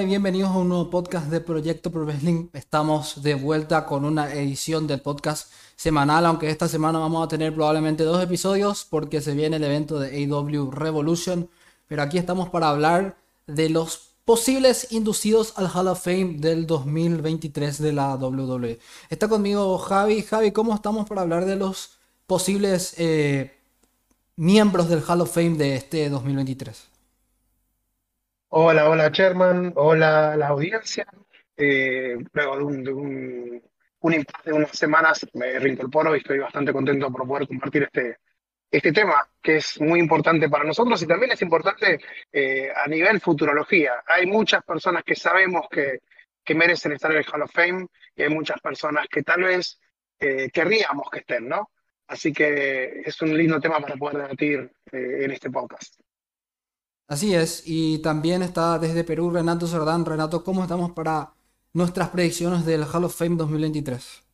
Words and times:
y 0.00 0.04
bienvenidos 0.04 0.50
a 0.50 0.58
un 0.58 0.68
nuevo 0.68 0.90
podcast 0.90 1.28
de 1.28 1.40
Proyecto 1.40 1.90
Pro 1.90 2.04
Wrestling. 2.04 2.48
Estamos 2.52 3.22
de 3.22 3.34
vuelta 3.34 3.86
con 3.86 4.04
una 4.04 4.30
edición 4.34 4.86
del 4.86 5.00
podcast 5.00 5.50
semanal, 5.74 6.26
aunque 6.26 6.50
esta 6.50 6.68
semana 6.68 6.98
vamos 6.98 7.24
a 7.24 7.28
tener 7.28 7.54
probablemente 7.54 8.04
dos 8.04 8.22
episodios 8.22 8.84
porque 8.84 9.22
se 9.22 9.32
viene 9.32 9.56
el 9.56 9.64
evento 9.64 9.98
de 9.98 10.26
AW 10.30 10.70
Revolution. 10.70 11.48
Pero 11.88 12.02
aquí 12.02 12.18
estamos 12.18 12.50
para 12.50 12.68
hablar 12.68 13.16
de 13.46 13.70
los 13.70 14.10
posibles 14.26 14.88
inducidos 14.90 15.54
al 15.56 15.70
Hall 15.72 15.88
of 15.88 16.04
Fame 16.04 16.36
del 16.40 16.66
2023 16.66 17.78
de 17.80 17.92
la 17.94 18.16
WWE. 18.16 18.78
Está 19.08 19.28
conmigo 19.28 19.78
Javi. 19.78 20.22
Javi, 20.22 20.52
¿cómo 20.52 20.74
estamos 20.74 21.08
para 21.08 21.22
hablar 21.22 21.46
de 21.46 21.56
los 21.56 21.92
posibles 22.26 22.94
eh, 22.98 23.56
miembros 24.36 24.90
del 24.90 25.02
Hall 25.08 25.22
of 25.22 25.32
Fame 25.32 25.56
de 25.56 25.76
este 25.76 26.10
2023? 26.10 26.95
Hola, 28.58 28.88
hola 28.88 29.10
Sherman, 29.10 29.74
hola 29.76 30.34
la 30.34 30.48
audiencia. 30.48 31.06
Eh, 31.58 32.16
luego 32.32 32.56
de 32.56 32.64
un, 32.64 32.84
de 32.84 32.92
un, 34.00 34.14
impasse 34.14 34.50
de 34.50 34.56
unas 34.56 34.70
semanas 34.70 35.26
me 35.34 35.58
reincorporo 35.58 36.14
y 36.14 36.20
estoy 36.20 36.38
bastante 36.38 36.72
contento 36.72 37.12
por 37.12 37.28
poder 37.28 37.46
compartir 37.46 37.82
este, 37.82 38.16
este 38.70 38.92
tema 38.92 39.28
que 39.42 39.56
es 39.56 39.78
muy 39.78 40.00
importante 40.00 40.48
para 40.48 40.64
nosotros 40.64 41.02
y 41.02 41.06
también 41.06 41.32
es 41.32 41.42
importante 41.42 42.00
eh, 42.32 42.70
a 42.74 42.88
nivel 42.88 43.20
futurología. 43.20 44.02
Hay 44.06 44.24
muchas 44.24 44.64
personas 44.64 45.04
que 45.04 45.16
sabemos 45.16 45.66
que, 45.70 46.00
que, 46.42 46.54
merecen 46.54 46.92
estar 46.92 47.10
en 47.12 47.18
el 47.18 47.26
Hall 47.30 47.42
of 47.42 47.52
Fame 47.52 47.88
y 48.16 48.22
hay 48.22 48.30
muchas 48.30 48.58
personas 48.62 49.06
que 49.08 49.22
tal 49.22 49.42
vez 49.42 49.78
eh, 50.18 50.48
querríamos 50.50 51.10
que 51.10 51.18
estén, 51.18 51.46
¿no? 51.46 51.72
Así 52.06 52.32
que 52.32 53.02
es 53.04 53.20
un 53.20 53.36
lindo 53.36 53.60
tema 53.60 53.80
para 53.80 53.96
poder 53.96 54.16
debatir 54.16 54.72
en 54.92 55.30
este 55.30 55.50
podcast. 55.50 55.95
Así 57.08 57.34
es, 57.34 57.62
y 57.64 57.98
también 57.98 58.42
está 58.42 58.78
desde 58.80 59.04
Perú 59.04 59.30
Renato 59.30 59.68
Sordán. 59.68 60.04
Renato, 60.04 60.42
¿cómo 60.42 60.62
estamos 60.62 60.90
para 60.90 61.34
nuestras 61.72 62.08
predicciones 62.08 62.66
del 62.66 62.82
Hall 62.82 63.04
of 63.04 63.14
Fame 63.16 63.36
2023? 63.36 64.24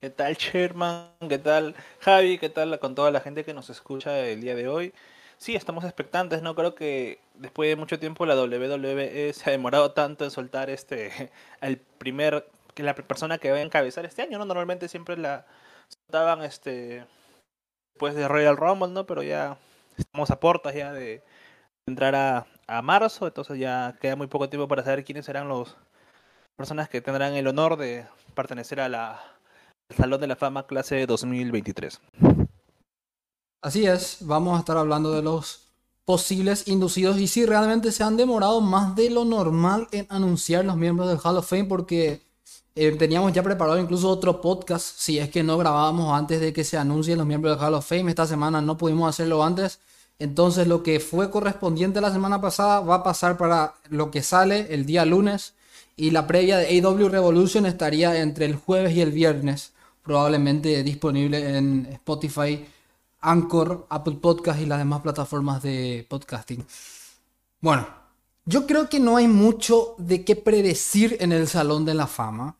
¿Qué 0.00 0.08
tal 0.08 0.34
Sherman? 0.34 1.10
¿Qué 1.28 1.38
tal 1.38 1.74
Javi? 2.00 2.38
¿Qué 2.38 2.48
tal 2.48 2.78
con 2.78 2.94
toda 2.94 3.10
la 3.10 3.20
gente 3.20 3.44
que 3.44 3.52
nos 3.52 3.68
escucha 3.68 4.18
el 4.18 4.40
día 4.40 4.54
de 4.54 4.66
hoy? 4.66 4.94
Sí, 5.36 5.54
estamos 5.54 5.84
expectantes, 5.84 6.40
¿no? 6.40 6.54
Creo 6.54 6.74
que 6.74 7.20
después 7.34 7.68
de 7.68 7.76
mucho 7.76 7.98
tiempo 7.98 8.24
la 8.24 8.34
WWE 8.34 9.32
se 9.34 9.50
ha 9.50 9.52
demorado 9.52 9.92
tanto 9.92 10.24
en 10.24 10.30
soltar 10.30 10.70
este 10.70 11.30
el 11.60 11.76
primer 11.78 12.50
que 12.74 12.82
la 12.82 12.94
persona 12.94 13.36
que 13.36 13.50
va 13.50 13.58
a 13.58 13.62
encabezar 13.62 14.06
este 14.06 14.22
año, 14.22 14.38
¿no? 14.38 14.46
Normalmente 14.46 14.88
siempre 14.88 15.18
la 15.18 15.46
soltaban 15.88 16.42
este 16.42 17.04
después 17.92 18.14
de 18.14 18.26
Royal 18.26 18.56
Rumble, 18.56 18.88
¿no? 18.88 19.06
Pero 19.06 19.22
ya 19.22 19.58
estamos 20.00 20.30
a 20.30 20.40
puertas 20.40 20.74
ya 20.74 20.92
de 20.92 21.22
entrar 21.86 22.14
a, 22.14 22.82
marzo, 22.82 23.26
entonces 23.26 23.58
ya 23.58 23.96
queda 24.00 24.16
muy 24.16 24.28
poco 24.28 24.48
tiempo 24.48 24.68
para 24.68 24.84
saber 24.84 25.04
quiénes 25.04 25.24
serán 25.24 25.48
los 25.48 25.76
personas 26.56 26.88
que 26.88 27.00
tendrán 27.00 27.34
el 27.34 27.48
honor 27.48 27.76
de 27.76 28.06
pertenecer 28.34 28.80
a 28.80 28.88
la 28.88 29.20
al 29.90 29.96
Salón 29.96 30.20
de 30.20 30.28
la 30.28 30.36
Fama 30.36 30.66
clase 30.66 31.04
2023. 31.04 32.00
Así 33.62 33.86
es, 33.86 34.18
vamos 34.20 34.56
a 34.56 34.60
estar 34.60 34.76
hablando 34.76 35.12
de 35.12 35.22
los 35.22 35.70
posibles 36.04 36.66
inducidos 36.68 37.18
y 37.18 37.26
si 37.26 37.44
realmente 37.44 37.92
se 37.92 38.02
han 38.02 38.16
demorado 38.16 38.60
más 38.60 38.94
de 38.94 39.10
lo 39.10 39.24
normal 39.24 39.88
en 39.92 40.06
anunciar 40.08 40.64
los 40.64 40.76
miembros 40.76 41.08
del 41.08 41.18
Hall 41.22 41.36
of 41.36 41.48
Fame 41.48 41.64
porque 41.64 42.22
eh, 42.74 42.92
teníamos 42.92 43.32
ya 43.32 43.42
preparado 43.42 43.78
incluso 43.78 44.08
otro 44.08 44.40
podcast 44.40 44.86
si 44.96 45.18
es 45.18 45.28
que 45.28 45.42
no 45.42 45.58
grabábamos 45.58 46.16
antes 46.16 46.40
de 46.40 46.52
que 46.52 46.64
se 46.64 46.78
anuncien 46.78 47.18
los 47.18 47.26
miembros 47.26 47.56
del 47.56 47.66
Hall 47.66 47.74
of 47.74 47.86
Fame. 47.86 48.08
Esta 48.10 48.26
semana 48.26 48.60
no 48.60 48.76
pudimos 48.76 49.08
hacerlo 49.08 49.42
antes 49.42 49.80
entonces 50.20 50.68
lo 50.68 50.82
que 50.82 51.00
fue 51.00 51.30
correspondiente 51.30 52.00
la 52.00 52.12
semana 52.12 52.40
pasada 52.40 52.80
va 52.80 52.96
a 52.96 53.02
pasar 53.02 53.36
para 53.36 53.74
lo 53.88 54.10
que 54.10 54.22
sale 54.22 54.72
el 54.72 54.86
día 54.86 55.04
lunes 55.04 55.54
y 55.96 56.10
la 56.10 56.26
previa 56.26 56.58
de 56.58 56.80
AW 56.80 57.08
Revolution 57.08 57.66
estaría 57.66 58.20
entre 58.20 58.44
el 58.44 58.54
jueves 58.54 58.94
y 58.94 59.00
el 59.00 59.12
viernes, 59.12 59.72
probablemente 60.02 60.82
disponible 60.82 61.56
en 61.56 61.86
Spotify, 61.92 62.64
Anchor, 63.20 63.86
Apple 63.88 64.18
Podcast 64.20 64.60
y 64.60 64.66
las 64.66 64.78
demás 64.78 65.00
plataformas 65.00 65.62
de 65.62 66.06
podcasting. 66.08 66.64
Bueno, 67.60 67.86
yo 68.44 68.66
creo 68.66 68.88
que 68.88 69.00
no 69.00 69.16
hay 69.16 69.28
mucho 69.28 69.94
de 69.98 70.24
qué 70.24 70.36
predecir 70.36 71.16
en 71.20 71.32
el 71.32 71.48
Salón 71.48 71.84
de 71.84 71.94
la 71.94 72.06
Fama, 72.06 72.56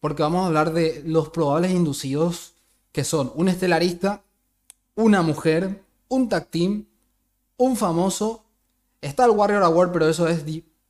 porque 0.00 0.22
vamos 0.22 0.42
a 0.42 0.46
hablar 0.46 0.72
de 0.72 1.02
los 1.06 1.28
probables 1.30 1.70
inducidos, 1.70 2.54
que 2.92 3.04
son 3.04 3.32
un 3.34 3.48
estelarista, 3.48 4.22
una 4.94 5.22
mujer, 5.22 5.82
un 6.08 6.28
tag 6.28 6.46
team, 6.46 6.86
un 7.56 7.76
famoso. 7.76 8.44
Está 9.00 9.24
el 9.24 9.32
Warrior 9.32 9.62
Award, 9.62 9.92
pero 9.92 10.08
eso 10.08 10.28
es 10.28 10.44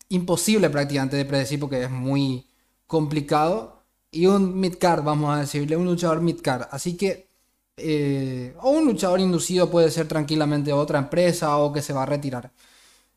imposible 0.08 0.70
prácticamente 0.70 1.16
de 1.16 1.24
predecir 1.24 1.60
porque 1.60 1.84
es 1.84 1.90
muy 1.90 2.46
complicado. 2.86 3.82
Y 4.10 4.26
un 4.26 4.60
midcard, 4.60 5.02
vamos 5.02 5.34
a 5.34 5.40
decirle, 5.40 5.76
un 5.76 5.86
luchador 5.86 6.20
midcard. 6.20 6.68
Así 6.70 6.96
que, 6.96 7.28
eh, 7.76 8.54
o 8.60 8.70
un 8.70 8.86
luchador 8.86 9.18
inducido 9.18 9.70
puede 9.70 9.90
ser 9.90 10.06
tranquilamente 10.06 10.72
otra 10.72 11.00
empresa 11.00 11.56
o 11.58 11.72
que 11.72 11.82
se 11.82 11.92
va 11.92 12.04
a 12.04 12.06
retirar. 12.06 12.52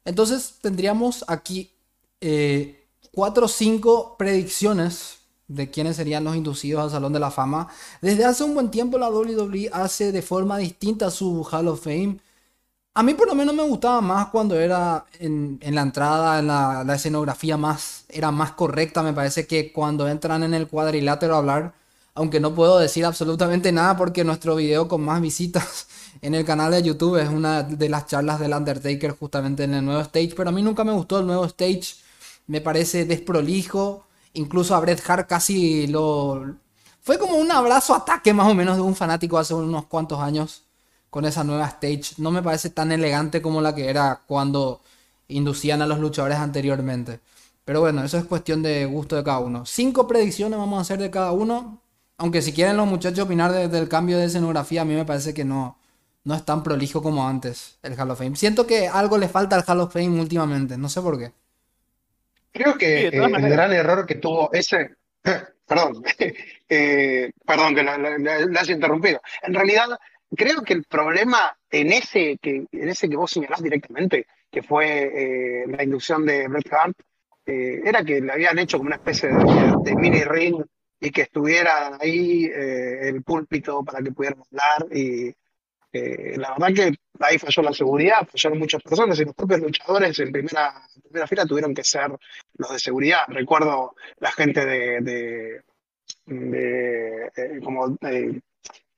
Entonces 0.05 0.55
tendríamos 0.61 1.23
aquí 1.27 1.71
eh, 2.21 2.87
cuatro 3.11 3.45
o 3.45 3.49
cinco 3.49 4.15
predicciones 4.17 5.17
de 5.47 5.69
quiénes 5.69 5.95
serían 5.95 6.23
los 6.23 6.35
inducidos 6.35 6.83
al 6.83 6.91
Salón 6.91 7.13
de 7.13 7.19
la 7.19 7.31
Fama. 7.31 7.67
Desde 8.01 8.25
hace 8.25 8.43
un 8.43 8.53
buen 8.53 8.71
tiempo 8.71 8.97
la 8.97 9.09
WWE 9.09 9.69
hace 9.71 10.11
de 10.11 10.21
forma 10.21 10.57
distinta 10.57 11.11
su 11.11 11.47
Hall 11.51 11.67
of 11.67 11.83
Fame. 11.83 12.19
A 12.97 13.03
mí 13.03 13.13
por 13.13 13.27
lo 13.27 13.35
menos 13.35 13.53
me 13.53 13.61
gustaba 13.61 14.01
más 14.01 14.29
cuando 14.29 14.59
era 14.59 15.05
en, 15.19 15.59
la 15.61 15.81
entrada, 15.83 16.39
en 16.39 16.47
la, 16.47 16.95
escenografía 16.95 17.55
más, 17.55 18.05
era 18.09 18.31
más 18.31 18.53
correcta, 18.53 19.03
me 19.03 19.13
parece 19.13 19.45
que 19.45 19.71
cuando 19.71 20.07
entran 20.07 20.41
en 20.41 20.55
el 20.55 20.67
cuadrilátero 20.67 21.35
a 21.35 21.37
hablar, 21.37 21.73
aunque 22.15 22.39
no 22.39 22.55
puedo 22.55 22.79
decir 22.79 23.05
absolutamente 23.05 23.71
nada 23.71 23.95
porque 23.95 24.23
nuestro 24.23 24.55
video 24.55 24.87
con 24.87 25.01
más 25.03 25.21
visitas 25.21 25.85
en 26.23 26.33
el 26.33 26.43
canal 26.43 26.71
de 26.71 26.81
YouTube 26.81 27.17
es 27.17 27.29
una 27.29 27.61
de 27.61 27.87
las 27.87 28.07
charlas 28.07 28.39
del 28.39 28.53
Undertaker 28.55 29.11
justamente 29.11 29.65
en 29.65 29.75
el 29.75 29.85
nuevo 29.85 30.01
stage, 30.01 30.33
pero 30.35 30.49
a 30.49 30.51
mí 30.51 30.63
nunca 30.63 30.83
me 30.83 30.93
gustó 30.93 31.19
el 31.19 31.27
nuevo 31.27 31.45
stage, 31.45 31.97
me 32.47 32.61
parece 32.61 33.05
desprolijo, 33.05 34.07
incluso 34.33 34.73
a 34.73 34.79
Bret 34.79 35.07
Hart 35.07 35.29
casi 35.29 35.85
lo... 35.85 36.55
Fue 37.03 37.19
como 37.19 37.37
un 37.37 37.51
abrazo 37.51 37.93
ataque 37.93 38.33
más 38.33 38.47
o 38.47 38.55
menos 38.55 38.75
de 38.75 38.81
un 38.81 38.95
fanático 38.95 39.37
hace 39.37 39.53
unos 39.53 39.85
cuantos 39.85 40.19
años 40.19 40.66
con 41.09 41.25
esa 41.25 41.43
nueva 41.43 41.67
stage 41.67 42.15
no 42.17 42.31
me 42.31 42.43
parece 42.43 42.69
tan 42.69 42.91
elegante 42.91 43.41
como 43.41 43.61
la 43.61 43.73
que 43.73 43.89
era 43.89 44.21
cuando 44.27 44.81
inducían 45.27 45.81
a 45.81 45.87
los 45.87 45.99
luchadores 45.99 46.37
anteriormente. 46.37 47.19
Pero 47.65 47.81
bueno, 47.81 48.03
eso 48.03 48.17
es 48.17 48.25
cuestión 48.25 48.63
de 48.63 48.85
gusto 48.85 49.15
de 49.15 49.23
cada 49.23 49.39
uno. 49.39 49.65
Cinco 49.65 50.07
predicciones 50.07 50.57
vamos 50.57 50.79
a 50.79 50.81
hacer 50.81 50.99
de 50.99 51.11
cada 51.11 51.31
uno. 51.31 51.81
Aunque 52.17 52.41
si 52.41 52.53
quieren 52.53 52.77
los 52.77 52.87
muchachos 52.87 53.25
opinar 53.25 53.51
del 53.51 53.89
cambio 53.89 54.17
de 54.17 54.25
escenografía, 54.25 54.81
a 54.81 54.85
mí 54.85 54.95
me 54.95 55.05
parece 55.05 55.33
que 55.33 55.43
no, 55.43 55.77
no 56.23 56.35
es 56.35 56.43
tan 56.43 56.63
prolijo 56.63 57.01
como 57.01 57.27
antes 57.27 57.77
el 57.83 57.99
Hall 57.99 58.11
of 58.11 58.19
Fame. 58.19 58.35
Siento 58.35 58.67
que 58.67 58.87
algo 58.87 59.17
le 59.17 59.29
falta 59.29 59.55
al 59.55 59.63
Hall 59.67 59.81
of 59.81 59.93
Fame 59.93 60.19
últimamente, 60.19 60.77
no 60.77 60.89
sé 60.89 61.01
por 61.01 61.17
qué. 61.17 61.31
Creo 62.51 62.77
que 62.77 63.07
el 63.07 63.49
gran 63.49 63.71
error 63.71 64.05
que 64.05 64.15
tuvo 64.15 64.51
ese... 64.51 64.95
perdón, 65.67 66.03
eh, 66.69 67.31
perdón 67.45 67.75
que 67.75 67.83
la, 67.83 68.59
has 68.59 68.69
interrumpido. 68.69 69.21
En 69.43 69.53
realidad, 69.53 69.87
creo 70.35 70.61
que 70.61 70.73
el 70.73 70.83
problema 70.83 71.57
en 71.69 71.91
ese 71.91 72.37
que, 72.41 72.65
en 72.71 72.89
ese 72.89 73.09
que 73.09 73.15
vos 73.15 73.31
señalás 73.31 73.61
directamente, 73.61 74.27
que 74.51 74.63
fue 74.63 75.63
eh, 75.63 75.65
la 75.67 75.83
inducción 75.83 76.25
de 76.25 76.47
Bret 76.47 76.71
Hart, 76.71 76.97
eh, 77.45 77.81
era 77.83 78.03
que 78.03 78.21
le 78.21 78.31
habían 78.31 78.59
hecho 78.59 78.77
como 78.77 78.87
una 78.87 78.97
especie 78.97 79.29
de, 79.29 79.95
mini 79.95 80.23
ring 80.23 80.63
y 80.99 81.11
que 81.11 81.23
estuviera 81.23 81.97
ahí 81.99 82.45
eh, 82.45 83.09
el 83.09 83.23
púlpito 83.23 83.83
para 83.83 84.03
que 84.03 84.11
pudieran 84.11 84.43
hablar. 84.51 84.95
Y 84.95 85.33
la 85.93 86.51
verdad 86.51 86.73
que 86.75 86.95
ahí 87.19 87.39
falló 87.39 87.63
la 87.63 87.73
seguridad, 87.73 88.27
fallaron 88.27 88.59
muchas 88.59 88.83
personas 88.83 89.19
y 89.19 89.25
los 89.25 89.33
propios 89.33 89.61
luchadores 89.61 90.19
en 90.19 90.31
primera, 90.31 90.87
primera 91.01 91.25
fila 91.25 91.45
tuvieron 91.45 91.73
que 91.73 91.83
ser 91.83 92.11
los 92.57 92.71
de 92.71 92.77
seguridad. 92.77 93.21
Recuerdo 93.29 93.95
la 94.19 94.31
gente 94.31 94.63
de, 94.63 95.01
de, 95.01 95.61
de 96.25 97.61
como 97.63 97.97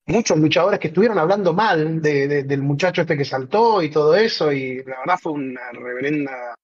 muchos 0.09 0.37
luchadores 0.39 0.79
que 0.79 0.87
estuvieron 0.89 1.17
hablando 1.19 1.53
mal 1.53 2.01
del 2.01 2.61
muchacho 2.61 3.01
este 3.01 3.15
que 3.15 3.25
saltó 3.25 3.81
y 3.81 3.89
todo 3.89 4.15
eso, 4.15 4.51
y 4.51 4.83
la 4.83 4.99
verdad 4.99 5.19
fue 5.21 5.33
una 5.33 5.71
reverenda, 5.71 6.55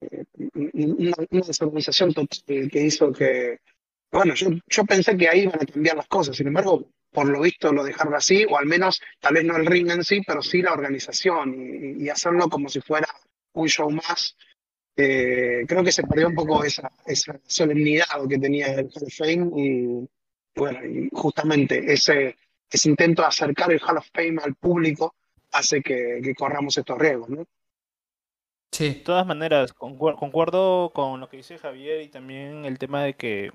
eh, 0.00 0.24
una, 0.74 1.14
desorganización 1.30 2.12
total 2.12 2.68
que 2.70 2.82
hizo 2.82 3.12
que, 3.12 3.58
bueno, 4.10 4.34
yo, 4.34 4.50
yo 4.66 4.84
pensé 4.84 5.16
que 5.16 5.28
ahí 5.28 5.42
iban 5.42 5.60
a 5.60 5.66
cambiar 5.66 5.96
las 5.96 6.08
cosas, 6.08 6.36
sin 6.36 6.48
embargo, 6.48 6.90
por 7.12 7.28
lo 7.28 7.40
visto 7.40 7.72
lo 7.72 7.84
dejaron 7.84 8.14
así, 8.14 8.44
o 8.44 8.58
al 8.58 8.66
menos, 8.66 9.00
tal 9.20 9.34
vez 9.34 9.44
no 9.44 9.56
el 9.56 9.66
ring 9.66 9.90
en 9.90 10.04
sí, 10.04 10.20
pero 10.26 10.42
sí 10.42 10.60
la 10.60 10.72
organización, 10.72 11.54
y, 12.00 12.08
hacerlo 12.08 12.48
como 12.48 12.68
si 12.68 12.80
fuera 12.80 13.08
un 13.54 13.68
show 13.68 13.90
más. 13.90 14.36
Eh, 14.96 15.64
creo 15.66 15.84
que 15.84 15.92
se 15.92 16.02
perdió 16.02 16.28
un 16.28 16.34
poco 16.34 16.64
esa, 16.64 16.90
esa 17.06 17.38
solemnidad 17.46 18.06
que 18.28 18.38
tenía 18.38 18.74
el 18.74 18.90
Hall 18.92 19.04
of 19.04 19.14
Fame 19.16 19.50
y 19.56 20.08
bueno, 20.54 20.80
justamente 21.12 21.92
ese, 21.92 22.36
ese 22.70 22.88
intento 22.88 23.22
de 23.22 23.28
acercar 23.28 23.72
el 23.72 23.80
Hall 23.82 23.98
of 23.98 24.08
Fame 24.12 24.40
al 24.42 24.54
público 24.54 25.14
hace 25.52 25.82
que, 25.82 26.20
corramos 26.38 26.76
estos 26.76 26.98
riesgos, 26.98 27.28
¿no? 27.28 27.46
Sí. 28.72 28.88
De 28.90 28.94
todas 29.00 29.26
maneras, 29.26 29.72
concuerdo 29.72 30.90
con 30.94 31.20
lo 31.20 31.28
que 31.28 31.38
dice 31.38 31.58
Javier 31.58 32.02
y 32.02 32.08
también 32.08 32.64
el 32.64 32.78
tema 32.78 33.02
de 33.02 33.14
que 33.14 33.50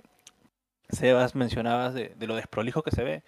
Sebas 0.89 1.35
mencionabas 1.35 1.94
de, 1.94 2.13
lo 2.19 2.35
desprolijo 2.35 2.83
que 2.83 2.91
se 2.91 3.03
ve. 3.03 3.23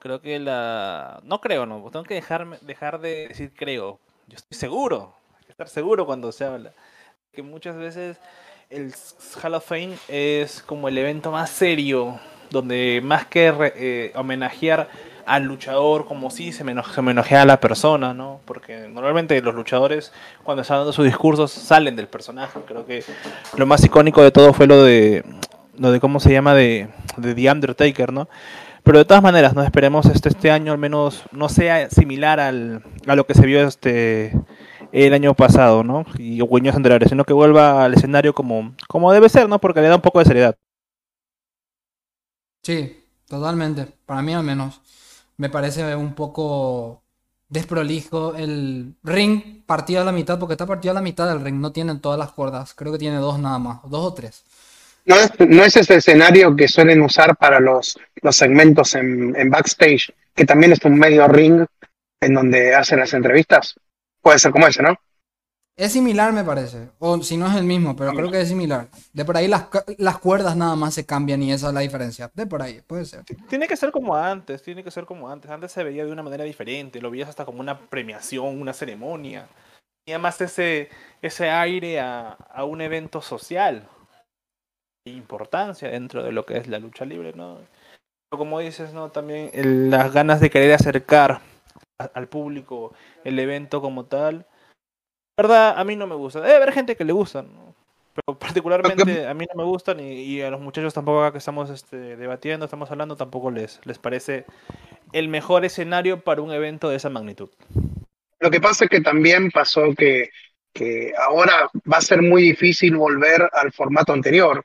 Creo 0.00 0.20
que 0.20 0.38
la... 0.38 1.20
No 1.24 1.40
creo, 1.40 1.66
no. 1.66 1.88
Tengo 1.90 2.04
que 2.04 2.14
dejarme, 2.14 2.58
dejar 2.62 3.00
de 3.00 3.28
decir 3.28 3.52
creo. 3.54 4.00
Yo 4.26 4.36
estoy 4.36 4.58
seguro. 4.58 5.14
Hay 5.38 5.44
que 5.44 5.52
estar 5.52 5.68
seguro 5.68 6.04
cuando 6.04 6.32
se 6.32 6.44
habla. 6.44 6.72
Que 7.32 7.42
muchas 7.42 7.76
veces 7.76 8.18
el 8.70 8.92
Hall 9.42 9.54
of 9.54 9.66
Fame 9.66 9.96
es 10.08 10.62
como 10.62 10.88
el 10.88 10.98
evento 10.98 11.30
más 11.30 11.50
serio, 11.50 12.18
donde 12.50 13.00
más 13.02 13.26
que 13.26 13.52
eh, 13.76 14.12
homenajear 14.14 14.88
al 15.26 15.44
luchador 15.44 16.06
como 16.06 16.30
si 16.30 16.52
se, 16.52 16.64
homenajea 16.96 17.42
a 17.42 17.46
la 17.46 17.60
persona, 17.60 18.14
¿no? 18.14 18.40
Porque 18.44 18.88
normalmente 18.88 19.40
los 19.42 19.54
luchadores 19.54 20.12
cuando 20.42 20.62
están 20.62 20.78
dando 20.78 20.92
sus 20.92 21.04
discursos 21.04 21.50
salen 21.50 21.96
del 21.96 22.08
personaje. 22.08 22.60
Creo 22.66 22.86
que 22.86 23.04
lo 23.56 23.66
más 23.66 23.84
icónico 23.84 24.22
de 24.22 24.30
todo 24.30 24.52
fue 24.52 24.66
lo 24.66 24.82
de 24.82 25.24
lo 25.78 25.92
de 25.92 26.00
cómo 26.00 26.20
se 26.20 26.32
llama 26.32 26.54
de, 26.54 26.88
de 27.16 27.34
The 27.34 27.50
Undertaker, 27.50 28.12
¿no? 28.12 28.28
Pero 28.82 28.98
de 28.98 29.04
todas 29.04 29.22
maneras, 29.22 29.54
no 29.54 29.62
esperemos 29.62 30.06
este, 30.06 30.30
este 30.30 30.50
año 30.50 30.72
al 30.72 30.78
menos 30.78 31.22
no 31.32 31.48
sea 31.48 31.88
similar 31.90 32.40
al, 32.40 32.82
a 33.06 33.14
lo 33.14 33.26
que 33.26 33.34
se 33.34 33.46
vio 33.46 33.66
este 33.66 34.32
el 34.92 35.12
año 35.12 35.34
pasado, 35.34 35.84
¿no? 35.84 36.04
Y 36.18 36.40
años 36.40 36.74
anteriores, 36.74 37.08
sino 37.08 37.24
que 37.24 37.32
vuelva 37.32 37.84
al 37.84 37.94
escenario 37.94 38.34
como, 38.34 38.74
como 38.88 39.12
debe 39.12 39.28
ser, 39.28 39.48
¿no? 39.48 39.60
Porque 39.60 39.80
le 39.80 39.88
da 39.88 39.96
un 39.96 40.02
poco 40.02 40.18
de 40.18 40.24
seriedad. 40.24 40.56
Sí, 42.62 43.04
totalmente. 43.28 43.86
Para 44.06 44.22
mí 44.22 44.34
al 44.34 44.42
menos. 44.42 44.80
Me 45.40 45.48
parece 45.48 45.96
un 45.96 46.14
poco 46.14 47.02
desprolijo 47.48 48.34
el 48.34 48.92
ring 49.02 49.64
partido 49.64 50.02
a 50.02 50.04
la 50.04 50.12
mitad, 50.12 50.38
porque 50.38 50.52
está 50.52 50.66
partido 50.66 50.92
a 50.92 50.96
la 50.96 51.00
mitad 51.00 51.26
del 51.26 51.40
ring, 51.40 51.54
no 51.54 51.72
tienen 51.72 51.98
todas 52.02 52.18
las 52.18 52.32
cuerdas. 52.32 52.74
Creo 52.74 52.92
que 52.92 52.98
tiene 52.98 53.16
dos 53.16 53.38
nada 53.38 53.58
más, 53.58 53.78
dos 53.84 54.04
o 54.04 54.12
tres. 54.12 54.44
No 55.06 55.16
es, 55.16 55.30
es 55.40 55.76
ese 55.76 55.94
escenario 55.94 56.54
que 56.54 56.68
suelen 56.68 57.00
usar 57.00 57.36
para 57.36 57.58
los, 57.58 57.98
los 58.20 58.36
segmentos 58.36 58.94
en, 58.94 59.34
en 59.34 59.48
backstage, 59.48 60.12
que 60.34 60.44
también 60.44 60.72
es 60.72 60.84
un 60.84 60.98
medio 60.98 61.26
ring 61.26 61.64
en 62.20 62.34
donde 62.34 62.74
hacen 62.74 62.98
las 62.98 63.14
entrevistas. 63.14 63.76
Puede 64.20 64.38
ser 64.38 64.52
como 64.52 64.66
ese, 64.66 64.82
¿no? 64.82 64.94
Es 65.80 65.94
similar, 65.94 66.30
me 66.34 66.44
parece. 66.44 66.90
O 66.98 67.22
si 67.22 67.38
no 67.38 67.46
es 67.46 67.56
el 67.56 67.64
mismo, 67.64 67.96
pero 67.96 68.12
creo 68.12 68.30
que 68.30 68.42
es 68.42 68.48
similar. 68.48 68.88
De 69.14 69.24
por 69.24 69.38
ahí 69.38 69.48
las, 69.48 69.68
las 69.96 70.18
cuerdas 70.18 70.54
nada 70.54 70.76
más 70.76 70.92
se 70.92 71.06
cambian 71.06 71.42
y 71.42 71.54
esa 71.54 71.68
es 71.68 71.72
la 71.72 71.80
diferencia. 71.80 72.30
De 72.34 72.46
por 72.46 72.60
ahí, 72.60 72.82
puede 72.86 73.06
ser. 73.06 73.24
Tiene 73.48 73.66
que 73.66 73.78
ser 73.78 73.90
como 73.90 74.14
antes, 74.14 74.62
tiene 74.62 74.84
que 74.84 74.90
ser 74.90 75.06
como 75.06 75.30
antes. 75.30 75.50
Antes 75.50 75.72
se 75.72 75.82
veía 75.82 76.04
de 76.04 76.12
una 76.12 76.22
manera 76.22 76.44
diferente, 76.44 77.00
lo 77.00 77.10
veías 77.10 77.30
hasta 77.30 77.46
como 77.46 77.60
una 77.60 77.78
premiación, 77.78 78.60
una 78.60 78.74
ceremonia. 78.74 79.48
Tenía 80.04 80.18
más 80.18 80.38
ese, 80.42 80.90
ese 81.22 81.48
aire 81.48 81.98
a, 81.98 82.32
a 82.32 82.64
un 82.64 82.82
evento 82.82 83.22
social. 83.22 83.88
Importancia 85.06 85.88
dentro 85.88 86.22
de 86.22 86.32
lo 86.32 86.44
que 86.44 86.58
es 86.58 86.68
la 86.68 86.78
lucha 86.78 87.06
libre, 87.06 87.32
¿no? 87.32 87.56
Como 88.30 88.60
dices, 88.60 88.92
¿no? 88.92 89.10
También 89.10 89.50
las 89.90 90.12
ganas 90.12 90.40
de 90.40 90.50
querer 90.50 90.74
acercar 90.74 91.40
al 92.12 92.28
público 92.28 92.92
el 93.24 93.38
evento 93.38 93.80
como 93.80 94.04
tal. 94.04 94.44
Verdad, 95.42 95.78
a 95.78 95.84
mí 95.84 95.96
no 95.96 96.06
me 96.06 96.14
gusta. 96.14 96.40
Debe 96.40 96.56
haber 96.56 96.72
gente 96.72 96.96
que 96.96 97.04
le 97.04 97.12
gusta, 97.12 97.44
pero 98.14 98.38
particularmente 98.38 99.26
a 99.26 99.34
mí 99.34 99.46
no 99.54 99.62
me 99.62 99.68
gustan 99.68 100.00
y, 100.00 100.40
a 100.42 100.50
los 100.50 100.60
muchachos 100.60 100.94
tampoco 100.94 101.22
acá 101.22 101.32
que 101.32 101.38
estamos 101.38 101.70
este, 101.70 102.16
debatiendo, 102.16 102.64
estamos 102.64 102.90
hablando, 102.90 103.16
tampoco 103.16 103.50
les, 103.50 103.80
les 103.84 103.98
parece 103.98 104.44
el 105.12 105.28
mejor 105.28 105.64
escenario 105.64 106.20
para 106.20 106.42
un 106.42 106.52
evento 106.52 106.88
de 106.88 106.96
esa 106.96 107.10
magnitud. 107.10 107.50
Lo 108.38 108.50
que 108.50 108.60
pasa 108.60 108.84
es 108.84 108.90
que 108.90 109.00
también 109.00 109.50
pasó 109.50 109.94
que, 109.96 110.30
que 110.72 111.12
ahora 111.16 111.70
va 111.90 111.98
a 111.98 112.02
ser 112.02 112.22
muy 112.22 112.42
difícil 112.42 112.96
volver 112.96 113.48
al 113.52 113.72
formato 113.72 114.12
anterior 114.12 114.64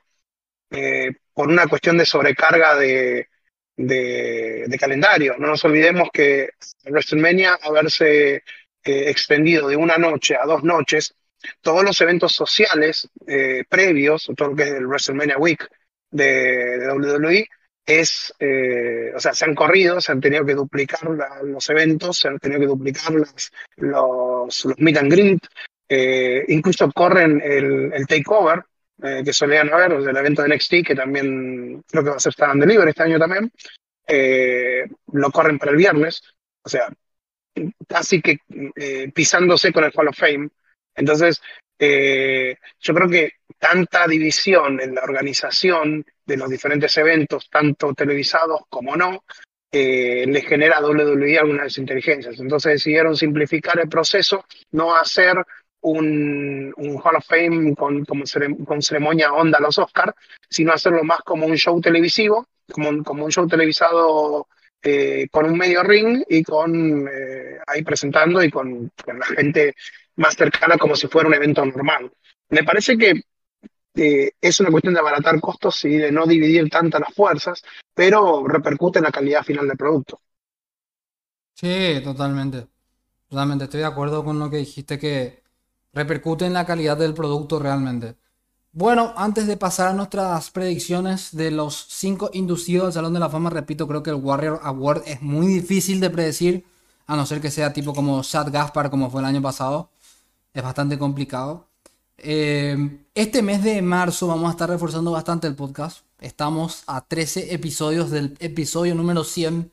eh, 0.70 1.10
por 1.34 1.48
una 1.48 1.66
cuestión 1.66 1.98
de 1.98 2.06
sobrecarga 2.06 2.74
de, 2.76 3.28
de, 3.76 4.76
calendario. 4.78 5.36
No 5.38 5.48
nos 5.48 5.64
olvidemos 5.64 6.08
que 6.12 6.50
WrestleMania 6.84 7.58
haberse 7.62 8.42
eh, 8.86 9.10
extendido 9.10 9.68
de 9.68 9.76
una 9.76 9.98
noche 9.98 10.36
a 10.36 10.46
dos 10.46 10.62
noches, 10.62 11.14
todos 11.60 11.84
los 11.84 12.00
eventos 12.00 12.32
sociales 12.32 13.08
eh, 13.26 13.64
previos, 13.68 14.30
todo 14.36 14.48
lo 14.50 14.56
que 14.56 14.62
es 14.64 14.70
el 14.70 14.86
WrestleMania 14.86 15.38
Week 15.38 15.68
de, 16.10 16.88
WWE, 16.88 17.48
es, 17.84 18.34
eh, 18.40 19.12
o 19.14 19.20
sea, 19.20 19.32
se 19.32 19.44
han 19.44 19.54
corrido, 19.54 20.00
se 20.00 20.12
han 20.12 20.20
tenido 20.20 20.44
que 20.44 20.54
duplicar 20.54 21.00
los 21.44 21.70
eventos, 21.70 22.18
se 22.18 22.28
han 22.28 22.38
tenido 22.38 22.60
que 22.60 22.66
duplicar 22.66 23.12
los, 23.12 23.52
los 23.76 24.66
meet 24.78 24.96
and 24.96 25.12
greet, 25.12 25.46
incluso 26.48 26.90
corren 26.90 27.40
el, 27.44 27.92
el 27.92 28.06
takeover, 28.06 28.64
eh, 29.02 29.22
que 29.22 29.32
solían 29.32 29.72
haber, 29.72 29.92
o 29.92 30.08
el 30.08 30.16
evento 30.16 30.42
de 30.42 30.54
NXT, 30.54 30.86
que 30.86 30.94
también 30.94 31.82
creo 31.86 32.02
que 32.02 32.10
va 32.10 32.16
a 32.16 32.20
ser 32.20 32.32
Stand 32.32 32.52
and 32.52 32.62
Deliver 32.62 32.88
este 32.88 33.02
año 33.02 33.18
también, 33.18 33.52
eh, 34.06 34.86
lo 35.12 35.30
corren 35.30 35.58
para 35.58 35.72
el 35.72 35.76
viernes, 35.76 36.22
o 36.62 36.68
sea, 36.68 36.88
casi 37.88 38.20
que 38.20 38.38
eh, 38.76 39.10
pisándose 39.12 39.72
con 39.72 39.84
el 39.84 39.92
Hall 39.94 40.08
of 40.08 40.18
Fame. 40.18 40.48
Entonces, 40.94 41.40
yo 41.78 42.94
creo 42.94 43.08
que 43.08 43.32
tanta 43.58 44.06
división 44.06 44.80
en 44.80 44.94
la 44.94 45.02
organización 45.02 46.04
de 46.24 46.36
los 46.38 46.48
diferentes 46.48 46.96
eventos, 46.96 47.50
tanto 47.50 47.92
televisados 47.92 48.62
como 48.70 48.96
no, 48.96 49.24
le 49.72 50.40
genera 50.40 50.78
a 50.78 50.86
WWE 50.86 51.38
algunas 51.38 51.76
inteligencias. 51.76 52.40
Entonces 52.40 52.72
decidieron 52.72 53.14
simplificar 53.14 53.78
el 53.78 53.90
proceso, 53.90 54.46
no 54.70 54.96
hacer 54.96 55.36
un, 55.86 56.74
Hall 57.02 57.16
of 57.16 57.26
Fame 57.26 57.74
con, 57.74 58.04
con 58.04 58.82
ceremonia 58.82 59.32
onda 59.32 59.58
a 59.58 59.60
los 59.60 59.78
Oscars, 59.78 60.14
sino 60.48 60.72
hacerlo 60.72 61.04
más 61.04 61.20
como 61.20 61.46
un 61.46 61.56
show 61.56 61.80
televisivo, 61.80 62.46
como 62.72 62.88
un, 62.88 63.04
como 63.04 63.24
un 63.24 63.30
show 63.30 63.46
televisado 63.46 64.48
eh, 64.88 65.26
con 65.32 65.46
un 65.46 65.58
medio 65.58 65.82
ring 65.82 66.22
y 66.28 66.44
con 66.44 67.08
eh, 67.08 67.58
ahí 67.66 67.82
presentando 67.82 68.40
y 68.40 68.48
con, 68.48 68.88
la 69.04 69.26
gente 69.26 69.74
más 70.14 70.36
cercana 70.36 70.78
como 70.78 70.94
si 70.94 71.08
fuera 71.08 71.26
un 71.26 71.34
evento 71.34 71.66
normal. 71.66 72.12
Me 72.50 72.62
parece 72.62 72.96
que 72.96 73.20
eh, 73.96 74.30
es 74.40 74.60
una 74.60 74.70
cuestión 74.70 74.94
de 74.94 75.00
abaratar 75.00 75.40
costos 75.40 75.84
y 75.86 75.96
de 75.96 76.12
no 76.12 76.24
dividir 76.24 76.70
tantas 76.70 77.00
las 77.00 77.12
fuerzas, 77.12 77.64
pero 77.92 78.46
repercute 78.46 79.00
en 79.00 79.06
la 79.06 79.10
calidad 79.10 79.42
final 79.42 79.66
del 79.66 79.76
producto. 79.76 80.20
Sí, 81.54 82.00
totalmente. 82.04 82.68
Totalmente, 83.28 83.64
estoy 83.64 83.80
de 83.80 83.86
acuerdo 83.86 84.24
con 84.24 84.38
lo 84.38 84.48
que 84.50 84.58
dijiste 84.58 85.00
que 85.00 85.42
repercute 85.92 86.46
en 86.46 86.52
la 86.52 86.64
calidad 86.64 86.96
del 86.96 87.12
producto 87.12 87.58
realmente. 87.58 88.14
Bueno, 88.76 89.14
antes 89.16 89.46
de 89.46 89.56
pasar 89.56 89.88
a 89.88 89.92
nuestras 89.94 90.50
predicciones 90.50 91.34
de 91.34 91.50
los 91.50 91.86
cinco 91.88 92.28
inducidos 92.34 92.88
al 92.88 92.92
Salón 92.92 93.14
de 93.14 93.20
la 93.20 93.30
Fama, 93.30 93.48
repito, 93.48 93.88
creo 93.88 94.02
que 94.02 94.10
el 94.10 94.16
Warrior 94.16 94.60
Award 94.62 95.04
es 95.06 95.22
muy 95.22 95.46
difícil 95.46 95.98
de 95.98 96.10
predecir, 96.10 96.62
a 97.06 97.16
no 97.16 97.24
ser 97.24 97.40
que 97.40 97.50
sea 97.50 97.72
tipo 97.72 97.94
como 97.94 98.22
Chad 98.22 98.52
Gaspar, 98.52 98.90
como 98.90 99.08
fue 99.08 99.22
el 99.22 99.26
año 99.28 99.40
pasado. 99.40 99.88
Es 100.52 100.62
bastante 100.62 100.98
complicado. 100.98 101.64
Eh, 102.18 103.00
este 103.14 103.40
mes 103.40 103.62
de 103.62 103.80
marzo 103.80 104.26
vamos 104.26 104.48
a 104.48 104.50
estar 104.50 104.68
reforzando 104.68 105.10
bastante 105.10 105.46
el 105.46 105.54
podcast. 105.54 106.00
Estamos 106.20 106.82
a 106.86 107.00
13 107.00 107.54
episodios 107.54 108.10
del 108.10 108.36
episodio 108.40 108.94
número 108.94 109.24
100. 109.24 109.70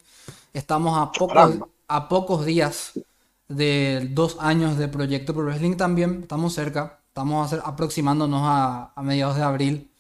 Estamos 0.54 0.98
a 0.98 1.12
pocos, 1.12 1.60
a 1.90 2.08
pocos 2.08 2.46
días 2.46 2.94
de 3.50 4.08
dos 4.14 4.38
años 4.40 4.78
de 4.78 4.88
Proyecto 4.88 5.34
Pro 5.34 5.44
Wrestling 5.44 5.76
también. 5.76 6.20
Estamos 6.22 6.54
cerca. 6.54 7.03
Estamos 7.14 7.54
aproximándonos 7.54 8.42
a, 8.44 8.92
mediados 9.04 9.36
de 9.36 9.44
abril. 9.44 9.92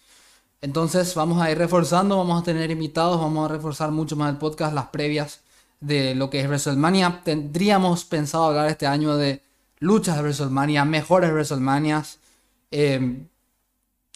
Entonces 0.61 1.13
vamos 1.13 1.39
a 1.39 1.51
ir 1.51 1.59
reforzando, 1.59 2.17
vamos 2.17 2.41
a 2.41 2.43
tener 2.43 2.71
invitados, 2.71 3.21
vamos 3.21 3.45
a 3.47 3.53
reforzar 3.53 3.91
mucho 3.91 4.15
más 4.15 4.31
el 4.31 4.39
podcast, 4.39 4.73
las 4.73 4.87
previas 4.87 5.41
de 5.79 6.15
lo 6.15 6.31
que 6.31 6.39
es 6.39 6.47
WrestleMania. 6.47 7.21
Tendríamos 7.23 8.03
pensado 8.05 8.45
hablar 8.45 8.67
este 8.67 8.87
año 8.87 9.15
de 9.15 9.43
luchas 9.77 10.15
de 10.15 10.23
WrestleMania, 10.23 10.85
mejores 10.85 11.29
WrestleManias, 11.31 12.17
em, 12.71 13.27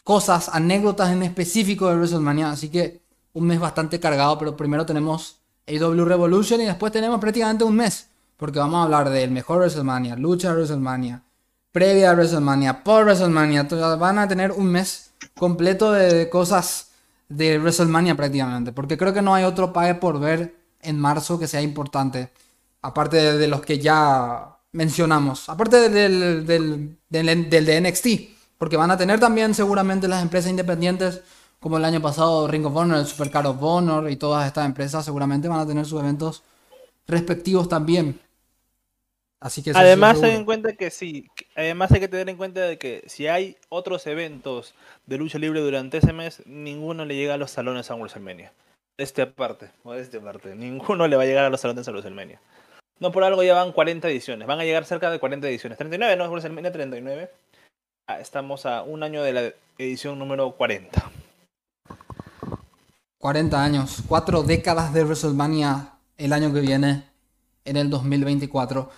cosas, 0.04 0.50
anécdotas 0.50 1.12
en 1.12 1.22
específico 1.22 1.89
de 1.89 1.98
WrestleMania. 1.98 2.50
Así 2.50 2.70
que 2.70 3.04
un 3.34 3.46
mes 3.46 3.60
bastante 3.60 4.00
cargado, 4.00 4.39
pero 4.39 4.58
primero 4.58 4.88
tenemos 4.88 5.38
AW 5.68 6.04
Revolution 6.04 6.62
y 6.62 6.66
después 6.66 6.92
tenemos 6.92 7.20
prácticamente 7.20 7.63
un 7.63 7.75
mes 7.75 8.10
porque 8.38 8.58
vamos 8.58 8.80
a 8.80 8.84
hablar 8.84 9.12
del 9.12 9.30
mejor 9.30 9.60
WrestleMania, 9.60 10.16
lucha 10.16 10.50
de 10.50 10.56
WrestleMania, 10.56 11.24
previa 11.78 12.10
a 12.10 12.16
WrestleMania, 12.16 12.84
por 12.84 13.06
WrestleMania. 13.06 13.68
van 14.00 14.18
a 14.18 14.28
tener 14.28 14.52
un 14.52 14.66
mes 14.66 15.12
completo 15.38 15.92
de 15.92 16.28
cosas 16.28 16.90
de 17.30 17.60
WrestleMania 17.60 18.16
prácticamente. 18.16 18.72
Porque 18.72 18.98
creo 18.98 19.14
que 19.14 19.22
no 19.22 19.36
hay 19.36 19.44
otro 19.44 19.72
pague 19.74 19.94
por 19.94 20.20
ver 20.20 20.56
en 20.82 21.00
marzo 21.00 21.38
que 21.38 21.48
sea 21.48 21.62
importante. 21.62 22.32
Aparte 22.82 23.38
de, 23.38 23.48
los 23.48 23.62
que 23.62 23.78
ya 23.78 24.58
mencionamos. 24.72 25.50
Aparte 25.50 25.88
del, 25.88 26.48
del, 26.48 26.98
del, 27.10 27.50
del 27.50 27.66
de 27.68 27.82
NXT. 27.82 28.08
Porque 28.58 28.76
van 28.76 28.90
a 28.90 28.98
tener 28.98 29.20
también 29.20 29.54
seguramente 29.54 30.08
las 30.08 30.24
empresas 30.24 30.50
independientes 30.50 31.22
como 31.60 31.78
el 31.78 31.86
año 31.86 32.02
pasado 32.02 32.48
Ring 32.48 32.66
of 32.66 32.76
Honor, 32.76 32.98
el 32.98 33.06
Supercar 33.06 33.46
of 33.46 33.62
Honor 33.62 34.10
y 34.10 34.16
todas 34.16 34.48
estas 34.48 34.66
empresas 34.66 35.06
seguramente 35.06 35.48
van 35.48 35.60
a 35.60 35.68
tener 35.68 35.86
sus 35.86 36.00
eventos 36.00 36.42
respectivos 37.06 37.70
también. 37.70 38.20
Así 39.40 39.62
que 39.62 39.72
Además, 39.76 40.20
ten 40.20 40.32
en 40.32 40.46
cuenta 40.46 40.74
que 40.74 40.90
sí, 40.90 41.28
Además 41.58 41.92
hay 41.92 42.00
que 42.00 42.08
tener 42.08 42.30
en 42.30 42.38
cuenta 42.38 42.62
de 42.62 42.78
que 42.78 43.04
si 43.08 43.26
hay 43.26 43.58
otros 43.70 44.06
eventos 44.06 44.76
de 45.08 45.18
lucha 45.18 45.40
libre 45.40 45.60
durante 45.60 45.98
ese 45.98 46.14
mes, 46.14 46.44
ninguno 46.46 47.04
le 47.04 47.16
llega 47.16 47.34
a 47.34 47.38
los 47.38 47.50
salones 47.50 47.90
a 47.90 47.96
WrestleMania. 47.96 48.54
Este 48.96 49.24
aparte, 49.24 49.72
este 49.96 50.18
aparte, 50.18 50.54
ninguno 50.56 51.08
le 51.08 51.16
va 51.16 51.24
a 51.24 51.26
llegar 51.26 51.46
a 51.46 51.50
los 51.50 51.60
salones 51.60 51.88
a 51.88 51.92
WrestleMania. 51.92 52.40
No 53.00 53.12
por 53.12 53.24
algo 53.24 53.42
ya 53.42 53.56
van 53.56 53.72
40 53.72 54.08
ediciones, 54.08 54.48
van 54.48 54.60
a 54.60 54.66
llegar 54.66 54.86
cerca 54.86 55.10
de 55.10 55.18
40 55.18 55.48
ediciones. 55.48 55.80
39, 55.80 56.16
¿no? 56.16 56.30
WrestleMania 56.30 56.72
39. 56.72 57.32
Ah, 58.06 58.20
estamos 58.20 58.68
a 58.68 58.84
un 58.84 59.02
año 59.02 59.24
de 59.24 59.34
la 59.34 59.52
edición 59.80 60.20
número 60.20 60.52
40. 60.52 61.12
40 63.18 63.64
años, 63.64 64.04
cuatro 64.08 64.44
décadas 64.44 64.94
de 64.94 65.04
WrestleMania 65.04 65.94
el 66.18 66.34
año 66.34 66.54
que 66.54 66.62
viene, 66.62 67.04
en 67.66 67.78
el 67.78 67.90
2024. 67.90 68.92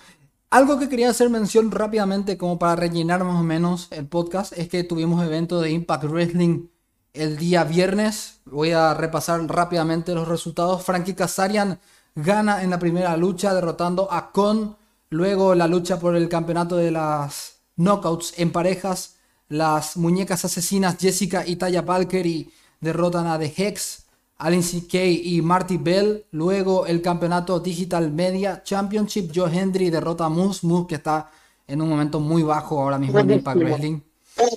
Algo 0.52 0.80
que 0.80 0.90
quería 0.90 1.12
hacer 1.12 1.30
mención 1.30 1.70
rápidamente 1.70 2.36
como 2.36 2.58
para 2.58 2.76
rellenar 2.76 3.24
más 3.24 3.40
o 3.40 3.44
menos 3.44 3.88
el 3.92 4.08
podcast 4.08 4.52
es 4.58 4.68
que 4.68 4.84
tuvimos 4.84 5.24
evento 5.24 5.62
de 5.62 5.70
Impact 5.70 6.06
Wrestling 6.06 6.70
el 7.14 7.38
día 7.38 7.64
viernes. 7.64 8.42
Voy 8.46 8.72
a 8.72 8.96
repasar 8.96 9.46
rápidamente 9.46 10.16
los 10.16 10.28
resultados. 10.28 10.84
Frankie 10.84 11.14
Kazarian 11.14 11.80
gana 12.16 12.64
en 12.64 12.72
la 12.72 12.80
primera 12.80 13.16
lucha 13.16 13.54
derrotando 13.54 14.12
a 14.12 14.32
Con. 14.32 14.76
Luego 15.12 15.54
la 15.54 15.68
lucha 15.68 16.00
por 16.00 16.16
el 16.16 16.28
campeonato 16.30 16.78
de 16.78 16.90
las 16.90 17.60
knockouts 17.76 18.34
en 18.40 18.52
parejas. 18.52 19.18
Las 19.50 19.98
muñecas 19.98 20.46
asesinas 20.46 20.98
Jessica 21.00 21.46
y 21.46 21.58
Taya 21.58 21.86
y 22.12 22.52
derrotan 22.82 23.28
a 23.28 23.38
The 23.38 23.54
Hex. 23.56 24.09
Alin 24.40 24.62
CK 24.62 24.94
y 24.96 25.42
Marty 25.42 25.78
Bell. 25.78 26.26
Luego 26.32 26.88
el 26.88 27.02
campeonato 27.02 27.60
Digital 27.60 28.12
Media 28.12 28.64
Championship. 28.64 29.32
Joe 29.34 29.52
Hendry 29.54 29.90
derrota 29.90 30.26
a 30.26 30.30
Moose. 30.30 30.66
Moose 30.66 30.88
que 30.88 30.96
está 30.96 31.30
en 31.68 31.82
un 31.82 31.90
momento 31.90 32.20
muy 32.20 32.42
bajo 32.42 32.82
ahora 32.82 32.98
mismo 32.98 33.20
en 33.20 33.32
Impact 33.32 33.58
Wrestling. 33.58 34.00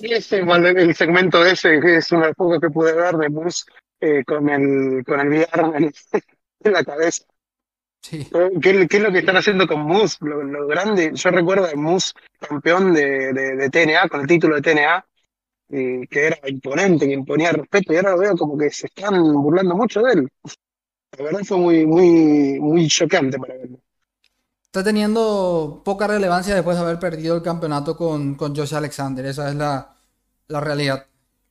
el 0.03 0.95
segmento 0.95 1.45
ese, 1.45 1.79
es 1.97 2.11
una 2.11 2.33
poco 2.33 2.59
que 2.59 2.69
pude 2.69 2.93
ver 2.93 3.17
de 3.17 3.29
Moose 3.29 3.65
eh, 3.99 4.23
con 4.25 4.49
el 4.49 5.03
con 5.05 5.19
el 5.19 5.27
VR 5.27 5.75
en, 6.63 6.73
la 6.73 6.83
cabeza. 6.83 7.25
Sí. 8.01 8.27
¿Qué, 8.61 8.87
es 8.89 9.01
lo 9.01 9.11
que 9.11 9.19
están 9.19 9.37
haciendo 9.37 9.67
con 9.67 9.81
Moose? 9.81 10.17
Lo, 10.21 10.67
grande, 10.67 11.11
yo 11.13 11.29
recuerdo 11.29 11.67
a 11.67 11.75
Moose 11.75 12.13
campeón 12.39 12.93
de, 12.93 13.31
de, 13.33 13.69
TNA, 13.69 14.09
con 14.09 14.21
el 14.21 14.27
título 14.27 14.55
de 14.55 14.61
TNA, 14.61 15.05
que 15.73 16.27
era 16.27 16.39
imponente, 16.47 17.07
que 17.07 17.13
imponía 17.13 17.51
respeto, 17.51 17.93
y 17.93 17.95
ahora 17.95 18.11
lo 18.11 18.19
veo 18.19 18.37
como 18.37 18.57
que 18.57 18.69
se 18.69 18.87
están 18.87 19.33
burlando 19.33 19.75
mucho 19.75 20.01
de 20.01 20.13
él. 20.13 20.29
La 21.17 21.25
verdad 21.25 21.41
fue 21.43 21.57
muy, 21.57 21.85
muy, 21.85 22.59
muy 22.59 22.87
chocante 22.87 23.37
para 23.37 23.55
verlo. 23.55 23.79
Está 24.63 24.83
teniendo 24.83 25.81
poca 25.85 26.07
relevancia 26.07 26.55
después 26.55 26.77
de 26.77 26.83
haber 26.83 26.99
perdido 26.99 27.35
el 27.35 27.43
campeonato 27.43 27.95
con, 27.95 28.35
con 28.35 28.55
Josh 28.55 28.73
Alexander, 28.73 29.25
esa 29.25 29.49
es 29.49 29.55
la, 29.55 29.95
la 30.47 30.59
realidad. 30.59 31.05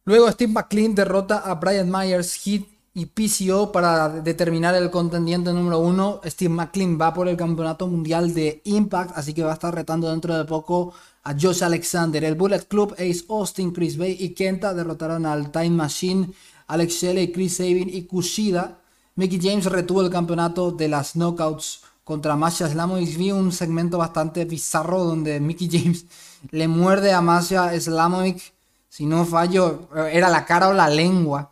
Luego 0.05 0.31
Steve 0.31 0.53
McLean 0.53 0.95
derrota 0.95 1.39
a 1.39 1.55
Brian 1.55 1.91
Myers, 1.91 2.35
Heat 2.43 2.63
y 2.95 3.07
PCO 3.07 3.73
para 3.73 4.09
determinar 4.09 4.75
el 4.75 4.91
contendiente 4.91 5.53
número 5.53 5.79
uno. 5.79 6.21
Steve 6.25 6.53
McLean 6.53 6.99
va 7.01 7.15
por 7.15 7.29
el 7.29 7.37
campeonato 7.37 7.87
mundial 7.87 8.35
de 8.35 8.61
Impact, 8.65 9.17
así 9.17 9.33
que 9.33 9.45
va 9.45 9.51
a 9.51 9.55
estar 9.55 9.75
retando 9.75 10.11
dentro 10.11 10.37
de 10.37 10.45
poco 10.45 10.93
a 11.25 11.35
Josh 11.39 11.63
Alexander. 11.63 12.25
El 12.25 12.35
Bullet 12.35 12.67
Club, 12.67 12.95
Ace 12.95 13.25
Austin, 13.29 13.73
Chris 13.73 13.97
Bay 13.97 14.17
y 14.19 14.31
Kenta 14.31 14.75
derrotaron 14.75 15.27
al 15.27 15.51
Time 15.51 15.71
Machine, 15.71 16.31
Alex 16.67 16.95
Shelley, 16.95 17.33
Chris 17.33 17.57
Sabin 17.57 17.89
y 17.93 18.03
Kushida. 18.03 18.79
Mickey 19.15 19.39
James 19.41 19.67
retuvo 19.67 20.03
el 20.03 20.11
campeonato 20.11 20.73
de 20.73 20.89
las 20.89 21.13
knockouts 21.15 21.83
contra 22.05 22.37
Masha 22.37 22.69
Slamovic. 22.69 23.17
Vi 23.17 23.33
un 23.33 23.53
segmento 23.53 23.99
bastante 23.99 24.45
bizarro 24.45 25.05
donde 25.05 25.39
Mickey 25.41 25.69
James 25.71 26.07
le 26.51 26.69
muerde 26.69 27.13
a 27.13 27.21
Masha 27.21 27.79
Slamovic. 27.79 28.53
Si 28.89 29.07
no 29.07 29.25
fallo, 29.25 29.89
era 30.11 30.29
la 30.29 30.45
cara 30.45 30.69
o 30.69 30.73
la 30.73 30.89
lengua. 30.89 31.51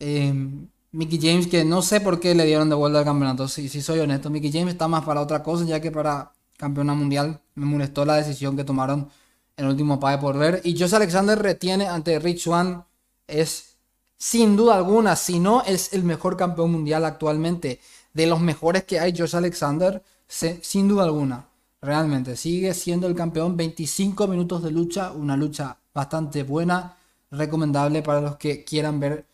Eh, 0.00 0.32
Mickey 0.92 1.18
James, 1.20 1.46
que 1.46 1.64
no 1.64 1.82
sé 1.82 2.00
por 2.00 2.18
qué 2.18 2.34
le 2.34 2.46
dieron 2.46 2.68
de 2.70 2.74
vuelta 2.74 3.00
al 3.00 3.04
campeonato. 3.04 3.46
Si, 3.48 3.68
si 3.68 3.82
soy 3.82 3.98
honesto, 4.00 4.30
Mickey 4.30 4.50
James 4.50 4.72
está 4.72 4.88
más 4.88 5.04
para 5.04 5.20
otra 5.20 5.42
cosa 5.42 5.64
ya 5.64 5.80
que 5.80 5.90
para 5.90 6.32
campeona 6.56 6.94
mundial. 6.94 7.40
Me 7.58 7.66
molestó 7.66 8.04
la 8.04 8.16
decisión 8.16 8.56
que 8.56 8.64
tomaron 8.64 9.10
en 9.56 9.64
el 9.64 9.70
último 9.72 9.98
pague 9.98 10.18
por 10.18 10.38
ver. 10.38 10.60
Y 10.64 10.78
Josh 10.78 10.94
Alexander 10.94 11.38
retiene 11.38 11.86
ante 11.88 12.18
Rich 12.18 12.44
Swan. 12.44 12.84
Es 13.26 13.76
sin 14.16 14.56
duda 14.56 14.76
alguna, 14.76 15.14
si 15.16 15.38
no 15.38 15.62
es 15.62 15.92
el 15.92 16.02
mejor 16.02 16.36
campeón 16.36 16.72
mundial 16.72 17.04
actualmente. 17.04 17.80
De 18.12 18.26
los 18.26 18.40
mejores 18.40 18.84
que 18.84 18.98
hay, 18.98 19.14
Josh 19.16 19.36
Alexander, 19.36 20.02
sin 20.28 20.88
duda 20.88 21.04
alguna. 21.04 21.48
Realmente, 21.80 22.36
sigue 22.36 22.74
siendo 22.74 23.06
el 23.06 23.14
campeón. 23.14 23.56
25 23.56 24.26
minutos 24.26 24.62
de 24.62 24.70
lucha, 24.70 25.12
una 25.12 25.36
lucha 25.36 25.76
bastante 25.94 26.42
buena, 26.42 26.96
recomendable 27.30 28.02
para 28.02 28.20
los 28.20 28.36
que 28.36 28.64
quieran 28.64 28.98
ver 29.00 29.26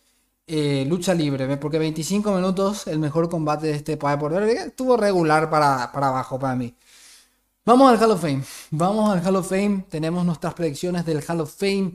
eh, 0.46 0.84
lucha 0.86 1.14
libre, 1.14 1.56
porque 1.56 1.78
25 1.78 2.32
minutos, 2.34 2.86
el 2.86 2.98
mejor 2.98 3.30
combate 3.30 3.68
de 3.68 3.74
este 3.74 3.96
pague 3.96 4.18
por 4.18 4.32
ver, 4.32 4.44
estuvo 4.50 4.96
regular 4.96 5.48
para, 5.48 5.90
para 5.92 6.08
abajo 6.08 6.38
para 6.38 6.54
mí. 6.54 6.74
Vamos 7.66 7.90
al 7.90 7.98
Hall 7.98 8.10
of 8.10 8.20
Fame. 8.20 8.42
Vamos 8.72 9.10
al 9.10 9.26
Hall 9.26 9.36
of 9.36 9.48
Fame. 9.48 9.86
Tenemos 9.88 10.22
nuestras 10.26 10.52
predicciones 10.52 11.06
del 11.06 11.24
Hall 11.26 11.40
of 11.40 11.50
Fame. 11.50 11.92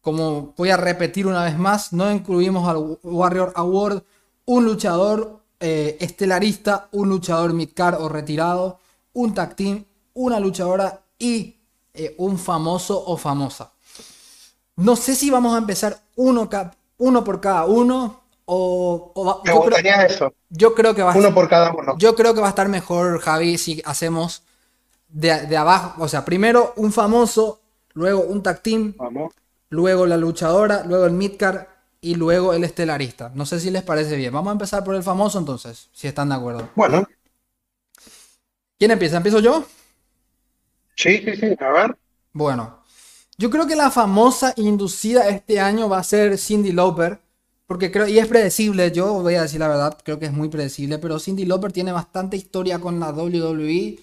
Como 0.00 0.54
voy 0.56 0.70
a 0.70 0.76
repetir 0.76 1.26
una 1.26 1.44
vez 1.44 1.58
más, 1.58 1.92
no 1.92 2.12
incluimos 2.12 2.68
al 2.68 2.96
Warrior 3.02 3.52
Award 3.56 4.04
un 4.44 4.64
luchador 4.64 5.40
eh, 5.58 5.96
estelarista, 6.00 6.88
un 6.92 7.08
luchador 7.08 7.52
midcard 7.54 8.00
o 8.00 8.08
retirado, 8.08 8.78
un 9.12 9.34
tag 9.34 9.56
team, 9.56 9.84
una 10.14 10.38
luchadora 10.38 11.00
y 11.18 11.56
eh, 11.92 12.14
un 12.18 12.38
famoso 12.38 13.02
o 13.04 13.16
famosa. 13.16 13.72
No 14.76 14.94
sé 14.94 15.16
si 15.16 15.28
vamos 15.28 15.56
a 15.56 15.58
empezar 15.58 15.98
uno, 16.14 16.48
uno 16.98 17.24
por 17.24 17.40
cada 17.40 17.64
uno 17.64 18.20
o, 18.44 19.42
yo, 19.44 19.60
creo, 19.62 20.06
eso. 20.06 20.32
yo 20.50 20.74
creo 20.74 20.94
que 20.94 21.02
va 21.02 21.14
uno 21.16 21.34
por 21.34 21.48
cada 21.48 21.72
uno. 21.72 21.96
Yo 21.98 22.14
creo 22.14 22.32
que 22.32 22.40
va 22.40 22.46
a 22.46 22.50
estar 22.50 22.68
mejor, 22.68 23.20
Javi, 23.20 23.58
si 23.58 23.82
hacemos 23.84 24.44
de, 25.12 25.56
abajo, 25.56 26.02
o 26.02 26.08
sea, 26.08 26.24
primero 26.24 26.72
un 26.76 26.92
famoso, 26.92 27.60
luego 27.92 28.22
un 28.22 28.42
tag 28.42 28.62
team, 28.62 28.94
luego 29.68 30.06
la 30.06 30.16
luchadora, 30.16 30.84
luego 30.86 31.06
el 31.06 31.12
midcard 31.12 31.66
y 32.00 32.14
luego 32.14 32.54
el 32.54 32.64
estelarista. 32.64 33.30
No 33.34 33.46
sé 33.46 33.60
si 33.60 33.70
les 33.70 33.82
parece 33.82 34.16
bien. 34.16 34.32
Vamos 34.32 34.50
a 34.50 34.52
empezar 34.52 34.84
por 34.84 34.94
el 34.94 35.02
famoso 35.02 35.38
entonces, 35.38 35.88
si 35.92 36.08
están 36.08 36.28
de 36.30 36.34
acuerdo. 36.36 36.68
Bueno. 36.74 37.06
¿Quién 38.78 38.90
empieza? 38.92 39.18
¿Empiezo 39.18 39.40
yo? 39.40 39.64
Sí, 40.96 41.18
sí, 41.18 41.36
sí, 41.36 41.56
a 41.60 41.68
ver. 41.70 41.96
Bueno, 42.32 42.82
yo 43.36 43.50
creo 43.50 43.66
que 43.66 43.76
la 43.76 43.90
famosa 43.90 44.54
inducida 44.56 45.28
este 45.28 45.60
año 45.60 45.88
va 45.88 45.98
a 45.98 46.04
ser 46.04 46.38
Cindy 46.38 46.72
Lauper. 46.72 47.20
Porque 47.66 47.92
creo, 47.92 48.08
y 48.08 48.18
es 48.18 48.26
predecible, 48.26 48.90
yo 48.90 49.22
voy 49.22 49.36
a 49.36 49.42
decir 49.42 49.60
la 49.60 49.68
verdad, 49.68 49.96
creo 50.02 50.18
que 50.18 50.26
es 50.26 50.32
muy 50.32 50.48
predecible, 50.48 50.98
pero 50.98 51.20
Cindy 51.20 51.44
Lauper 51.44 51.70
tiene 51.70 51.92
bastante 51.92 52.36
historia 52.36 52.80
con 52.80 52.98
la 52.98 53.12
WWE 53.12 53.96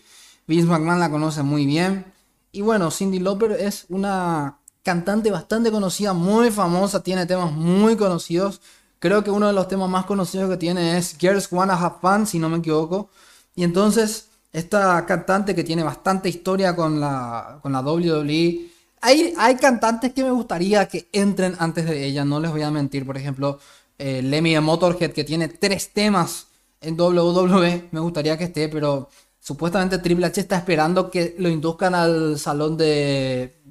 Vince 0.47 0.67
McMahon 0.67 0.99
la 0.99 1.11
conoce 1.11 1.43
muy 1.43 1.65
bien. 1.65 2.05
Y 2.51 2.61
bueno, 2.61 2.89
Cindy 2.89 3.19
Lauper 3.19 3.51
es 3.51 3.85
una 3.89 4.59
cantante 4.81 5.29
bastante 5.29 5.69
conocida, 5.69 6.13
muy 6.13 6.49
famosa, 6.49 7.03
tiene 7.03 7.25
temas 7.25 7.51
muy 7.51 7.97
conocidos. 7.97 8.61
Creo 8.99 9.23
que 9.23 9.29
uno 9.29 9.47
de 9.47 9.53
los 9.53 9.67
temas 9.67 9.89
más 9.89 10.05
conocidos 10.05 10.49
que 10.49 10.57
tiene 10.57 10.97
es 10.97 11.17
Girls 11.17 11.51
Wanna 11.51 11.73
Have 11.73 11.97
Fun, 12.01 12.25
si 12.25 12.39
no 12.39 12.49
me 12.49 12.57
equivoco. 12.57 13.09
Y 13.55 13.63
entonces, 13.63 14.29
esta 14.53 15.05
cantante 15.05 15.53
que 15.53 15.63
tiene 15.63 15.83
bastante 15.83 16.29
historia 16.29 16.75
con 16.75 16.99
la, 16.99 17.59
con 17.61 17.73
la 17.73 17.81
WWE. 17.81 18.71
Hay, 19.01 19.33
hay 19.37 19.55
cantantes 19.57 20.13
que 20.13 20.23
me 20.23 20.31
gustaría 20.31 20.87
que 20.87 21.09
entren 21.11 21.55
antes 21.59 21.85
de 21.85 22.05
ella, 22.05 22.25
no 22.25 22.39
les 22.39 22.49
voy 22.49 22.61
a 22.63 22.71
mentir. 22.71 23.05
Por 23.05 23.17
ejemplo, 23.17 23.59
eh, 23.97 24.21
Lemmy 24.23 24.53
de 24.53 24.61
Motorhead, 24.61 25.11
que 25.11 25.23
tiene 25.23 25.49
tres 25.49 25.93
temas 25.93 26.47
en 26.81 26.99
WWE, 26.99 27.89
me 27.91 27.99
gustaría 27.99 28.37
que 28.37 28.45
esté, 28.45 28.69
pero 28.69 29.09
Supuestamente 29.47 29.99
Triple 29.99 30.25
H 30.25 30.41
está 30.41 30.57
esperando 30.57 31.09
que 31.09 31.33
lo 31.39 31.47
induzcan 31.47 31.95
al 31.95 32.37
salón 32.37 32.75
de 32.75 33.61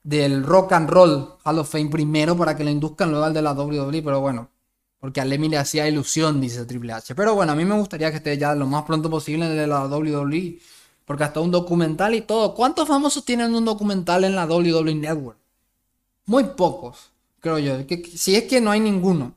del 0.00 0.44
Rock 0.44 0.74
and 0.74 0.88
Roll 0.88 1.34
Hall 1.42 1.58
of 1.58 1.68
Fame 1.68 1.90
primero 1.90 2.36
para 2.36 2.56
que 2.56 2.62
lo 2.62 2.70
induzcan 2.70 3.10
luego 3.10 3.24
al 3.24 3.34
de 3.34 3.42
la 3.42 3.52
WWE, 3.52 4.00
pero 4.00 4.20
bueno, 4.20 4.48
porque 5.00 5.20
a 5.20 5.24
Lemmy 5.24 5.48
le 5.48 5.58
hacía 5.58 5.88
ilusión, 5.88 6.40
dice 6.40 6.64
Triple 6.66 6.92
H. 6.92 7.16
Pero 7.16 7.34
bueno, 7.34 7.50
a 7.50 7.56
mí 7.56 7.64
me 7.64 7.74
gustaría 7.74 8.12
que 8.12 8.18
esté 8.18 8.38
ya 8.38 8.54
lo 8.54 8.68
más 8.68 8.84
pronto 8.84 9.10
posible 9.10 9.46
en 9.46 9.56
de 9.56 9.66
la 9.66 9.86
WWE, 9.88 10.60
porque 11.04 11.24
hasta 11.24 11.40
un 11.40 11.50
documental 11.50 12.14
y 12.14 12.20
todo. 12.20 12.54
¿Cuántos 12.54 12.86
famosos 12.86 13.24
tienen 13.24 13.56
un 13.56 13.64
documental 13.64 14.22
en 14.22 14.36
la 14.36 14.46
WWE 14.46 14.94
Network? 14.94 15.38
Muy 16.26 16.44
pocos, 16.44 17.10
creo 17.40 17.58
yo. 17.58 17.74
si 18.14 18.36
es 18.36 18.44
que 18.44 18.60
no 18.60 18.70
hay 18.70 18.78
ninguno. 18.78 19.34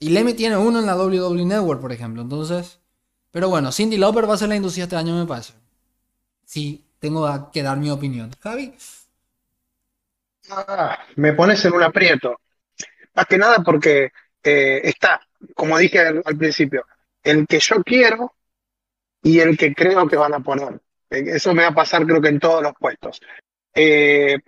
Y 0.00 0.08
Lemmy 0.08 0.32
tiene 0.32 0.56
uno 0.56 0.78
en 0.78 0.86
la 0.86 0.96
WWE 0.96 1.44
Network, 1.44 1.82
por 1.82 1.92
ejemplo. 1.92 2.22
Entonces, 2.22 2.78
pero 3.30 3.48
bueno, 3.48 3.72
Cindy 3.72 3.96
Lauper 3.96 4.28
va 4.28 4.34
a 4.34 4.38
ser 4.38 4.48
la 4.48 4.56
industria 4.56 4.84
este 4.84 4.96
año, 4.96 5.18
me 5.18 5.26
parece. 5.26 5.52
Sí, 6.44 6.84
tengo 6.98 7.50
que 7.52 7.62
dar 7.62 7.76
mi 7.76 7.90
opinión. 7.90 8.30
Javi. 8.40 8.74
Ah, 10.50 10.98
me 11.16 11.32
pones 11.34 11.64
en 11.64 11.74
un 11.74 11.82
aprieto. 11.82 12.40
Más 13.14 13.26
que 13.26 13.38
nada 13.38 13.58
porque 13.64 14.12
eh, 14.42 14.80
está, 14.84 15.20
como 15.54 15.76
dije 15.78 16.00
al, 16.00 16.36
principio, 16.38 16.86
el 17.22 17.46
que 17.46 17.60
yo 17.60 17.82
quiero 17.84 18.34
y 19.22 19.40
el 19.40 19.58
que 19.58 19.74
creo 19.74 20.06
que 20.08 20.16
van 20.16 20.34
a 20.34 20.40
poner. 20.40 20.80
Eh, 21.10 21.24
eso 21.26 21.54
me 21.54 21.62
va 21.62 21.68
a 21.68 21.74
pasar 21.74 22.06
creo 22.06 22.20
que 22.20 22.28
en 22.28 22.40
todos 22.40 22.62
los 22.62 22.72
puestos. 22.78 23.20
Eh, 23.74 24.38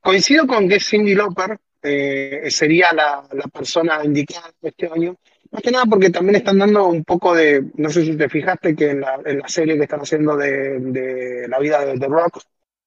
coincido 0.00 0.46
con 0.46 0.68
que 0.68 0.80
Cindy 0.80 1.14
Lauper 1.14 1.58
eh, 1.82 2.50
sería 2.50 2.92
la, 2.92 3.22
persona 3.52 4.04
indicada 4.04 4.52
este 4.62 4.90
año, 4.92 5.16
más 5.50 5.62
que 5.62 5.70
nada 5.70 5.86
porque 5.86 6.10
también 6.10 6.36
están 6.36 6.58
dando 6.58 6.86
un 6.86 7.04
poco 7.04 7.34
de, 7.34 7.64
no 7.74 7.90
sé 7.90 8.04
si 8.04 8.16
te 8.16 8.28
fijaste 8.28 8.74
que 8.74 8.90
en 8.90 9.00
la, 9.00 9.48
serie 9.48 9.76
que 9.76 9.84
están 9.84 10.00
haciendo 10.00 10.36
de, 10.36 11.46
la 11.48 11.58
vida 11.58 11.84
de 11.84 11.98
The 11.98 12.06
Rock, 12.06 12.42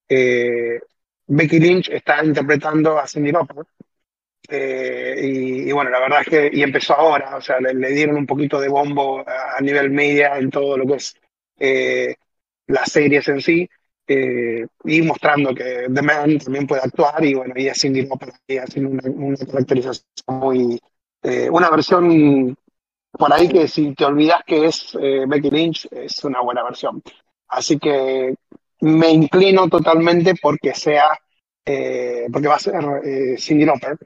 eh, 0.10 0.82
Becky 1.28 1.60
Lynch 1.60 1.90
está 1.90 2.24
interpretando 2.24 2.98
a 2.98 3.08
Cindy 3.08 3.32
Lauper. 3.32 3.66
y, 4.50 5.72
bueno, 5.72 5.90
la 5.90 6.00
verdad 6.00 6.22
es 6.22 6.28
que, 6.28 6.50
y 6.54 6.64
empezó 6.64 6.94
ahora, 6.96 7.38
o 7.38 7.42
sea, 7.42 7.60
le, 7.60 7.92
dieron 7.92 8.18
un 8.18 8.26
poquito 8.26 8.60
de 8.60 8.70
bombo 8.70 9.24
a, 9.28 9.60
nivel 9.62 9.90
media 9.92 10.38
en 10.38 10.50
todo 10.50 10.78
lo 10.78 10.86
que 10.88 10.96
es 10.96 12.18
las 12.68 12.92
series 12.92 13.28
en 13.28 13.42
sí 13.42 13.70
eh, 14.08 14.66
y 14.84 15.02
mostrando 15.02 15.56
que 15.56 15.88
The 15.94 16.02
Man 16.02 16.38
también 16.38 16.68
puede 16.68 16.82
actuar 16.82 17.24
y 17.24 17.34
bueno, 17.36 17.54
y 17.56 17.70
a 17.70 17.74
Cindy 17.74 18.06
Lauper 18.06 18.34
haciendo 18.62 18.90
una, 18.90 19.38
caracterización 19.38 20.06
muy, 20.28 20.80
eh, 21.24 21.50
una 21.50 21.70
versión 21.70 22.56
por 23.12 23.32
ahí 23.32 23.48
que 23.48 23.68
si 23.68 23.94
te 23.94 24.06
olvidas 24.06 24.42
que 24.46 24.66
es 24.66 24.98
eh, 25.00 25.26
Becky 25.28 25.50
Lynch, 25.50 25.88
es 25.92 26.24
una 26.24 26.42
buena 26.42 26.64
versión. 26.64 27.02
Así 27.48 27.78
que 27.78 28.36
me 28.82 29.10
inclino 29.12 29.70
totalmente 29.70 30.34
porque 30.42 30.74
sea, 30.74 31.08
porque 31.64 32.48
va 32.48 32.56
a 32.56 32.60
ser 32.60 32.74
Cindy 33.38 33.66
Lauper 33.66 33.98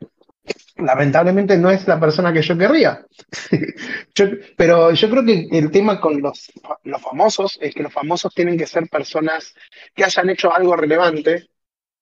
lamentablemente 0.78 1.58
no 1.58 1.70
es 1.70 1.88
la 1.88 2.00
persona 2.00 2.32
que 2.32 2.42
yo 2.42 2.58
querría. 2.58 3.06
pero 4.58 4.92
yo 4.92 5.10
creo 5.10 5.26
que 5.26 5.48
el 5.52 5.72
tema 5.72 6.00
con 6.00 6.22
los, 6.22 6.52
los 6.84 7.02
famosos 7.02 7.58
es 7.62 7.74
que 7.74 7.84
los 7.84 7.94
famosos 7.94 8.34
tienen 8.34 8.58
que 8.58 8.68
ser 8.68 8.88
personas 8.90 9.54
que 9.96 10.04
hayan 10.04 10.30
hecho 10.30 10.54
algo 10.54 10.76
relevante. 10.76 11.50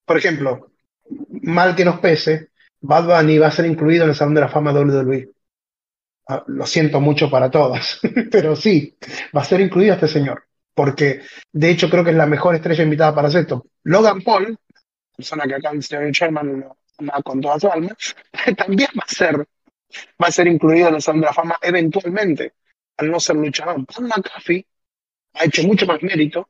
Por 0.05 0.17
ejemplo, 0.17 0.71
mal 1.29 1.75
que 1.75 1.85
nos 1.85 1.99
pese, 1.99 2.49
Bad 2.85 3.07
Bunny 3.07 3.37
va 3.39 3.47
a 3.47 3.51
ser 3.51 3.65
incluido 3.65 4.03
en 4.03 4.11
el 4.11 4.15
Salón 4.15 4.35
de 4.35 4.41
la 4.41 4.47
Fama 4.47 4.71
de 4.71 4.79
WWE. 4.79 5.29
Ah, 6.27 6.43
lo 6.47 6.65
siento 6.65 6.99
mucho 6.99 7.29
para 7.29 7.49
todos, 7.51 7.99
pero 8.31 8.55
sí, 8.55 8.97
va 9.35 9.41
a 9.41 9.45
ser 9.45 9.61
incluido 9.61 9.93
este 9.93 10.07
señor, 10.07 10.43
porque 10.73 11.21
de 11.51 11.69
hecho 11.69 11.89
creo 11.89 12.03
que 12.03 12.09
es 12.11 12.15
la 12.15 12.25
mejor 12.25 12.55
estrella 12.55 12.83
invitada 12.83 13.13
para 13.13 13.27
esto. 13.27 13.65
Logan 13.83 14.21
Paul, 14.21 14.57
persona 15.15 15.45
que 15.45 15.55
acá 15.55 15.71
el 15.71 15.83
señor 15.83 16.11
Sherman 16.11 16.65
con 17.23 17.41
toda 17.41 17.59
su 17.59 17.69
alma, 17.69 17.95
también 18.57 18.89
va 18.97 19.03
a 19.05 19.13
ser, 19.13 19.37
va 19.37 20.27
a 20.27 20.31
ser 20.31 20.47
incluido 20.47 20.89
en 20.89 20.95
el 20.95 21.01
Salón 21.01 21.21
de 21.21 21.27
la 21.27 21.33
Fama 21.33 21.57
eventualmente, 21.61 22.53
al 22.97 23.11
no 23.11 23.19
ser 23.19 23.35
luchador. 23.35 23.85
Paul 23.85 24.07
McAfee 24.07 24.65
ha 25.33 25.45
hecho 25.45 25.63
mucho 25.63 25.85
más 25.85 26.01
mérito 26.01 26.49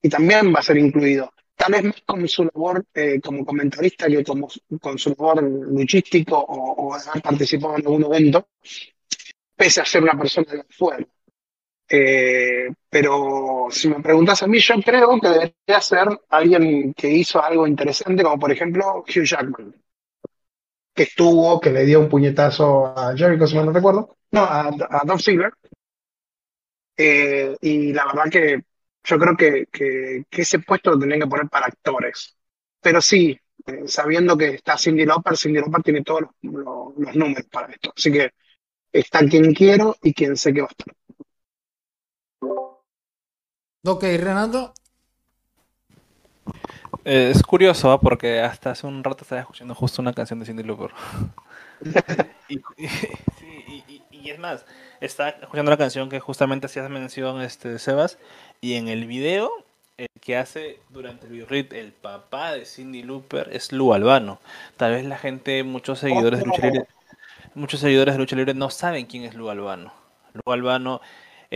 y 0.00 0.08
también 0.08 0.52
va 0.54 0.60
a 0.60 0.62
ser 0.62 0.78
incluido. 0.78 1.32
Tal 1.60 1.72
vez 1.72 1.84
más 1.84 2.02
con 2.06 2.26
su 2.26 2.44
labor 2.44 2.86
eh, 2.94 3.20
como 3.20 3.44
comentarista 3.44 4.06
que 4.06 4.24
como, 4.24 4.48
con 4.80 4.98
su 4.98 5.10
labor 5.10 5.42
luchístico 5.42 6.38
o, 6.38 6.72
o 6.82 6.94
haber 6.94 7.22
participado 7.22 7.76
en 7.76 7.86
algún 7.86 8.04
evento, 8.04 8.48
pese 9.56 9.80
a 9.82 9.84
ser 9.84 10.02
una 10.02 10.18
persona 10.18 10.50
de 10.52 10.60
afuera. 10.60 11.06
Eh, 11.92 12.68
pero 12.88 13.66
si 13.70 13.88
me 13.88 14.00
preguntas 14.00 14.42
a 14.42 14.46
mí, 14.46 14.58
yo 14.58 14.74
creo 14.82 15.20
que 15.20 15.28
debería 15.28 15.80
ser 15.80 16.08
alguien 16.30 16.94
que 16.94 17.10
hizo 17.10 17.42
algo 17.42 17.66
interesante, 17.66 18.22
como 18.22 18.38
por 18.38 18.52
ejemplo 18.52 19.04
Hugh 19.06 19.24
Jackman, 19.24 19.74
que 20.94 21.02
estuvo, 21.04 21.60
que 21.60 21.70
le 21.70 21.84
dio 21.84 22.00
un 22.00 22.08
puñetazo 22.08 22.86
a 22.86 23.16
Jericho, 23.16 23.46
si 23.46 23.56
no 23.56 23.72
recuerdo, 23.72 24.16
no, 24.32 24.42
a, 24.42 24.68
a 24.68 25.02
Dolph. 25.04 25.26
Eh, 26.96 27.56
y 27.62 27.92
la 27.92 28.04
verdad 28.06 28.30
que 28.30 28.62
yo 29.04 29.18
creo 29.18 29.36
que, 29.36 29.66
que, 29.70 30.24
ese 30.30 30.58
puesto 30.60 30.90
lo 30.90 30.98
tendrían 30.98 31.22
que 31.22 31.26
poner 31.26 31.48
para 31.48 31.66
actores. 31.66 32.36
Pero 32.80 33.00
sí, 33.00 33.38
eh, 33.66 33.82
sabiendo 33.86 34.36
que 34.36 34.54
está 34.54 34.78
Cindy 34.78 35.04
Lauper, 35.04 35.36
Cindy 35.36 35.60
Lauper 35.60 35.82
tiene 35.82 36.02
todos 36.02 36.22
los, 36.22 36.30
los 36.96 37.16
números 37.16 37.46
para 37.50 37.72
esto. 37.72 37.92
Así 37.96 38.12
que 38.12 38.30
está 38.92 39.20
quien 39.20 39.52
quiero 39.54 39.96
y 40.02 40.12
quien 40.12 40.36
sé 40.36 40.52
que 40.52 40.62
va 40.62 40.68
a 40.68 40.70
estar. 40.70 40.94
Ok, 43.84 44.02
Renato. 44.02 44.74
Eh, 47.04 47.30
es 47.34 47.42
curioso 47.42 47.98
porque 48.00 48.40
hasta 48.40 48.72
hace 48.72 48.86
un 48.86 49.02
rato 49.02 49.24
estaba 49.24 49.40
escuchando 49.40 49.74
justo 49.74 50.02
una 50.02 50.12
canción 50.12 50.38
de 50.38 50.46
Cindy 50.46 50.62
Lauper. 50.62 50.90
y, 52.48 52.60
es 54.30 54.38
más, 54.38 54.66
estaba 55.00 55.30
escuchando 55.30 55.70
la 55.70 55.78
canción 55.78 56.10
que 56.10 56.20
justamente 56.20 56.66
hacías 56.66 56.90
mención 56.90 57.40
este 57.40 57.78
Sebas 57.78 58.18
y 58.60 58.74
en 58.74 58.88
el 58.88 59.06
video 59.06 59.50
el 59.96 60.08
que 60.20 60.36
hace 60.36 60.80
durante 60.88 61.26
el 61.26 61.32
video 61.32 61.46
el 61.50 61.92
papá 61.92 62.52
de 62.52 62.64
Cindy 62.64 63.02
Looper 63.02 63.50
es 63.52 63.72
Lu 63.72 63.92
Albano. 63.92 64.40
Tal 64.76 64.92
vez 64.92 65.04
la 65.04 65.18
gente, 65.18 65.62
muchos 65.62 65.98
seguidores 65.98 66.40
de 66.40 66.46
lucha 66.46 66.62
libre, 66.62 66.86
muchos 67.54 67.80
seguidores 67.80 68.14
de 68.14 68.18
lucha 68.18 68.36
libre 68.36 68.54
no 68.54 68.70
saben 68.70 69.06
quién 69.06 69.24
es 69.24 69.34
Lu 69.34 69.50
Albano. 69.50 69.92
Lu 70.32 70.52
Albano 70.52 71.00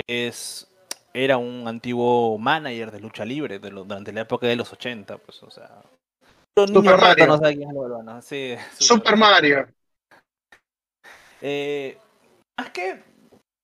es 0.07 0.69
era 1.15 1.39
un 1.39 1.67
antiguo 1.69 2.37
manager 2.39 2.91
de 2.91 3.01
lucha 3.01 3.25
libre 3.25 3.61
de 3.61 3.71
durante 3.71 4.13
la 4.13 4.23
época 4.23 4.49
de 4.49 4.57
los 4.57 4.73
80, 4.73 5.17
pues, 5.19 5.43
o 5.45 5.51
sea. 5.51 5.83
Super 6.57 6.99
Mario. 6.99 7.27
No 7.27 7.41
quién 7.41 7.63
es 8.19 8.25
sí, 8.25 8.57
Super, 8.79 9.17
Mario. 9.17 9.69
Eh, 11.41 11.97
más 12.59 12.71
que 12.71 13.01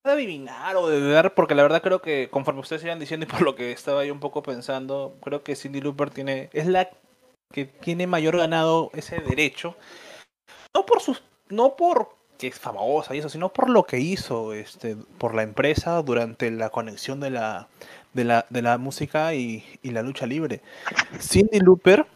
de 0.05 0.13
adivinar 0.13 0.77
o 0.77 0.89
de 0.89 1.01
ver, 1.01 1.35
porque 1.35 1.55
la 1.55 1.63
verdad 1.63 1.83
creo 1.83 2.01
que 2.01 2.29
conforme 2.31 2.61
ustedes 2.61 2.85
iban 2.85 2.99
diciendo 2.99 3.27
y 3.27 3.29
por 3.29 3.43
lo 3.43 3.55
que 3.55 3.73
estaba 3.73 4.05
yo 4.05 4.13
un 4.13 4.21
poco 4.21 4.43
pensando, 4.43 5.17
creo 5.23 5.43
que 5.43 5.57
Cindy 5.57 5.81
Looper 5.81 6.11
tiene 6.11 6.51
es 6.53 6.67
la 6.67 6.91
que 7.53 7.67
tiene 7.67 8.07
mayor 8.07 8.37
ganado 8.39 8.91
ese 8.95 9.21
derecho. 9.21 9.77
No 10.75 10.87
por 10.87 11.01
sus 11.01 11.23
no 11.49 11.77
por 11.77 12.21
que 12.39 12.47
es 12.47 12.59
famosa 12.59 13.15
y 13.15 13.19
eso, 13.19 13.29
sino 13.29 13.53
por 13.53 13.69
lo 13.69 13.85
que 13.85 13.99
hizo 13.99 14.55
este, 14.55 14.97
por 15.19 15.35
la 15.35 15.43
empresa 15.43 16.01
durante 16.03 16.51
la 16.51 16.71
conexión 16.71 17.21
de 17.21 17.29
la, 17.29 17.69
de 18.15 18.25
la, 18.25 18.47
de 18.49 18.63
la 18.63 18.79
música 18.79 19.35
y, 19.35 19.63
la 19.83 20.03
lucha 20.03 20.27
libre. 20.27 20.63
Cindy 21.21 21.61
Looper 21.61 22.07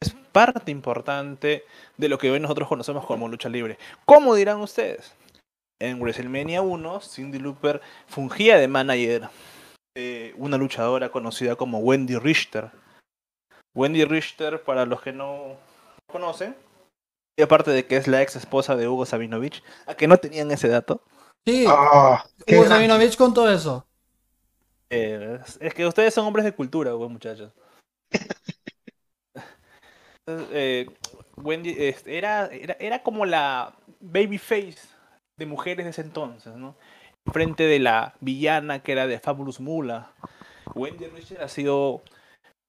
es 0.00 0.14
parte 0.30 0.70
importante 0.70 1.64
de 1.96 2.08
lo 2.08 2.18
que 2.18 2.30
hoy 2.30 2.38
nosotros 2.38 2.68
conocemos 2.68 3.04
como 3.04 3.26
lucha 3.26 3.48
libre. 3.48 3.76
¿Cómo 4.04 4.36
dirán 4.36 4.60
ustedes? 4.60 5.12
En 5.88 6.00
WrestleMania 6.00 6.62
1, 6.62 7.00
Cindy 7.00 7.38
Looper 7.38 7.82
fungía 8.06 8.56
de 8.56 8.68
manager 8.68 9.28
de 9.94 10.34
una 10.38 10.56
luchadora 10.56 11.10
conocida 11.10 11.56
como 11.56 11.78
Wendy 11.78 12.16
Richter. 12.16 12.70
Wendy 13.74 14.04
Richter, 14.04 14.62
para 14.62 14.86
los 14.86 15.02
que 15.02 15.12
no 15.12 15.56
conocen, 16.06 16.56
y 17.36 17.42
aparte 17.42 17.70
de 17.70 17.86
que 17.86 17.96
es 17.96 18.08
la 18.08 18.22
ex 18.22 18.36
esposa 18.36 18.76
de 18.76 18.88
Hugo 18.88 19.04
Sabinovich, 19.04 19.62
a 19.86 19.94
que 19.94 20.08
no 20.08 20.16
tenían 20.16 20.50
ese 20.50 20.68
dato. 20.68 21.02
Sí, 21.46 21.66
ah, 21.68 22.24
Hugo 22.48 22.64
Sabinovich 22.64 23.16
todo 23.16 23.52
eso. 23.52 23.86
Eh, 24.88 25.38
es 25.60 25.74
que 25.74 25.86
ustedes 25.86 26.14
son 26.14 26.26
hombres 26.26 26.44
de 26.44 26.54
cultura, 26.54 26.94
muchachos. 26.94 27.52
Eh, 30.26 30.86
Wendy 31.36 31.74
este, 31.76 32.16
era, 32.16 32.46
era, 32.46 32.74
era 32.80 33.02
como 33.02 33.26
la 33.26 33.76
babyface 34.00 34.93
de 35.36 35.46
mujeres 35.46 35.84
de 35.84 35.90
ese 35.90 36.02
entonces, 36.02 36.54
¿no? 36.54 36.76
Frente 37.32 37.64
de 37.64 37.78
la 37.78 38.14
villana 38.20 38.80
que 38.80 38.92
era 38.92 39.06
de 39.06 39.18
Fabulous 39.18 39.60
Mula. 39.60 40.12
Wendy 40.74 41.06
Richard 41.06 41.42
ha 41.42 41.48
sido 41.48 42.02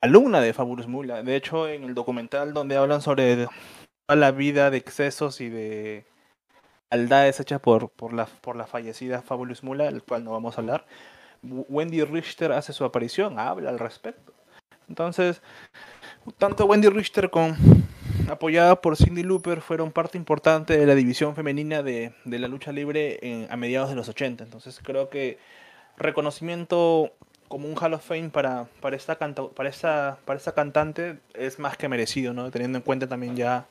alumna 0.01 0.41
de 0.41 0.53
Fabulous 0.53 0.87
Mula. 0.87 1.23
De 1.23 1.35
hecho, 1.35 1.67
en 1.67 1.83
el 1.83 1.93
documental 1.93 2.53
donde 2.53 2.77
hablan 2.77 3.01
sobre 3.01 3.47
la 4.07 4.31
vida 4.31 4.69
de 4.69 4.77
excesos 4.77 5.41
y 5.41 5.49
de 5.49 6.05
maldades 6.91 7.39
hechas 7.39 7.59
por, 7.59 7.89
por, 7.89 8.13
la, 8.13 8.25
por 8.25 8.55
la 8.55 8.67
fallecida 8.67 9.21
Fabulous 9.21 9.63
Mula, 9.63 9.87
el 9.87 10.03
cual 10.03 10.23
no 10.23 10.31
vamos 10.31 10.57
a 10.57 10.61
hablar, 10.61 10.85
Wendy 11.43 12.03
Richter 12.03 12.51
hace 12.51 12.73
su 12.73 12.85
aparición, 12.85 13.37
habla 13.39 13.69
al 13.69 13.79
respecto. 13.79 14.33
Entonces, 14.87 15.41
tanto 16.37 16.65
Wendy 16.65 16.89
Richter 16.89 17.29
con 17.29 17.55
apoyada 18.29 18.81
por 18.81 18.97
Cindy 18.97 19.23
Looper 19.23 19.61
fueron 19.61 19.91
parte 19.91 20.17
importante 20.17 20.77
de 20.77 20.85
la 20.85 20.95
división 20.95 21.35
femenina 21.35 21.83
de, 21.83 22.13
de 22.23 22.39
la 22.39 22.47
lucha 22.47 22.71
libre 22.71 23.19
en, 23.21 23.47
a 23.51 23.55
mediados 23.55 23.89
de 23.89 23.95
los 23.95 24.09
80. 24.09 24.43
Entonces 24.43 24.79
creo 24.83 25.09
que 25.09 25.37
reconocimiento 25.97 27.11
como 27.47 27.67
un 27.67 27.75
Hall 27.75 27.93
of 27.93 28.05
Fame 28.05 28.29
para, 28.29 28.67
para, 28.81 28.95
esta, 28.95 29.17
para, 29.17 29.69
esta, 29.69 30.17
para 30.25 30.37
esta 30.37 30.53
cantante 30.53 31.19
es 31.33 31.59
más 31.59 31.77
que 31.77 31.87
merecido, 31.87 32.33
¿no? 32.33 32.49
teniendo 32.51 32.77
en 32.77 32.83
cuenta 32.83 33.07
también 33.07 33.35
ya 33.35 33.67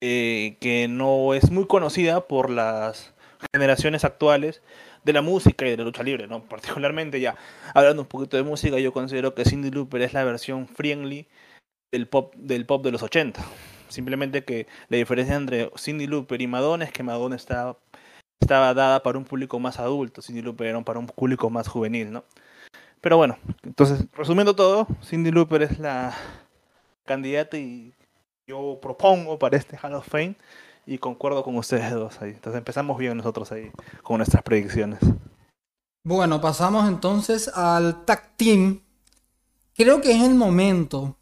eh, 0.00 0.56
que 0.60 0.88
no 0.88 1.34
es 1.34 1.50
muy 1.50 1.66
conocida 1.66 2.26
por 2.26 2.50
las 2.50 3.14
generaciones 3.52 4.04
actuales 4.04 4.62
de 5.04 5.12
la 5.12 5.22
música 5.22 5.66
y 5.66 5.70
de 5.70 5.76
la 5.78 5.84
lucha 5.84 6.02
libre, 6.02 6.26
¿no? 6.26 6.42
Particularmente 6.48 7.20
ya 7.20 7.36
hablando 7.74 8.02
un 8.02 8.08
poquito 8.08 8.36
de 8.36 8.42
música, 8.42 8.78
yo 8.78 8.92
considero 8.92 9.34
que 9.34 9.44
Cindy 9.44 9.70
Looper 9.70 10.02
es 10.02 10.12
la 10.12 10.24
versión 10.24 10.68
friendly 10.68 11.26
del 11.92 12.08
pop 12.08 12.34
del 12.36 12.66
pop 12.66 12.84
de 12.84 12.92
los 12.92 13.02
80. 13.02 13.42
Simplemente 13.88 14.44
que 14.44 14.66
la 14.88 14.96
diferencia 14.98 15.34
entre 15.34 15.70
Cindy 15.76 16.06
Looper 16.06 16.40
y 16.40 16.46
Madonna 16.46 16.84
es 16.84 16.92
que 16.92 17.02
Madonna 17.02 17.36
estaba, 17.36 17.76
estaba 18.40 18.72
dada 18.74 19.02
para 19.02 19.18
un 19.18 19.24
público 19.24 19.58
más 19.58 19.80
adulto, 19.80 20.22
Cindy 20.22 20.42
Looper 20.42 20.68
era 20.68 20.80
para 20.82 20.98
un 20.98 21.06
público 21.06 21.50
más 21.50 21.66
juvenil, 21.68 22.12
¿no? 22.12 22.24
Pero 23.00 23.16
bueno, 23.16 23.38
entonces, 23.62 24.06
resumiendo 24.12 24.54
todo, 24.54 24.86
Cindy 25.02 25.30
Looper 25.30 25.62
es 25.62 25.78
la 25.78 26.14
candidato 27.04 27.56
y 27.56 27.94
yo 28.46 28.78
propongo 28.80 29.38
para 29.38 29.56
este 29.56 29.76
Hall 29.76 29.94
of 29.94 30.06
Fame 30.06 30.36
y 30.86 30.98
concuerdo 30.98 31.42
con 31.42 31.56
ustedes 31.56 31.90
dos 31.92 32.20
ahí. 32.20 32.30
Entonces 32.30 32.58
empezamos 32.58 32.98
bien 32.98 33.16
nosotros 33.16 33.50
ahí 33.52 33.70
con 34.02 34.18
nuestras 34.18 34.42
predicciones. 34.42 35.00
Bueno, 36.04 36.40
pasamos 36.40 36.88
entonces 36.88 37.48
al 37.48 38.04
tag 38.04 38.36
team. 38.36 38.80
Creo 39.74 40.00
que 40.00 40.12
es 40.12 40.22
el 40.22 40.34
momento, 40.34 41.16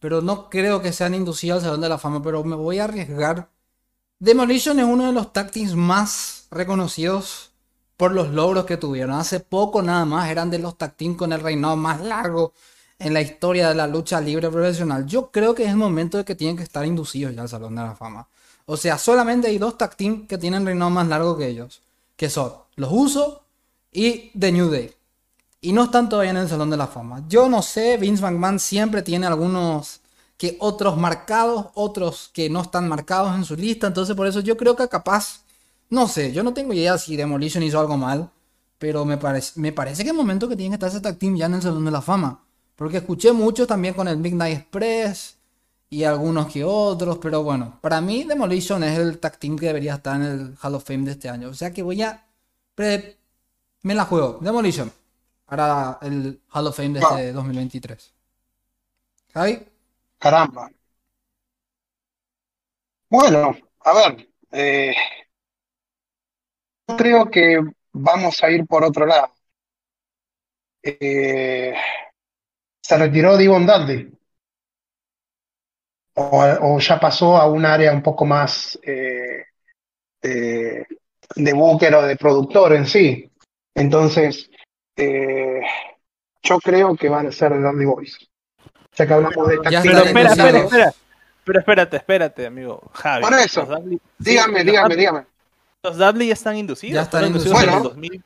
pero 0.00 0.20
no 0.20 0.48
creo 0.50 0.80
que 0.82 0.92
sean 0.92 1.14
inducidos 1.14 1.58
al 1.58 1.64
Salón 1.64 1.80
de 1.80 1.88
la 1.88 1.98
Fama, 1.98 2.22
pero 2.22 2.44
me 2.44 2.56
voy 2.56 2.78
a 2.78 2.84
arriesgar. 2.84 3.48
Demolition 4.18 4.78
es 4.78 4.84
uno 4.84 5.06
de 5.06 5.12
los 5.12 5.32
tag 5.32 5.50
teams 5.50 5.74
más 5.74 6.46
reconocidos 6.50 7.52
por 7.96 8.12
los 8.12 8.30
logros 8.30 8.64
que 8.64 8.76
tuvieron. 8.76 9.12
Hace 9.12 9.40
poco 9.40 9.82
nada 9.82 10.04
más 10.04 10.28
eran 10.30 10.50
de 10.50 10.58
los 10.58 10.78
tag 10.78 10.94
teams 10.96 11.16
con 11.16 11.32
el 11.32 11.40
reinado 11.40 11.76
más 11.76 12.00
largo 12.00 12.52
en 12.98 13.14
la 13.14 13.20
historia 13.20 13.68
de 13.68 13.74
la 13.74 13.86
lucha 13.86 14.20
libre 14.20 14.50
profesional. 14.50 15.06
Yo 15.06 15.30
creo 15.30 15.54
que 15.54 15.64
es 15.64 15.70
el 15.70 15.76
momento 15.76 16.18
de 16.18 16.24
que 16.24 16.34
tienen 16.34 16.56
que 16.56 16.62
estar 16.62 16.84
inducidos 16.84 17.34
ya 17.34 17.42
al 17.42 17.48
Salón 17.48 17.76
de 17.76 17.82
la 17.82 17.94
Fama. 17.94 18.28
O 18.66 18.76
sea, 18.76 18.98
solamente 18.98 19.48
hay 19.48 19.58
dos 19.58 19.78
tag 19.78 19.96
que 19.96 20.38
tienen 20.38 20.66
reinado 20.66 20.90
más 20.90 21.08
largo 21.08 21.36
que 21.36 21.46
ellos. 21.46 21.82
Que 22.16 22.28
son 22.28 22.52
los 22.76 22.90
Usos 22.92 23.40
y 23.92 24.30
The 24.38 24.52
New 24.52 24.70
Day. 24.70 24.97
Y 25.60 25.72
no 25.72 25.84
están 25.84 26.08
todavía 26.08 26.30
en 26.30 26.36
el 26.36 26.48
Salón 26.48 26.70
de 26.70 26.76
la 26.76 26.86
Fama. 26.86 27.24
Yo 27.28 27.48
no 27.48 27.62
sé, 27.62 27.96
Vince 27.96 28.22
McMahon 28.22 28.60
siempre 28.60 29.02
tiene 29.02 29.26
algunos 29.26 30.00
que 30.36 30.56
otros 30.60 30.96
marcados, 30.96 31.66
otros 31.74 32.30
que 32.32 32.48
no 32.48 32.62
están 32.62 32.88
marcados 32.88 33.34
en 33.34 33.44
su 33.44 33.56
lista. 33.56 33.88
Entonces 33.88 34.14
por 34.14 34.26
eso 34.28 34.40
yo 34.40 34.56
creo 34.56 34.76
que 34.76 34.88
capaz, 34.88 35.42
no 35.90 36.06
sé, 36.06 36.32
yo 36.32 36.44
no 36.44 36.54
tengo 36.54 36.72
idea 36.72 36.96
si 36.96 37.16
Demolition 37.16 37.62
hizo 37.64 37.80
algo 37.80 37.96
mal. 37.96 38.30
Pero 38.78 39.04
me, 39.04 39.18
parece 39.18 39.58
me 39.60 39.72
parece 39.72 40.04
que 40.04 40.10
es 40.10 40.12
el 40.12 40.16
momento 40.16 40.48
que 40.48 40.54
tiene 40.56 40.70
que 40.70 40.74
estar 40.74 40.90
ese 40.90 41.00
tag 41.00 41.18
team 41.18 41.36
ya 41.36 41.46
en 41.46 41.54
el 41.54 41.62
Salón 41.62 41.84
de 41.84 41.90
la 41.90 42.02
Fama. 42.02 42.44
Porque 42.76 42.98
escuché 42.98 43.32
muchos 43.32 43.66
también 43.66 43.94
con 43.94 44.06
el 44.06 44.18
Midnight 44.18 44.58
Express 44.58 45.36
y 45.90 46.04
algunos 46.04 46.52
que 46.52 46.62
otros, 46.64 47.18
pero 47.18 47.42
bueno, 47.42 47.78
para 47.80 48.00
mí 48.00 48.22
Demolition 48.24 48.84
es 48.84 48.98
el 48.98 49.18
tag 49.18 49.38
team 49.38 49.58
que 49.58 49.66
debería 49.66 49.94
estar 49.96 50.14
en 50.16 50.22
el 50.22 50.54
Hall 50.62 50.76
of 50.76 50.84
Fame 50.84 51.06
de 51.06 51.12
este 51.12 51.28
año. 51.28 51.48
O 51.48 51.54
sea 51.54 51.72
que 51.72 51.82
voy 51.82 52.02
a... 52.02 52.24
Me 53.82 53.94
la 53.94 54.04
juego. 54.04 54.38
Demolition 54.40 54.92
para 55.48 55.98
el 56.02 56.42
Hall 56.52 56.66
of 56.66 56.76
Fame 56.76 56.90
de 56.90 57.00
este 57.00 57.32
2023. 57.32 58.14
¿Javi? 59.32 59.66
Caramba. 60.18 60.70
Bueno, 63.08 63.56
a 63.80 63.92
ver. 63.94 64.28
Eh, 64.52 64.94
creo 66.98 67.30
que 67.30 67.60
vamos 67.92 68.42
a 68.42 68.50
ir 68.50 68.66
por 68.66 68.84
otro 68.84 69.06
lado. 69.06 69.32
Eh, 70.82 71.74
se 72.82 72.98
retiró 72.98 73.36
Divon 73.36 73.66
Dudley 73.66 74.12
o, 76.14 76.78
ya 76.78 77.00
pasó 77.00 77.36
a 77.36 77.46
un 77.46 77.64
área 77.64 77.92
un 77.92 78.02
poco 78.02 78.26
más 78.26 78.78
eh, 78.82 79.44
de 80.20 81.52
búquer 81.54 81.94
o 81.94 82.02
de 82.02 82.16
productor 82.16 82.74
en 82.74 82.86
sí. 82.86 83.30
Entonces, 83.74 84.50
eh, 84.98 85.60
yo 86.42 86.58
creo 86.58 86.96
que 86.96 87.08
van 87.08 87.28
a 87.28 87.32
ser 87.32 87.52
The 87.52 87.58
Dudley 87.58 87.86
Boys. 87.86 88.18
Ya 88.96 89.06
que 89.06 89.14
hablamos 89.14 89.48
de 89.48 89.58
pero 89.58 89.78
espera, 89.78 90.30
espera, 90.30 90.58
espera. 90.58 90.94
Pero 91.44 91.58
espérate, 91.60 91.96
espérate, 91.96 92.46
amigo. 92.46 92.90
Javi. 92.92 93.22
Por 93.22 93.34
eso. 93.34 93.66
dígame, 94.18 94.64
dígame, 94.64 94.96
dígame. 94.96 95.26
Los 95.82 95.96
Dudley 95.96 96.28
ya 96.28 96.34
están 96.34 96.56
inducidos. 96.56 96.94
Ya 96.94 97.02
están 97.02 97.26
inducidos. 97.26 97.62
en 97.62 97.70
el 97.70 97.82
2000. 97.82 98.24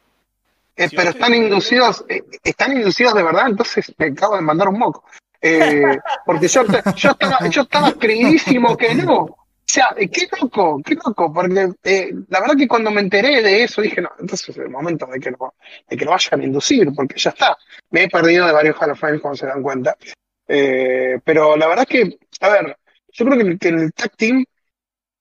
Eh, 0.75 0.89
pero 0.97 1.11
están 1.11 1.35
inducidos, 1.35 2.05
eh, 2.09 2.23
están 2.43 2.73
inducidos 2.73 3.15
de 3.15 3.23
verdad, 3.23 3.47
entonces 3.49 3.93
me 3.99 4.07
acabo 4.07 4.37
de 4.37 4.43
mandar 4.43 4.69
un 4.69 4.79
moco. 4.79 5.05
Eh, 5.41 5.99
porque 6.25 6.49
yo, 6.49 6.65
yo, 6.97 7.11
estaba, 7.11 7.49
yo 7.49 7.63
estaba 7.63 7.93
creidísimo 7.93 8.77
que 8.77 8.95
no. 8.95 9.37
O 9.73 9.75
sea, 9.75 9.95
eh, 9.97 10.11
qué 10.11 10.29
loco, 10.39 10.83
qué 10.85 10.95
loco, 10.95 11.33
porque 11.33 11.71
eh, 11.85 12.13
la 12.29 12.41
verdad 12.41 12.57
que 12.59 12.69
cuando 12.69 12.91
me 12.91 13.01
enteré 13.01 13.41
de 13.41 13.65
eso 13.65 13.81
dije, 13.81 14.03
no, 14.03 14.11
entonces 14.19 14.51
es 14.51 14.59
el 14.59 14.69
momento 14.69 15.07
de 15.07 15.19
que 15.19 15.31
lo, 15.31 15.55
de 15.89 15.97
que 15.97 16.05
lo 16.05 16.11
vayan 16.11 16.41
a 16.43 16.45
inducir, 16.45 16.93
porque 16.95 17.19
ya 17.19 17.31
está. 17.31 17.57
Me 17.91 18.03
he 18.03 18.09
perdido 18.11 18.47
de 18.47 18.53
varios 18.53 18.77
Hall 18.79 18.91
of 18.91 19.01
Fame 19.01 19.19
cuando 19.19 19.39
se 19.39 19.47
dan 19.47 19.63
cuenta. 19.63 19.97
pero 21.25 21.57
la 21.57 21.67
verdad 21.69 21.87
que, 21.87 22.19
a 22.41 22.49
ver, 22.51 22.77
yo 23.13 23.25
creo 23.25 23.59
que, 23.59 23.69
en 23.69 23.79
el 23.79 23.93
tag 23.95 24.15
team, 24.15 24.45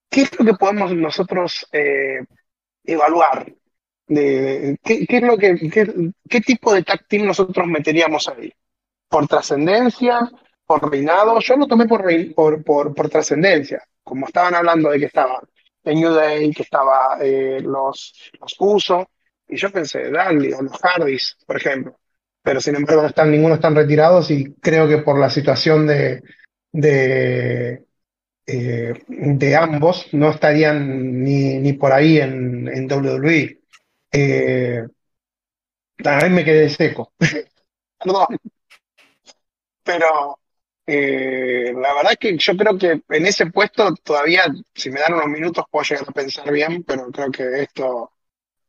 ¿qué 0.10 0.24
es 0.24 0.38
lo 0.38 0.46
que 0.46 0.54
podemos 0.56 0.94
nosotros 0.96 1.66
evaluar? 2.84 3.54
De, 4.08 4.78
¿qué, 4.84 5.08
¿qué, 5.08 5.18
es 5.18 5.24
lo 5.24 5.38
que, 5.38 5.56
qué, 5.72 6.12
qué 6.30 6.42
tipo 6.42 6.74
de 6.74 6.84
tag 6.84 7.08
team 7.08 7.26
nosotros 7.26 7.68
meteríamos 7.68 8.28
ahí? 8.28 8.52
por 9.12 9.28
trascendencia, 9.28 10.32
por 10.66 10.90
reinado. 10.90 11.40
Yo 11.42 11.58
lo 11.58 11.68
tomé 11.68 11.86
por, 11.86 12.04
por, 12.34 12.64
por, 12.64 12.96
por 12.96 13.10
trascendencia, 13.10 13.84
como 14.04 14.28
estaban 14.28 14.56
hablando 14.56 14.90
de 14.90 15.00
que 15.00 15.06
estaba 15.06 15.42
en 15.84 16.00
New 16.00 16.14
Day, 16.14 16.52
que 16.52 16.64
estaba 16.64 17.18
eh, 17.22 17.60
los, 17.62 18.32
los 18.40 18.56
Uso, 18.60 19.10
y 19.48 19.58
yo 19.58 19.72
pensé, 19.72 20.10
Dudley 20.10 20.54
o 20.54 20.62
los 20.62 20.80
Hardys, 20.82 21.38
por 21.46 21.58
ejemplo. 21.58 21.98
Pero 22.44 22.62
sin 22.62 22.76
embargo, 22.76 23.04
no 23.04 23.08
están, 23.10 23.32
ninguno 23.32 23.56
están 23.56 23.76
retirados 23.76 24.32
y 24.32 24.54
creo 24.56 24.88
que 24.88 25.00
por 25.00 25.20
la 25.20 25.30
situación 25.30 25.86
de, 25.86 26.24
de, 26.72 27.86
eh, 28.48 28.94
de 29.08 29.56
ambos 29.56 30.08
no 30.14 30.30
estarían 30.32 31.24
ni, 31.24 31.60
ni 31.60 31.74
por 31.74 31.92
ahí 31.92 32.20
en, 32.20 32.68
en 32.68 32.92
WWE. 32.92 33.60
Eh, 34.12 34.84
a 36.04 36.30
me 36.30 36.44
quedé 36.44 36.70
seco. 36.70 37.14
Perdón 38.04 38.28
pero 39.84 40.40
eh, 40.88 41.74
la 41.76 41.94
verdad 41.94 42.18
que 42.20 42.38
yo 42.38 42.58
creo 42.58 42.78
que 42.78 43.02
en 43.10 43.26
ese 43.26 43.46
puesto 43.48 43.94
todavía, 44.04 44.46
si 44.74 44.90
me 44.90 45.00
dan 45.00 45.14
unos 45.14 45.28
minutos, 45.28 45.66
puedo 45.70 45.84
llegar 45.84 46.06
a 46.08 46.12
pensar 46.12 46.52
bien, 46.52 46.84
pero 46.84 47.12
creo 47.12 47.32
que 47.32 47.62
esto 47.62 48.12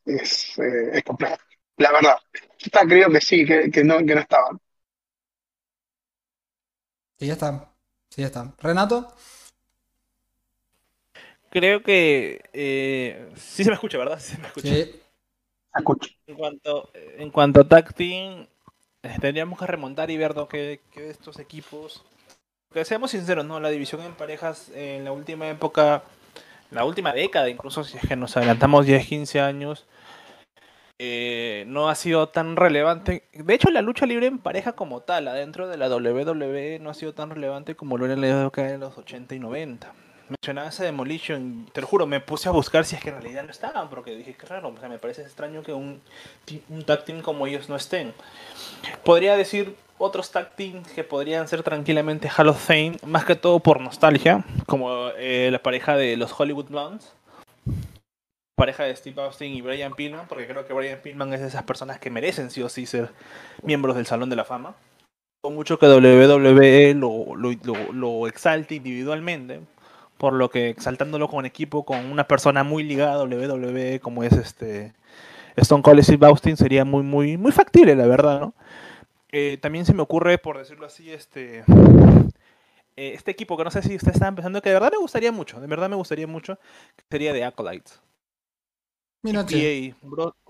es, 0.04 0.58
eh, 0.58 0.90
es 0.94 1.04
complejo. 1.04 1.36
La 1.78 1.90
verdad, 1.92 2.16
yo 2.58 2.80
creo 2.88 3.10
que 3.10 3.20
sí, 3.20 3.44
que, 3.44 3.70
que, 3.70 3.82
no, 3.82 3.98
que 3.98 4.14
no 4.14 4.20
estaban. 4.20 4.60
Sí, 7.18 7.26
ya 7.26 7.32
está. 7.32 7.72
Sí, 8.10 8.20
ya 8.20 8.26
está. 8.26 8.54
Renato. 8.58 9.14
Creo 11.50 11.82
que 11.82 12.42
eh, 12.52 13.30
sí 13.36 13.64
se 13.64 13.70
me 13.70 13.74
escucha, 13.74 13.98
¿verdad? 13.98 14.18
Sí 14.18 14.34
se 14.34 14.38
me 14.38 14.46
escucha. 14.48 14.68
Sí. 14.68 15.02
Escucho. 15.74 16.10
En 16.26 16.36
cuanto, 16.36 16.90
en 16.94 17.30
cuanto 17.30 17.60
a 17.60 17.68
tag 17.68 17.94
team, 17.94 18.46
tendríamos 19.20 19.58
que 19.58 19.66
remontar 19.66 20.10
y 20.10 20.16
ver 20.16 20.34
que, 20.48 20.80
estos 20.94 21.38
equipos, 21.38 22.04
que 22.72 22.84
seamos 22.84 23.10
sinceros, 23.10 23.44
¿no? 23.44 23.60
La 23.60 23.70
división 23.70 24.00
en 24.02 24.14
parejas 24.14 24.70
en 24.74 25.04
la 25.04 25.12
última 25.12 25.48
época, 25.48 26.02
la 26.70 26.84
última 26.84 27.12
década, 27.12 27.48
incluso 27.48 27.84
si 27.84 27.98
es 27.98 28.06
que 28.06 28.16
nos 28.16 28.36
adelantamos 28.36 28.86
10, 28.86 29.06
15 29.06 29.40
años, 29.40 29.86
eh, 30.98 31.64
no 31.66 31.88
ha 31.88 31.94
sido 31.96 32.28
tan 32.28 32.56
relevante. 32.56 33.28
De 33.32 33.54
hecho, 33.54 33.70
la 33.70 33.82
lucha 33.82 34.06
libre 34.06 34.26
en 34.26 34.38
pareja 34.38 34.72
como 34.72 35.00
tal, 35.00 35.26
adentro 35.26 35.68
de 35.68 35.76
la 35.76 35.88
WWE, 35.88 36.78
no 36.80 36.90
ha 36.90 36.94
sido 36.94 37.12
tan 37.12 37.30
relevante 37.30 37.74
como 37.74 37.98
lo 37.98 38.04
era 38.04 38.14
en 38.14 38.20
la 38.20 38.44
década 38.44 38.68
de 38.68 38.78
los 38.78 38.96
80 38.96 39.34
y 39.34 39.38
90 39.40 39.92
mencionaba 40.28 40.68
esa 40.68 40.84
Demolition, 40.84 41.66
te 41.72 41.80
lo 41.80 41.86
juro, 41.86 42.06
me 42.06 42.20
puse 42.20 42.48
a 42.48 42.52
buscar 42.52 42.84
si 42.84 42.96
es 42.96 43.02
que 43.02 43.10
en 43.10 43.20
realidad 43.20 43.44
no 43.44 43.50
estaban, 43.50 43.88
porque 43.88 44.16
dije 44.16 44.34
que 44.34 44.46
raro, 44.46 44.68
o 44.68 44.80
sea, 44.80 44.88
me 44.88 44.98
parece 44.98 45.22
extraño 45.22 45.62
que 45.62 45.72
un, 45.72 46.00
un 46.68 46.84
tag 46.84 47.04
team 47.04 47.20
como 47.20 47.46
ellos 47.46 47.68
no 47.68 47.76
estén. 47.76 48.12
Podría 49.04 49.36
decir 49.36 49.76
otros 49.98 50.30
tag 50.30 50.56
teams 50.56 50.90
que 50.92 51.04
podrían 51.04 51.46
ser 51.48 51.62
tranquilamente 51.62 52.28
Hall 52.28 52.48
of 52.48 52.64
Fame, 52.64 52.96
más 53.06 53.24
que 53.24 53.36
todo 53.36 53.60
por 53.60 53.80
nostalgia, 53.80 54.44
como 54.66 55.08
eh, 55.16 55.48
la 55.52 55.62
pareja 55.62 55.96
de 55.96 56.16
los 56.16 56.38
Hollywood 56.38 56.66
Blondes, 56.66 57.12
pareja 58.56 58.84
de 58.84 58.94
Steve 58.96 59.22
Austin 59.22 59.52
y 59.52 59.60
Brian 59.60 59.94
Pillman, 59.94 60.26
porque 60.28 60.46
creo 60.46 60.66
que 60.66 60.72
Brian 60.72 61.00
Pillman 61.00 61.32
es 61.32 61.40
de 61.40 61.48
esas 61.48 61.62
personas 61.62 61.98
que 61.98 62.10
merecen 62.10 62.50
sí 62.50 62.62
o 62.62 62.68
sí 62.68 62.86
ser 62.86 63.10
miembros 63.62 63.96
del 63.96 64.06
Salón 64.06 64.30
de 64.30 64.36
la 64.36 64.44
Fama. 64.44 64.74
Mucho 65.44 65.76
que 65.76 65.86
WWE 65.86 66.94
lo, 66.94 67.34
lo, 67.34 67.50
lo, 67.64 67.92
lo 67.92 68.28
exalte 68.28 68.76
individualmente, 68.76 69.60
por 70.22 70.34
lo 70.34 70.50
que 70.50 70.68
exaltándolo 70.68 71.26
con 71.26 71.46
equipo 71.46 71.84
con 71.84 72.06
una 72.06 72.28
persona 72.28 72.62
muy 72.62 72.84
ligada 72.84 73.14
a 73.14 73.24
WWE 73.24 73.98
como 73.98 74.22
es 74.22 74.32
este 74.34 74.94
Stone 75.56 75.82
Cold 75.82 76.00
Steve 76.04 76.24
Austin 76.24 76.56
sería 76.56 76.84
muy 76.84 77.02
muy 77.02 77.36
muy 77.36 77.50
factible 77.50 77.96
la 77.96 78.06
verdad 78.06 78.38
no 78.38 78.54
eh, 79.32 79.58
también 79.60 79.84
se 79.84 79.94
me 79.94 80.02
ocurre 80.02 80.38
por 80.38 80.58
decirlo 80.58 80.86
así 80.86 81.10
este 81.10 81.64
eh, 82.94 83.14
este 83.14 83.32
equipo 83.32 83.56
que 83.56 83.64
no 83.64 83.72
sé 83.72 83.82
si 83.82 83.96
ustedes 83.96 84.14
están 84.14 84.36
pensando 84.36 84.62
que 84.62 84.68
de 84.68 84.76
verdad 84.76 84.92
me 84.92 84.98
gustaría 84.98 85.32
mucho 85.32 85.60
de 85.60 85.66
verdad 85.66 85.90
me 85.90 85.96
gustaría 85.96 86.28
mucho 86.28 86.56
que 86.94 87.04
sería 87.10 87.32
de 87.32 87.42
Acolytes. 87.42 88.00
Mira 89.22 89.44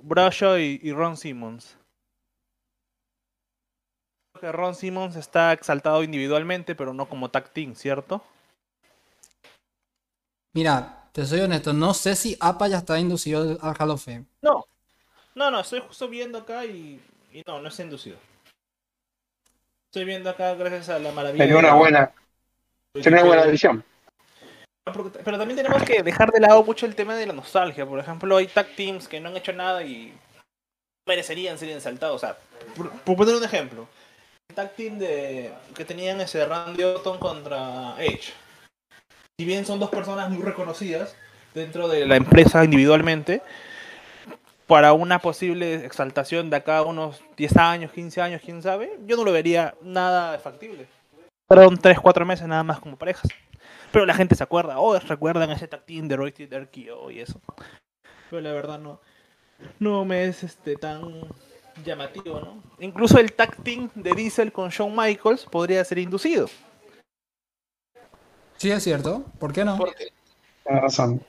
Brashaw 0.03 0.59
y, 0.59 0.81
y 0.83 0.93
Ron 0.93 1.17
Simmons. 1.17 1.79
Que 4.39 4.53
Ron 4.53 4.75
Simmons 4.75 5.17
está 5.17 5.55
exaltado 5.55 6.05
individualmente 6.05 6.75
pero 6.75 6.93
no 6.93 7.09
como 7.09 7.31
tag 7.31 7.55
team 7.55 7.75
cierto 7.75 8.23
Mira, 10.53 11.09
te 11.13 11.25
soy 11.25 11.41
honesto, 11.41 11.73
no 11.73 11.95
sé 11.95 12.15
si 12.15 12.37
APA 12.41 12.69
ya 12.69 12.79
está 12.79 12.99
inducido 12.99 13.59
al 13.61 13.77
Hall 13.79 13.91
of 13.91 14.05
Fame. 14.05 14.25
No, 14.43 14.67
no, 15.35 15.51
no, 15.51 15.61
estoy 15.61 15.81
justo 15.81 16.09
viendo 16.09 16.39
acá 16.39 16.65
y, 16.65 17.01
no, 17.47 17.61
no 17.61 17.69
está 17.69 17.83
inducido. 17.83 18.17
Estoy 19.87 20.05
viendo 20.05 20.31
acá 20.31 20.55
gracias 20.55 20.89
a 20.91 20.99
la 20.99 21.13
maravilla. 21.13 21.45
Sería 21.45 21.59
una 21.59 21.75
buena, 21.75 22.13
Sería 22.95 23.21
una 23.21 23.29
buena 23.29 23.43
edición. 23.45 23.85
Pero 24.85 25.39
también 25.39 25.57
tenemos 25.57 25.83
que 25.85 26.03
dejar 26.03 26.31
de 26.31 26.41
lado 26.41 26.63
mucho 26.65 26.87
el 26.87 26.95
tema 26.95 27.15
de 27.15 27.27
la 27.27 27.33
nostalgia. 27.33 27.87
Por 27.87 27.99
ejemplo, 27.99 28.37
hay 28.37 28.49
tag 28.49 28.75
teams 28.75 29.07
que 29.07 29.21
no 29.21 29.29
han 29.29 29.37
hecho 29.37 29.53
nada 29.53 29.83
y 29.85 30.13
merecerían 31.07 31.57
ser 31.57 31.71
ensaltados. 31.71 32.17
O 32.17 32.19
sea, 32.19 32.37
por, 32.77 33.17
poner 33.17 33.37
un 33.37 33.45
ejemplo, 33.45 33.87
el 34.49 34.57
tag 34.57 34.75
team 34.75 34.99
de, 34.99 35.53
que 35.75 35.85
tenían 35.85 36.21
ese 36.21 36.45
Randy 36.45 36.83
Orton 36.83 37.19
contra 37.19 37.95
Edge. 37.99 38.33
Si 39.39 39.47
bien 39.47 39.65
son 39.65 39.81
dos 39.81 39.91
personas 39.91 40.31
muy 40.31 40.43
reconocidas 40.43 41.17
dentro 41.55 41.89
de 41.89 42.07
la 42.07 42.17
empresa 42.17 42.65
individualmente, 42.65 43.43
para 44.67 44.93
una 44.93 45.19
posible 45.19 45.85
exaltación 45.85 46.51
de 46.51 46.57
acá 46.57 46.83
unos 46.83 47.23
10 47.37 47.57
años, 47.57 47.93
15 47.93 48.21
años, 48.21 48.43
quién 48.45 48.63
sabe, 48.63 48.99
yo 49.07 49.17
no 49.17 49.25
lo 49.25 49.33
vería 49.33 49.75
nada 49.83 50.39
factible. 50.39 50.87
Fueron 51.49 51.77
3, 51.77 51.99
4 52.01 52.25
meses 52.27 52.47
nada 52.47 52.63
más 52.63 52.79
como 52.79 52.97
parejas. 52.97 53.31
Pero 53.91 54.07
la 54.07 54.15
gente 54.15 54.35
se 54.35 54.43
acuerda, 54.43 54.79
oh, 54.79 54.99
recuerdan 54.99 55.51
ese 55.51 55.69
tag 55.69 55.85
team 55.85 56.09
de 56.09 56.17
Roy 56.17 56.31
Derkio 56.33 57.11
y 57.11 57.21
eso. 57.21 57.41
Pero 58.31 58.41
la 58.41 58.53
verdad 58.53 58.79
no, 58.79 59.01
no 59.79 60.05
me 60.05 60.25
es 60.25 60.43
este 60.43 60.77
tan 60.77 61.03
llamativo, 61.85 62.41
¿no? 62.41 62.63
Incluso 62.79 63.19
el 63.19 63.33
tag 63.33 63.57
team 63.63 63.91
de 63.95 64.13
Diesel 64.13 64.53
con 64.53 64.71
Shawn 64.71 64.95
Michaels 64.97 65.47
podría 65.47 65.85
ser 65.85 65.99
inducido. 65.99 66.49
Sí, 68.63 68.71
es 68.71 68.85
cierto. 68.85 69.25
¿Por 69.41 69.53
qué 69.53 69.65
no? 69.65 69.77
Razón. 70.65 71.21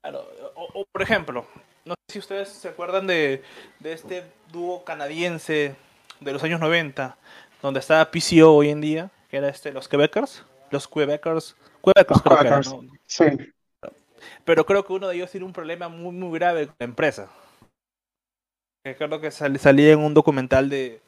Claro, 0.00 0.26
o, 0.54 0.86
por 0.90 1.02
ejemplo, 1.02 1.46
no 1.84 1.92
sé 1.92 2.14
si 2.14 2.18
ustedes 2.20 2.48
se 2.48 2.68
acuerdan 2.68 3.06
de, 3.06 3.42
de 3.80 3.92
este 3.92 4.24
dúo 4.50 4.82
canadiense 4.82 5.76
de 6.20 6.32
los 6.32 6.42
años 6.42 6.58
90, 6.58 7.18
donde 7.60 7.80
está 7.80 8.10
PCO 8.10 8.50
hoy 8.50 8.70
en 8.70 8.80
día, 8.80 9.10
que 9.28 9.36
era 9.36 9.50
este, 9.50 9.72
los 9.72 9.88
Quebecers 9.88 10.42
los 10.70 10.88
Quebecers. 10.88 11.54
Quebecers, 11.84 12.74
Sí. 13.04 13.24
Pero 14.46 14.64
creo 14.64 14.86
que 14.86 14.94
uno 14.94 15.06
de 15.06 15.16
ellos 15.16 15.30
tiene 15.30 15.44
un 15.44 15.52
problema 15.52 15.90
muy, 15.90 16.12
muy 16.12 16.38
grave 16.38 16.68
con 16.68 16.76
la 16.78 16.86
empresa. 16.86 17.28
Creo 18.84 19.20
que 19.20 19.30
salía 19.30 19.92
en 19.92 19.98
un 19.98 20.14
documental 20.14 20.70
de 20.70 21.02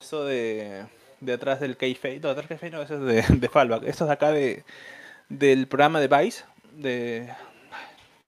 eso 0.00 0.24
de, 0.24 0.86
de 1.24 1.32
atrás 1.32 1.60
del 1.60 1.76
Kayfabe. 1.76 2.20
No, 2.20 2.28
atrás 2.30 2.48
del 2.48 2.58
Kayfabe 2.58 2.70
no, 2.70 2.82
eso 2.82 2.94
es 3.08 3.28
de, 3.28 3.36
de 3.36 3.48
Fallback. 3.48 3.84
Esto 3.84 4.04
es 4.04 4.10
acá 4.10 4.32
de, 4.32 4.64
del 5.28 5.66
programa 5.66 6.00
de 6.00 6.08
Vice. 6.08 6.44
De, 6.72 7.32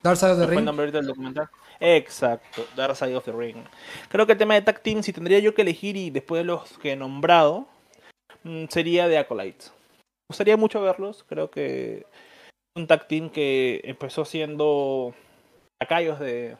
Dark 0.03 0.17
Side 0.17 0.33
of 0.33 0.39
the 0.39 0.47
Ring. 0.47 0.65
nombre 0.65 0.91
del 0.91 1.07
documental? 1.07 1.49
Exacto, 1.81 2.67
Dark 2.77 2.97
Side 2.97 3.17
of 3.17 3.25
the 3.25 3.33
Ring. 3.33 3.57
Creo 4.09 4.27
que 4.27 4.33
el 4.33 4.39
tema 4.39 4.55
de 4.55 4.63
tag 4.63 4.83
team, 4.83 5.03
si 5.03 5.13
tendría 5.13 5.39
yo 5.41 5.55
que 5.55 5.63
elegir 5.63 5.97
y 5.97 6.11
después 6.11 6.41
de 6.41 6.45
los 6.45 6.79
que 6.79 6.93
he 6.93 6.97
nombrado, 6.97 7.67
mm, 8.45 8.67
sería 8.69 9.09
de 9.09 9.19
Acolyte 9.19 9.67
gustaría 10.29 10.57
mucho 10.57 10.81
verlos. 10.83 11.25
Creo 11.29 11.51
que 11.51 12.07
un 12.77 12.87
tag 12.87 13.09
team 13.09 13.31
que 13.31 13.81
empezó 13.85 14.25
siendo 14.25 15.15
acayos 15.81 16.19
de, 16.19 16.57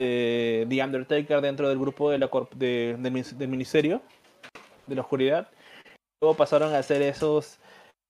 de 0.00 0.66
The 0.68 0.84
Undertaker 0.84 1.40
dentro 1.40 1.68
del 1.68 1.78
grupo 1.78 2.10
de 2.10 2.18
la 2.18 2.30
de, 2.54 2.96
del 2.98 3.48
ministerio 3.48 4.02
de 4.86 4.94
la 4.94 5.02
oscuridad. 5.02 5.48
Luego 6.20 6.36
pasaron 6.36 6.74
a 6.74 6.82
ser 6.82 7.02
esos 7.02 7.58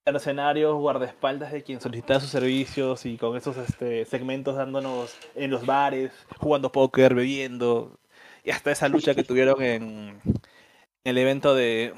mercenarios 0.07 0.75
guardaespaldas 0.75 1.53
de 1.53 1.63
quien 1.63 1.81
solicitaba 1.81 2.21
sus 2.21 2.31
servicios 2.31 3.07
y 3.07 3.17
con 3.17 3.37
esos 3.37 3.57
este, 3.57 4.05
segmentos 4.05 4.57
dándonos 4.57 5.17
en 5.35 5.51
los 5.51 5.65
bares, 5.65 6.13
jugando 6.39 6.73
póker, 6.73 7.15
bebiendo. 7.15 7.99
Y 8.45 8.51
hasta 8.51 8.73
esa 8.73 8.89
lucha 8.89 9.15
que 9.15 9.25
tuvieron 9.25 9.63
en, 9.63 10.21
el 11.05 11.19
evento 11.19 11.55
de... 11.55 11.95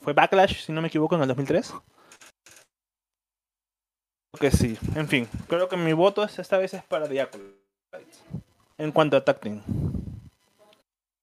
¿Fue 0.00 0.12
Backlash, 0.12 0.64
si 0.64 0.72
no 0.72 0.80
me 0.80 0.88
equivoco, 0.88 1.16
en 1.16 1.22
el 1.22 1.28
2003? 1.28 1.74
que 4.36 4.50
sí. 4.50 4.78
En 4.94 5.08
fin, 5.08 5.28
creo 5.48 5.68
que 5.68 5.76
mi 5.76 5.92
voto 5.92 6.22
esta 6.22 6.58
vez 6.58 6.74
es 6.74 6.82
para 6.84 7.08
Diacolos. 7.08 7.54
En 8.78 8.92
cuanto 8.92 9.16
a 9.16 9.24
tacting. 9.24 9.62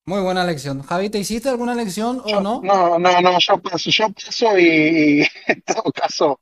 Muy 0.06 0.22
buena 0.22 0.44
elección. 0.44 0.82
Javi, 0.82 1.10
¿te 1.10 1.20
hiciste 1.20 1.50
alguna 1.50 1.74
elección 1.74 2.22
o 2.26 2.42
no? 2.42 2.62
No, 2.64 3.00
no, 3.00 3.22
no, 3.22 3.40
yo 3.40 3.58
paso, 3.60 3.90
yo 3.90 4.10
paso 4.10 4.60
y, 4.60 5.26
en 5.48 5.62
todo 5.62 5.92
caso 5.92 6.40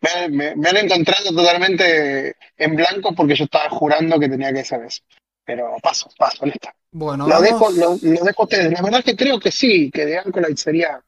me, 0.00 0.48
han 0.48 0.76
encontrado 0.76 1.30
totalmente 1.34 2.36
en 2.56 2.76
blanco 2.76 3.14
porque 3.14 3.34
yo 3.34 3.44
estaba 3.44 3.68
jurando 3.70 4.18
que 4.18 4.28
tenía 4.28 4.52
que 4.52 4.64
ser 4.64 4.84
eso. 4.84 5.02
Pero 5.44 5.76
paso, 5.82 6.08
paso, 6.16 6.46
listo. 6.46 6.68
Bueno, 6.92 7.26
lo, 7.26 7.40
dejo, 7.40 7.70
lo, 7.70 7.96
dejo 7.96 8.42
a 8.42 8.44
ustedes. 8.44 8.72
La 8.72 8.82
verdad 8.82 9.00
es 9.00 9.06
que 9.06 9.16
creo 9.16 9.38
que 9.40 9.50
sí, 9.50 9.90
que 9.90 10.06
de 10.06 10.18
Alcolite 10.18 10.56
sería, 10.56 11.02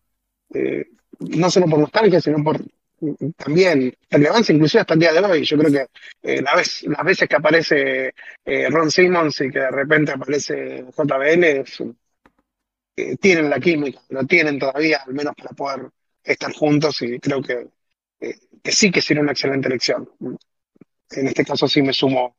eh, 0.54 0.86
no 1.20 1.50
solo 1.50 1.66
por 1.66 1.78
nostalgia, 1.78 2.20
sino 2.20 2.42
por 2.42 2.60
también 3.36 3.96
relevancia 4.10 4.54
inclusive 4.54 4.80
hasta 4.80 4.94
el 4.94 5.00
día 5.00 5.12
de 5.12 5.20
hoy. 5.20 5.44
Yo 5.44 5.58
creo 5.58 5.72
que 5.72 5.86
eh, 6.22 6.42
la 6.42 6.54
vez, 6.54 6.82
las 6.84 7.04
veces 7.04 7.28
que 7.28 7.36
aparece 7.36 8.14
eh, 8.44 8.70
Ron 8.70 8.90
Simmons 8.90 9.40
y 9.40 9.50
que 9.50 9.58
de 9.58 9.70
repente 9.70 10.12
aparece 10.12 10.84
JBL, 10.96 11.64
eh, 12.96 13.16
tienen 13.16 13.50
la 13.50 13.58
química, 13.58 14.00
lo 14.10 14.24
tienen 14.24 14.58
todavía, 14.58 15.02
al 15.06 15.14
menos 15.14 15.34
para 15.34 15.50
poder 15.50 15.90
estar 16.22 16.52
juntos 16.52 17.02
y 17.02 17.18
creo 17.18 17.42
que, 17.42 17.68
sí 18.64 18.90
que 18.90 19.00
sería 19.00 19.22
una 19.22 19.32
excelente 19.32 19.68
elección. 19.68 20.08
En 21.10 21.26
este 21.26 21.44
caso 21.44 21.66
sí 21.66 21.82
me 21.82 21.92
sumo 21.92 22.36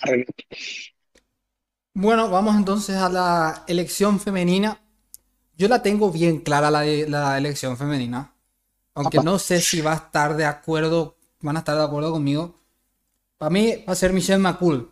a 0.00 0.06
René. 0.06 0.26
Bueno, 1.92 2.30
vamos 2.30 2.56
entonces 2.56 2.96
a 2.96 3.08
la 3.08 3.64
elección 3.68 4.20
femenina. 4.20 4.80
Yo 5.56 5.68
la 5.68 5.82
tengo 5.82 6.10
bien 6.10 6.40
clara 6.40 6.70
la, 6.70 6.84
la 6.84 7.38
elección 7.38 7.76
femenina. 7.76 8.35
Aunque 8.96 9.18
no 9.18 9.38
sé 9.38 9.60
si 9.60 9.82
va 9.82 9.92
a 9.92 9.96
estar 9.96 10.36
de 10.36 10.46
acuerdo, 10.46 11.16
van 11.42 11.56
a 11.56 11.58
estar 11.58 11.76
de 11.76 11.84
acuerdo 11.84 12.12
conmigo. 12.12 12.54
Para 13.36 13.50
mí 13.50 13.84
va 13.86 13.92
a 13.92 13.96
ser 13.96 14.14
Michelle 14.14 14.38
McCool. 14.38 14.90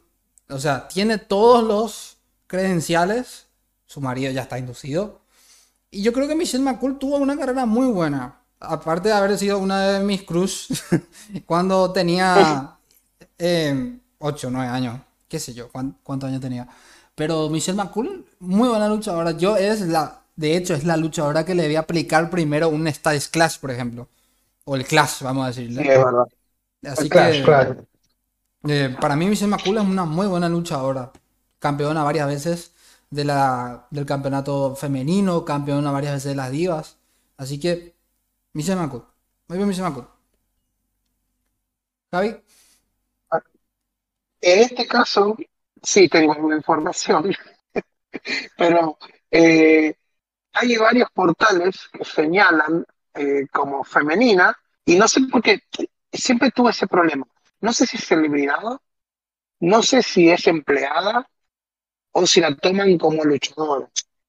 O 0.50 0.58
sea, 0.58 0.86
tiene 0.88 1.16
todos 1.16 1.64
los 1.64 2.18
credenciales. 2.46 3.46
Su 3.86 4.02
marido 4.02 4.30
ya 4.30 4.42
está 4.42 4.58
inducido. 4.58 5.22
Y 5.90 6.02
yo 6.02 6.12
creo 6.12 6.28
que 6.28 6.34
Michelle 6.34 6.62
McCool 6.62 6.98
tuvo 6.98 7.16
una 7.16 7.34
carrera 7.34 7.64
muy 7.64 7.86
buena. 7.86 8.40
Aparte 8.60 9.08
de 9.08 9.14
haber 9.14 9.38
sido 9.38 9.58
una 9.58 9.88
de 9.88 10.00
mis 10.00 10.22
cruz 10.22 10.68
cuando 11.46 11.90
tenía 11.90 12.76
8 12.76 13.38
eh, 13.38 13.98
o 14.18 14.50
9 14.50 14.68
años. 14.68 15.00
Qué 15.28 15.40
sé 15.40 15.54
yo, 15.54 15.70
cuántos 15.70 16.28
años 16.28 16.42
tenía. 16.42 16.68
Pero 17.14 17.48
Michelle 17.48 17.78
McCool, 17.78 18.26
muy 18.38 18.68
buena 18.68 18.86
luchadora. 18.86 19.30
Yo 19.30 19.56
es 19.56 19.80
la 19.80 20.23
de 20.36 20.56
hecho, 20.56 20.74
es 20.74 20.84
la 20.84 20.96
luchadora 20.96 21.44
que 21.44 21.54
le 21.54 21.66
voy 21.66 21.76
a 21.76 21.80
aplicar 21.80 22.28
primero 22.30 22.68
un 22.68 22.92
Styles 22.92 23.28
Clash, 23.28 23.58
por 23.58 23.70
ejemplo. 23.70 24.08
O 24.64 24.76
el 24.76 24.84
Clash, 24.84 25.22
vamos 25.22 25.44
a 25.44 25.48
decirle. 25.48 25.82
Sí, 25.82 25.88
es 25.88 25.98
verdad. 25.98 26.26
Así 26.84 27.08
que, 27.08 27.44
eh, 28.68 28.96
para 29.00 29.14
mí, 29.14 29.26
Michelle 29.26 29.50
McCool 29.50 29.78
es 29.78 29.84
una 29.84 30.04
muy 30.04 30.26
buena 30.26 30.48
luchadora. 30.48 31.12
Campeona 31.58 32.02
varias 32.02 32.26
veces 32.26 32.72
de 33.10 33.24
la, 33.24 33.86
del 33.90 34.06
campeonato 34.06 34.74
femenino, 34.74 35.44
campeona 35.44 35.90
varias 35.92 36.14
veces 36.14 36.30
de 36.30 36.36
las 36.36 36.50
divas. 36.50 36.96
Así 37.36 37.60
que, 37.60 37.94
Michelle 38.52 38.80
McCool. 38.80 39.04
Muy 39.48 39.58
bien, 39.58 39.68
Michelle 39.68 39.88
McCool. 39.88 40.08
Javi. 42.10 42.36
En 44.40 44.58
este 44.60 44.86
caso, 44.86 45.36
sí 45.82 46.08
tengo 46.08 46.32
alguna 46.32 46.56
información, 46.56 47.34
pero 48.58 48.98
eh, 49.30 49.96
hay 50.54 50.76
varios 50.76 51.10
portales 51.12 51.88
que 51.92 52.04
señalan 52.04 52.86
eh, 53.14 53.46
como 53.52 53.84
femenina 53.84 54.56
y 54.84 54.96
no 54.96 55.08
sé 55.08 55.22
por 55.30 55.42
qué, 55.42 55.60
siempre 56.12 56.50
tuve 56.50 56.70
ese 56.70 56.86
problema. 56.86 57.26
No 57.60 57.72
sé 57.72 57.86
si 57.86 57.96
es 57.96 58.06
celebridad, 58.06 58.62
no 59.60 59.82
sé 59.82 60.02
si 60.02 60.30
es 60.30 60.46
empleada 60.46 61.28
o 62.12 62.26
si 62.26 62.40
la 62.40 62.54
toman 62.56 62.98
como 62.98 63.24
luchadora. 63.24 63.88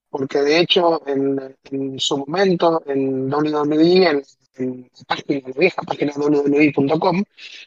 Porque 0.09 0.41
de 0.41 0.59
hecho, 0.59 1.05
en, 1.07 1.99
su 1.99 2.17
momento, 2.19 2.81
en 2.85 3.31
WWE, 3.31 4.23
en, 4.55 4.89
la, 4.97 5.05
página, 5.05 5.51
vieja 5.57 5.81
página 5.81 6.13
WWE.com, 6.15 7.23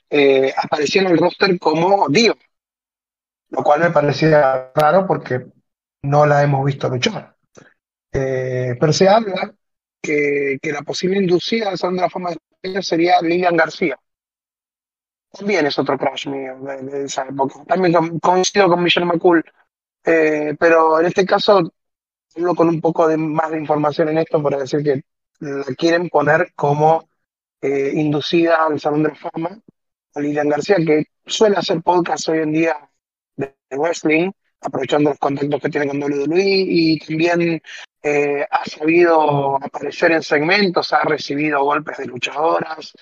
eh, 0.08 0.54
apareció 0.56 1.02
en 1.02 1.08
el 1.08 1.18
roster 1.18 1.58
como 1.58 2.08
Dio. 2.08 2.34
Lo 3.50 3.62
cual 3.62 3.80
me 3.80 3.90
parecía 3.90 4.72
raro 4.74 5.06
porque 5.06 5.46
no 6.02 6.24
la 6.24 6.42
hemos 6.42 6.64
visto 6.64 6.88
luchar. 6.88 7.37
Eh, 8.12 8.76
pero 8.78 8.92
se 8.92 9.08
habla 9.08 9.54
que, 10.00 10.58
que, 10.62 10.72
la 10.72 10.82
posible 10.82 11.18
inducida 11.18 11.70
de 11.70 11.92
la 11.92 12.10
Fama 12.10 12.30
sería 12.80 13.20
Lilian 13.20 13.56
García. 13.56 13.98
También 15.30 15.66
es 15.66 15.78
otro 15.78 15.98
crush 15.98 16.26
mío 16.26 16.58
de, 16.60 17.04
esa 17.04 17.24
época. 17.26 17.64
También 17.66 18.18
coincido 18.18 18.68
con 18.68 18.82
Michelle 18.82 19.06
McCool. 19.06 19.44
Eh, 20.04 20.56
pero 20.58 21.00
en 21.00 21.06
este 21.06 21.26
caso, 21.26 21.72
hablo 22.34 22.54
con 22.54 22.68
un 22.68 22.80
poco 22.80 23.06
de 23.06 23.16
más 23.16 23.50
de 23.50 23.58
información 23.58 24.08
en 24.08 24.18
esto 24.18 24.42
para 24.42 24.58
decir 24.58 24.82
que 24.82 25.02
la 25.40 25.64
quieren 25.76 26.08
poner 26.08 26.52
como 26.54 27.08
eh, 27.60 27.92
inducida 27.94 28.64
al 28.64 28.80
Salón 28.80 29.02
de 29.02 29.10
la 29.10 29.14
Fama 29.16 29.60
a 30.14 30.20
Lilian 30.20 30.48
García, 30.48 30.76
que 30.76 31.06
suele 31.26 31.56
hacer 31.56 31.82
podcast 31.82 32.28
hoy 32.28 32.38
en 32.38 32.52
día 32.52 32.90
de 33.36 33.54
wrestling 33.72 34.30
aprovechando 34.60 35.10
los 35.10 35.18
contactos 35.18 35.60
que 35.60 35.68
tiene 35.68 35.88
con 35.88 36.02
WWE 36.02 36.42
y 36.42 36.98
también 36.98 37.62
eh, 38.02 38.46
ha 38.50 38.64
sabido 38.64 39.56
aparecer 39.56 40.12
en 40.12 40.22
segmentos, 40.22 40.92
ha 40.92 41.02
recibido 41.02 41.64
golpes 41.64 41.98
de 41.98 42.06
luchadoras, 42.06 42.92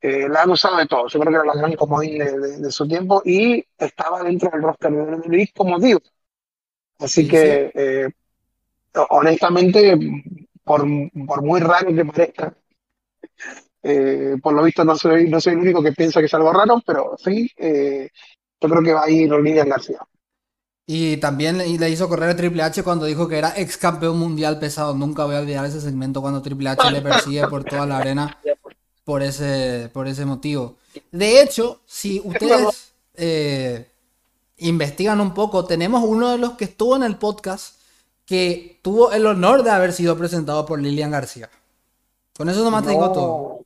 eh, 0.00 0.28
la 0.28 0.42
han 0.42 0.50
usado 0.50 0.76
de 0.76 0.86
todo. 0.86 1.08
Yo 1.08 1.18
creo 1.18 1.32
que 1.32 1.36
era 1.36 1.44
la 1.44 1.60
gran 1.60 1.74
comodín 1.74 2.18
de, 2.18 2.70
su 2.70 2.86
tiempo 2.86 3.22
y 3.24 3.64
estaba 3.76 4.22
dentro 4.22 4.50
del 4.50 4.62
roster 4.62 4.92
de 4.92 5.02
WWE 5.02 5.52
como 5.54 5.78
digo. 5.78 6.00
Así 6.98 7.28
que, 7.28 7.70
eh, 7.74 8.08
honestamente, 9.10 9.96
por, 10.64 10.84
por, 11.26 11.42
muy 11.42 11.60
raro 11.60 11.94
que 11.94 12.04
parezca, 12.04 12.54
eh, 13.82 14.36
por 14.42 14.52
lo 14.52 14.64
visto 14.64 14.84
no 14.84 14.96
soy, 14.96 15.28
no 15.28 15.40
soy 15.40 15.54
el 15.54 15.60
único 15.60 15.82
que 15.82 15.92
piensa 15.92 16.20
que 16.20 16.26
es 16.26 16.34
algo 16.34 16.52
raro, 16.52 16.82
pero 16.84 17.16
sí, 17.16 17.50
yo 17.56 18.68
creo 18.68 18.82
que 18.82 18.92
va 18.92 19.04
a 19.04 19.10
ir 19.10 19.30
Lilian 19.30 19.68
García. 19.68 20.00
Y 20.90 21.18
también 21.18 21.58
le 21.58 21.90
hizo 21.90 22.08
correr 22.08 22.30
a 22.30 22.36
Triple 22.36 22.62
H 22.62 22.82
cuando 22.82 23.04
dijo 23.04 23.28
que 23.28 23.36
era 23.36 23.52
ex 23.54 23.76
campeón 23.76 24.18
mundial 24.18 24.58
pesado. 24.58 24.94
Nunca 24.94 25.26
voy 25.26 25.36
a 25.36 25.40
olvidar 25.40 25.66
ese 25.66 25.82
segmento 25.82 26.22
cuando 26.22 26.40
Triple 26.40 26.70
H 26.70 26.90
le 26.90 27.02
persigue 27.02 27.46
por 27.46 27.62
toda 27.62 27.84
la 27.84 27.98
arena 27.98 28.38
por 29.04 29.22
ese, 29.22 29.90
por 29.92 30.08
ese 30.08 30.24
motivo. 30.24 30.76
De 31.12 31.42
hecho, 31.42 31.82
si 31.84 32.22
ustedes 32.24 32.92
eh, 33.16 33.86
investigan 34.56 35.20
un 35.20 35.34
poco, 35.34 35.66
tenemos 35.66 36.02
uno 36.02 36.30
de 36.30 36.38
los 36.38 36.52
que 36.52 36.64
estuvo 36.64 36.96
en 36.96 37.02
el 37.02 37.18
podcast 37.18 37.76
que 38.24 38.80
tuvo 38.80 39.12
el 39.12 39.26
honor 39.26 39.64
de 39.64 39.70
haber 39.70 39.92
sido 39.92 40.16
presentado 40.16 40.64
por 40.64 40.80
Lilian 40.80 41.10
García. 41.10 41.50
Con 42.34 42.48
eso 42.48 42.64
nomás 42.64 42.84
te 42.84 42.92
digo 42.92 43.12
todo. 43.12 43.60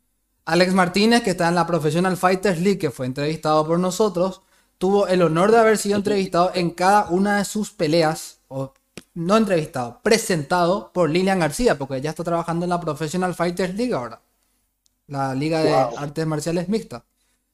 Alex 0.45 0.75
Martínez, 0.75 1.23
que 1.23 1.31
está 1.31 1.47
en 1.47 1.55
la 1.55 1.69
Professional 1.69 2.17
Fighters 2.17 2.61
League, 2.61 2.79
que 2.79 2.91
fue 2.91 3.07
entrevistado 3.07 3.65
por 3.65 3.79
nosotros, 3.79 4.43
tuvo 4.83 5.07
el 5.07 5.23
honor 5.23 5.53
de 5.53 5.59
haber 5.59 5.79
sido 5.79 5.95
entrevistado 5.95 6.51
en 6.57 6.71
cada 6.71 7.09
una 7.11 7.39
de 7.39 7.45
sus 7.45 7.71
peleas, 7.71 8.41
o 8.49 8.75
no 9.15 9.37
entrevistado, 9.37 10.01
presentado 10.03 10.91
por 10.93 11.09
Lilian 11.09 11.39
García, 11.39 11.79
porque 11.79 11.99
ella 11.99 12.11
está 12.11 12.25
trabajando 12.25 12.65
en 12.65 12.71
la 12.71 12.81
Professional 12.81 13.33
Fighters 13.33 13.77
League 13.77 13.95
ahora 13.95 14.21
la 15.07 15.37
Liga 15.37 15.61
de 15.61 15.73
Artes 15.73 16.27
Marciales 16.27 16.69
Mixtas. 16.69 17.05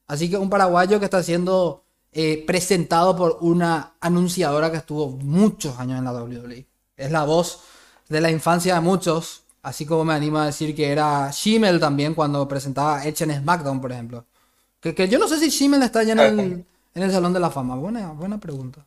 Así 0.07 0.27
que 0.27 0.37
un 0.37 0.49
paraguayo 0.49 0.97
que 0.97 1.05
está 1.05 1.21
siendo 1.21 1.83
eh, 2.11 2.43
presentado 2.47 3.15
por 3.15 3.37
una 3.41 3.93
anunciadora 3.99 4.71
que 4.71 4.77
estuvo 4.77 5.09
muchos 5.09 5.77
años 5.77 5.99
en 5.99 6.05
la 6.05 6.13
WWE. 6.13 6.65
Es 6.97 7.11
la 7.11 7.25
voz 7.25 7.59
de 8.07 8.21
la 8.21 8.31
infancia 8.31 8.73
de 8.73 8.81
muchos, 8.81 9.43
así 9.61 9.85
como 9.85 10.03
me 10.03 10.15
anima 10.15 10.41
a 10.41 10.45
decir 10.47 10.75
que 10.75 10.91
era 10.91 11.29
Shimmel 11.31 11.79
también 11.79 12.15
cuando 12.15 12.47
presentaba 12.47 13.05
Edge 13.05 13.21
en 13.21 13.39
SmackDown, 13.39 13.79
por 13.79 13.91
ejemplo. 13.91 14.25
Que, 14.79 15.07
yo 15.07 15.19
no 15.19 15.27
sé 15.27 15.37
si 15.37 15.49
Shimmel 15.49 15.83
está 15.83 16.01
ya 16.01 16.13
en 16.13 16.19
el, 16.39 16.65
en 16.93 17.03
el 17.03 17.11
Salón 17.11 17.33
de 17.33 17.39
la 17.39 17.49
Fama. 17.49 17.75
Buena, 17.75 18.11
buena 18.11 18.39
pregunta. 18.39 18.85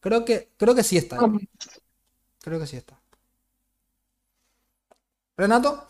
Creo 0.00 0.24
que, 0.24 0.50
creo 0.56 0.74
que 0.74 0.82
sí 0.82 0.96
está. 0.96 1.18
Creo 2.40 2.58
que 2.58 2.66
sí 2.66 2.76
está. 2.76 2.98
Renato. 5.36 5.86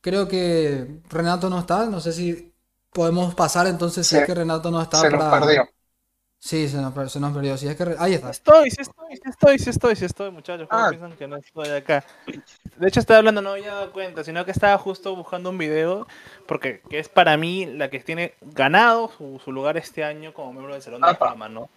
Creo 0.00 0.28
que 0.28 1.00
Renato 1.08 1.48
no 1.48 1.60
está. 1.60 1.86
No 1.86 2.00
sé 2.00 2.12
si 2.12 2.52
podemos 2.90 3.34
pasar 3.34 3.66
entonces 3.66 4.06
si 4.06 4.16
es 4.16 4.26
que 4.26 4.34
Renato 4.34 4.70
no 4.70 4.80
está. 4.82 5.00
Se 5.00 5.10
nos 5.10 5.24
perdió. 5.24 5.68
Sí, 6.44 6.68
se 6.68 6.76
nos, 6.76 6.92
perdió. 7.32 7.56
Si 7.56 7.66
es 7.66 7.74
que... 7.74 7.96
Ahí 7.98 8.12
está. 8.12 8.28
Estoy, 8.28 8.70
sí 8.70 8.82
estoy, 8.82 9.16
sí 9.16 9.22
estoy, 9.30 9.58
sí 9.58 9.70
estoy, 9.70 9.96
sí 9.96 10.04
estoy, 10.04 10.30
muchachos. 10.30 10.68
¿Cómo 10.68 10.84
ah. 10.84 10.90
piensan 10.90 11.12
que 11.12 11.26
no 11.26 11.36
estoy 11.36 11.70
acá? 11.70 12.04
De 12.76 12.86
hecho, 12.86 13.00
estaba 13.00 13.16
hablando, 13.16 13.40
no 13.40 13.52
había 13.52 13.72
dado 13.72 13.92
cuenta, 13.92 14.22
sino 14.22 14.44
que 14.44 14.50
estaba 14.50 14.76
justo 14.76 15.16
buscando 15.16 15.48
un 15.48 15.56
video, 15.56 16.06
porque 16.46 16.82
que 16.90 16.98
es 16.98 17.08
para 17.08 17.38
mí 17.38 17.64
la 17.64 17.88
que 17.88 17.98
tiene 18.00 18.34
ganado 18.42 19.10
su, 19.16 19.52
lugar 19.52 19.78
este 19.78 20.04
año 20.04 20.34
como 20.34 20.52
miembro 20.52 20.74
del 20.74 20.82
Salón 20.82 21.00
de 21.00 21.06
la 21.06 21.14
Fama, 21.14 21.48
¿no? 21.48 21.70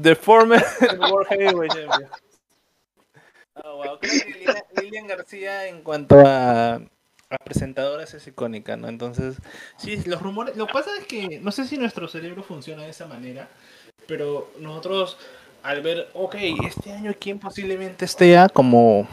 The 0.00 0.14
former 0.14 0.64
World 0.98 1.28
Heavyweight 1.28 1.70
Champion. 1.70 2.23
Lilian, 4.80 5.06
García 5.06 5.66
en 5.68 5.82
cuanto 5.82 6.20
a, 6.20 6.74
a 6.74 7.38
presentadoras 7.44 8.14
es 8.14 8.26
icónica, 8.26 8.76
¿no? 8.76 8.88
Entonces, 8.88 9.36
sí, 9.76 10.02
los 10.06 10.20
rumores... 10.20 10.56
Lo 10.56 10.66
que 10.66 10.72
pasa 10.72 10.90
es 10.98 11.06
que 11.06 11.40
no 11.40 11.50
sé 11.52 11.66
si 11.66 11.78
nuestro 11.78 12.08
cerebro 12.08 12.42
funciona 12.42 12.82
de 12.82 12.90
esa 12.90 13.06
manera, 13.06 13.48
pero 14.06 14.50
nosotros 14.58 15.16
al 15.62 15.80
ver, 15.80 16.10
ok, 16.12 16.36
este 16.66 16.92
año 16.92 17.14
quién 17.18 17.38
posiblemente 17.38 18.04
esté 18.04 18.36
como 18.52 19.08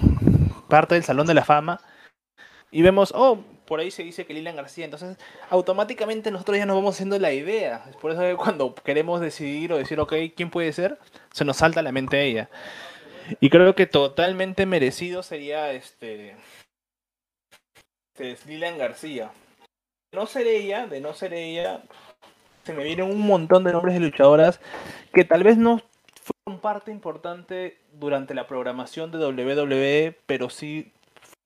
parte 0.68 0.96
del 0.96 1.04
Salón 1.06 1.28
de 1.28 1.34
la 1.34 1.46
Fama, 1.46 1.80
y 2.72 2.82
vemos, 2.82 3.14
oh, 3.16 3.40
por 3.66 3.80
ahí 3.80 3.92
se 3.92 4.04
dice 4.04 4.26
que 4.26 4.34
Lilian 4.34 4.56
García, 4.56 4.86
entonces 4.86 5.18
automáticamente 5.50 6.32
nosotros 6.32 6.58
ya 6.58 6.66
nos 6.66 6.76
vamos 6.78 6.96
haciendo 6.96 7.20
la 7.20 7.34
idea. 7.34 7.86
Es 7.90 7.96
por 7.98 8.12
eso 8.12 8.22
que 8.22 8.36
cuando 8.36 8.76
queremos 8.76 9.22
decidir 9.22 9.74
o 9.74 9.78
decir, 9.78 10.00
ok, 10.00 10.14
¿quién 10.36 10.50
puede 10.50 10.72
ser? 10.74 10.98
Se 11.32 11.46
nos 11.46 11.58
salta 11.58 11.82
a 11.82 11.84
la 11.84 11.92
mente 11.92 12.24
ella. 12.24 12.50
Y 13.40 13.50
creo 13.50 13.76
que 13.76 13.86
totalmente 13.86 14.66
merecido 14.66 15.24
sería 15.24 15.72
este, 15.72 16.36
este 18.16 18.38
Lilian 18.48 18.78
García. 18.78 19.32
De 20.12 20.20
no 20.20 20.26
ser 20.26 20.48
ella, 20.48 20.88
de 20.88 21.00
no 21.00 21.14
ser 21.14 21.34
ella, 21.34 21.84
se 22.64 22.74
me 22.74 22.84
vienen 22.84 23.10
un 23.10 23.22
montón 23.22 23.64
de 23.64 23.72
nombres 23.72 23.96
de 23.96 24.02
luchadoras 24.02 24.60
que 25.14 25.24
tal 25.24 25.44
vez 25.44 25.58
no 25.58 25.82
fueron 26.22 26.62
parte 26.62 26.92
importante 26.92 27.78
durante 27.94 28.34
la 28.34 28.48
programación 28.48 29.12
de 29.12 29.20
WWE, 29.20 30.18
pero 30.26 30.50
sí 30.50 30.92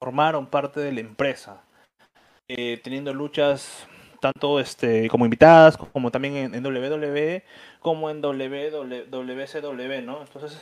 formaron 0.02 0.48
parte 0.48 0.80
de 0.80 0.92
la 0.92 1.00
empresa. 1.02 1.62
Eh, 2.48 2.80
teniendo 2.84 3.12
luchas 3.12 3.88
tanto 4.22 4.60
este 4.60 5.10
como 5.10 5.26
invitadas 5.26 5.78
como 5.78 6.12
también 6.12 6.54
en, 6.54 6.64
WWE 6.64 7.44
como 7.80 8.12
en 8.12 8.22
WCW, 8.22 10.02
¿no? 10.04 10.22
Entonces, 10.22 10.62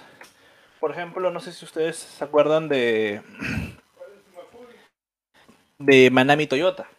por 0.84 0.92
ejemplo, 0.92 1.32
no 1.32 1.40
sé 1.40 1.54
si 1.54 1.64
ustedes 1.64 1.96
se 1.96 2.22
acuerdan 2.26 2.68
de 2.68 3.22
de 5.78 6.12
Manami 6.12 6.46
Toyota. 6.46 6.90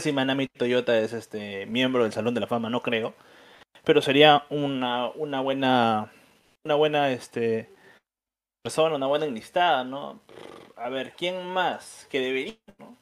Si 0.00 0.12
Manami 0.12 0.48
Toyota 0.48 0.98
es 0.98 1.12
este 1.12 1.66
miembro 1.66 2.04
del 2.04 2.12
Salón 2.14 2.32
de 2.32 2.40
la 2.40 2.46
Fama, 2.46 2.70
no 2.70 2.80
creo, 2.80 3.12
pero 3.84 4.00
sería 4.00 4.46
una, 4.48 5.10
una 5.10 5.42
buena 5.42 6.10
una 6.64 6.74
buena 6.74 7.10
este 7.10 7.70
persona, 8.62 8.96
una 8.96 9.08
buena 9.08 9.26
enlistada, 9.26 9.84
¿no? 9.84 10.22
A 10.76 10.88
ver, 10.88 11.12
¿quién 11.14 11.46
más 11.48 12.06
que 12.10 12.18
debería, 12.20 12.56
¿no? 12.78 12.96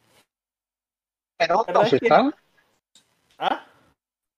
¿Menunos 1.39 1.93
está? 1.93 2.35
¿Ah? 3.39 3.65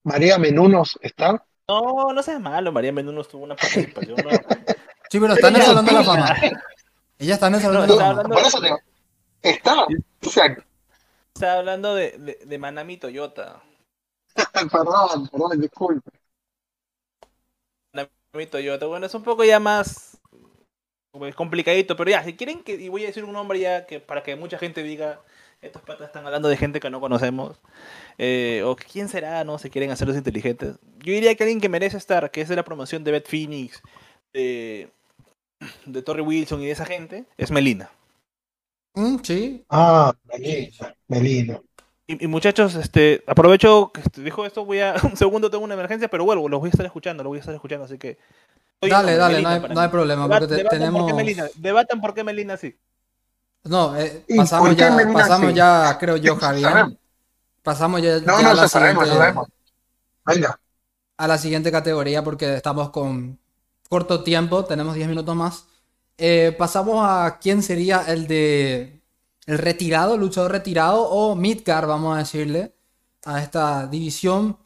¿María 0.04 0.36
Menunos 0.36 0.98
está? 1.00 1.42
No, 1.66 2.12
no 2.12 2.22
seas 2.22 2.42
malo, 2.42 2.72
María 2.72 2.92
Menunos 2.92 3.28
tuvo 3.28 3.44
una 3.44 3.56
participación. 3.56 4.16
¿no? 4.16 4.30
Sí, 5.12 5.20
pero 5.20 5.34
está 5.34 5.48
en 5.48 5.56
el 5.56 5.62
Salón 5.62 5.84
de 5.84 5.92
la 5.92 6.04
Fama. 6.04 6.34
Ella 7.18 7.34
está 7.34 7.48
en 7.48 7.54
el 7.56 7.60
Salón 7.60 7.86
de 7.86 7.96
la 7.96 8.14
Fama. 8.14 8.22
Por 8.22 8.38
eso 8.38 8.60
te... 8.62 8.70
Está. 9.42 9.86
Está 11.34 11.58
hablando 11.58 11.94
de, 11.94 12.12
de, 12.12 12.38
de 12.42 12.58
Manami 12.58 12.96
Toyota. 12.96 13.62
perdón, 14.72 15.28
perdón, 15.28 15.60
disculpe. 15.60 16.10
Manami 17.92 18.46
Toyota, 18.50 18.86
bueno, 18.86 19.04
es 19.04 19.14
un 19.14 19.22
poco 19.22 19.44
ya 19.44 19.60
más 19.60 20.18
es 21.28 21.34
complicadito, 21.34 21.94
pero 21.94 22.10
ya, 22.10 22.24
si 22.24 22.34
quieren 22.34 22.62
que, 22.64 22.72
y 22.72 22.88
voy 22.88 23.04
a 23.04 23.08
decir 23.08 23.24
un 23.24 23.34
nombre 23.34 23.60
ya 23.60 23.84
que 23.84 24.00
para 24.00 24.22
que 24.22 24.34
mucha 24.34 24.56
gente 24.56 24.82
diga, 24.82 25.20
estos 25.60 25.82
patas 25.82 26.06
están 26.06 26.24
hablando 26.24 26.48
de 26.48 26.56
gente 26.56 26.80
que 26.80 26.88
no 26.88 27.02
conocemos. 27.02 27.60
Eh, 28.16 28.62
o 28.64 28.76
quién 28.76 29.10
será, 29.10 29.44
¿no? 29.44 29.58
Se 29.58 29.68
quieren 29.68 29.90
hacer 29.90 30.08
los 30.08 30.16
inteligentes. 30.16 30.78
Yo 31.00 31.12
diría 31.12 31.34
que 31.34 31.44
alguien 31.44 31.60
que 31.60 31.68
merece 31.68 31.98
estar, 31.98 32.30
que 32.30 32.40
es 32.40 32.48
de 32.48 32.56
la 32.56 32.64
promoción 32.64 33.04
de 33.04 33.12
Beth 33.12 33.28
Phoenix, 33.28 33.82
de, 34.32 34.90
de 35.86 36.02
Torrey 36.02 36.24
Wilson 36.24 36.62
y 36.62 36.66
de 36.66 36.72
esa 36.72 36.86
gente, 36.86 37.24
es 37.36 37.50
Melina. 37.50 37.90
Mm, 38.94 39.16
sí. 39.22 39.64
Ah, 39.68 40.14
Melina. 40.24 40.94
Melina. 41.08 41.60
Y, 42.06 42.26
muchachos, 42.26 42.74
este, 42.74 43.22
aprovecho 43.26 43.90
que 43.92 44.02
dijo 44.20 44.44
esto, 44.44 44.64
voy 44.64 44.80
a, 44.80 44.94
un 45.02 45.16
segundo 45.16 45.50
tengo 45.50 45.64
una 45.64 45.74
emergencia, 45.74 46.08
pero 46.08 46.24
vuelvo, 46.24 46.48
los 46.48 46.60
voy 46.60 46.68
a 46.68 46.70
estar 46.70 46.84
escuchando, 46.84 47.22
los 47.22 47.30
voy 47.30 47.38
a 47.38 47.40
estar 47.40 47.54
escuchando, 47.54 47.84
así 47.84 47.98
que... 47.98 48.18
Dale, 48.80 49.14
dale, 49.14 49.40
no, 49.40 49.48
hay, 49.48 49.60
no 49.60 49.80
hay, 49.80 49.88
problema, 49.88 50.28
porque 50.28 50.64
tenemos... 50.68 51.02
Por 51.04 51.14
Melina, 51.14 51.46
debatan 51.54 52.00
por 52.00 52.14
qué 52.14 52.24
Melina 52.24 52.56
sí. 52.56 52.76
No, 53.64 53.96
eh, 53.96 54.24
pasamos, 54.36 54.76
ya, 54.76 54.96
pasamos 55.12 55.54
ya, 55.54 55.96
creo 55.98 56.16
yo, 56.16 56.34
Javier. 56.36 56.98
Pasamos 57.62 58.02
ya, 58.02 58.18
no, 58.18 58.42
no, 58.42 58.50
a, 58.50 58.54
la 58.54 58.68
siguiente, 58.68 59.04
Venga. 60.26 60.60
a 61.16 61.28
la 61.28 61.38
siguiente 61.38 61.70
categoría 61.70 62.24
porque 62.24 62.56
estamos 62.56 62.90
con 62.90 63.38
corto 63.92 64.22
tiempo, 64.24 64.64
tenemos 64.64 64.94
10 64.94 65.06
minutos 65.06 65.36
más. 65.36 65.66
Eh, 66.16 66.56
pasamos 66.56 67.04
a 67.06 67.38
quién 67.42 67.62
sería 67.62 68.02
el 68.08 68.26
de 68.26 69.02
el 69.44 69.58
retirado, 69.58 70.16
luchador 70.16 70.50
retirado 70.50 71.02
o 71.02 71.36
Midgar, 71.36 71.86
vamos 71.86 72.16
a 72.16 72.20
decirle, 72.20 72.72
a 73.26 73.42
esta 73.42 73.86
división. 73.86 74.56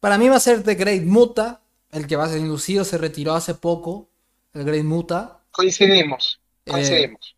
Para 0.00 0.18
mí 0.18 0.28
va 0.28 0.36
a 0.36 0.40
ser 0.40 0.62
The 0.62 0.74
Great 0.74 1.04
Muta, 1.04 1.62
el 1.92 2.06
que 2.06 2.14
va 2.14 2.24
a 2.24 2.28
ser 2.28 2.40
inducido, 2.40 2.84
se 2.84 2.98
retiró 2.98 3.32
hace 3.32 3.54
poco 3.54 4.10
el 4.52 4.64
Great 4.64 4.84
Muta. 4.84 5.40
Coincidimos, 5.50 6.38
eh, 6.66 6.72
coincidimos. 6.72 7.34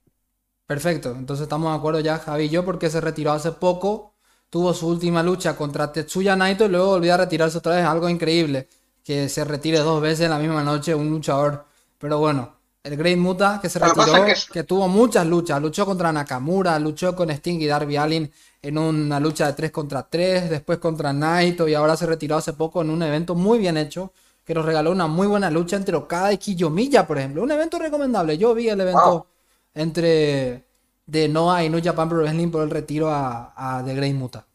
perfecto, 0.67 1.13
entonces 1.13 1.45
estamos 1.45 1.71
de 1.71 1.79
acuerdo 1.79 2.01
ya 2.01 2.19
Javi 2.19 2.47
y 2.47 2.49
yo 2.49 2.65
porque 2.65 2.91
se 2.91 3.01
retiró 3.01 3.31
hace 3.31 3.53
poco, 3.53 4.15
tuvo 4.51 4.75
su 4.75 4.89
última 4.89 5.23
lucha 5.23 5.55
contra 5.55 5.93
Tetsuya 5.93 6.35
Naito 6.35 6.65
y 6.65 6.71
luego 6.71 6.87
volvió 6.89 7.15
a 7.15 7.19
retirarse 7.19 7.59
otra 7.59 7.77
vez, 7.77 7.85
algo 7.85 8.09
increíble, 8.09 8.69
que 9.05 9.29
se 9.29 9.45
retire 9.45 9.79
dos 9.79 10.01
veces 10.01 10.23
en 10.23 10.31
la 10.31 10.39
misma 10.39 10.65
noche 10.65 10.95
un 10.95 11.11
luchador. 11.11 11.67
Pero 11.99 12.19
bueno, 12.19 12.55
el 12.83 12.97
Great 12.97 13.19
Muta 13.19 13.61
que 13.63 13.69
se 13.69 13.79
retiró, 13.79 14.25
que, 14.53 14.65
tuvo 14.65 14.89
muchas 14.89 15.27
luchas, 15.27 15.61
luchó 15.61 15.87
contra 15.87 16.13
Nakamura, 16.13 16.79
luchó 16.79 17.15
con 17.15 17.31
Sting 17.31 17.61
y 17.61 17.67
Darby 17.67 17.97
Allin 17.97 18.33
en 18.63 18.79
una 18.79 19.21
lucha 19.21 19.47
de 19.47 19.53
3 19.53 19.71
contra 19.71 20.03
3, 20.03 20.51
después 20.51 20.79
contra 20.79 21.13
Naito 21.13 21.69
y 21.69 21.75
ahora 21.75 21.97
se 21.97 22.07
retiró 22.07 22.37
hace 22.37 22.55
poco 22.55 22.83
en 22.83 22.91
un 22.91 23.03
evento 23.03 23.35
muy 23.35 23.59
bien 23.59 23.77
hecho 23.77 24.13
que 24.45 24.55
nos 24.55 24.65
regaló 24.65 24.91
una 24.91 25.07
muy 25.07 25.27
buena 25.27 25.51
lucha 25.51 25.77
entre 25.77 25.97
Okada 25.97 26.33
y 26.33 26.39
Kiyomiya, 26.39 27.07
por 27.07 27.19
ejemplo. 27.19 27.43
Un 27.43 27.51
evento 27.51 27.79
recomendable. 27.79 28.37
Yo 28.37 28.55
vi 28.55 28.69
el 28.69 28.81
evento 28.81 29.27
entre 29.73 30.65
de 31.07 31.29
Noah 31.29 31.65
y 31.65 31.71
New 31.71 31.83
Japan 31.83 32.09
Pro 32.09 32.19
Wrestling 32.19 32.51
por 32.51 32.63
el 32.63 32.71
retiro 32.71 33.11
a, 33.11 33.53
a 33.57 33.83
The 33.85 33.95
Great 33.95 34.15
Muta. 34.15 34.47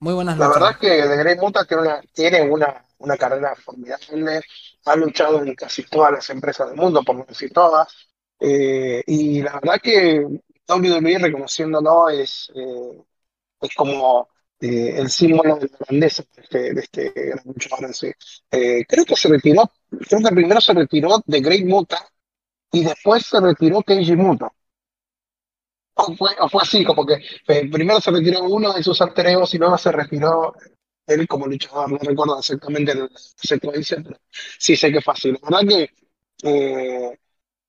Muy 0.00 0.14
buenas 0.14 0.38
La 0.38 0.48
verdad 0.48 0.70
es 0.70 0.76
que 0.78 0.88
The 0.88 1.16
Great 1.16 1.38
Muta 1.40 1.66
tiene 2.14 2.42
una, 2.42 2.54
una, 2.54 2.84
carrera 3.16 3.54
formidable. 3.56 4.40
Ha 4.84 4.96
luchado 4.96 5.42
en 5.42 5.54
casi 5.54 5.84
todas 5.84 6.12
las 6.12 6.30
empresas 6.30 6.68
del 6.68 6.76
mundo, 6.76 7.02
por 7.02 7.16
no 7.16 7.24
decir 7.24 7.52
todas. 7.52 7.88
Eh, 8.38 9.02
y 9.06 9.42
la 9.42 9.54
verdad 9.54 9.80
que 9.82 10.26
WWE 10.68 11.18
reconociéndolo 11.18 12.08
es, 12.08 12.50
eh, 12.54 13.02
es 13.60 13.74
como 13.74 14.28
eh, 14.60 14.94
el 14.98 15.10
símbolo 15.10 15.56
de 15.56 15.68
la 15.68 15.78
grandeza 15.86 16.22
de 16.34 16.42
este, 16.42 16.74
de 16.74 16.80
este 16.80 17.12
gran 17.14 17.44
luchador 17.44 17.84
en 17.84 17.94
sí. 17.94 18.12
Eh, 18.50 18.84
creo 18.86 19.04
que 19.04 19.16
se 19.16 19.28
retiró, 19.28 19.70
creo 20.08 20.20
que 20.20 20.34
primero 20.34 20.60
se 20.60 20.74
retiró 20.74 21.22
de 21.24 21.40
Great 21.40 21.64
Muta 21.64 22.06
y 22.72 22.84
después 22.84 23.26
se 23.26 23.40
retiró 23.40 23.82
Keiji 23.82 24.16
Muta. 24.16 24.52
O 25.94 26.14
fue, 26.16 26.30
fue 26.50 26.62
así, 26.62 26.84
como 26.84 27.04
que 27.06 27.20
primero 27.46 28.00
se 28.00 28.10
retiró 28.10 28.42
uno 28.44 28.72
de 28.72 28.82
sus 28.82 29.00
alter 29.02 29.26
y 29.52 29.58
luego 29.58 29.76
se 29.78 29.92
retiró 29.92 30.54
él 31.14 31.26
como 31.28 31.46
luchador. 31.46 31.92
No 31.92 31.98
recuerdo 31.98 32.38
exactamente 32.38 32.94
la 32.94 33.08
secuencia, 33.14 33.98
pero 34.02 34.16
sí 34.58 34.76
sé 34.76 34.92
que 34.92 35.00
fue 35.00 35.14
así. 35.14 35.32
La 35.32 35.38
verdad 35.42 35.68
que 35.68 35.90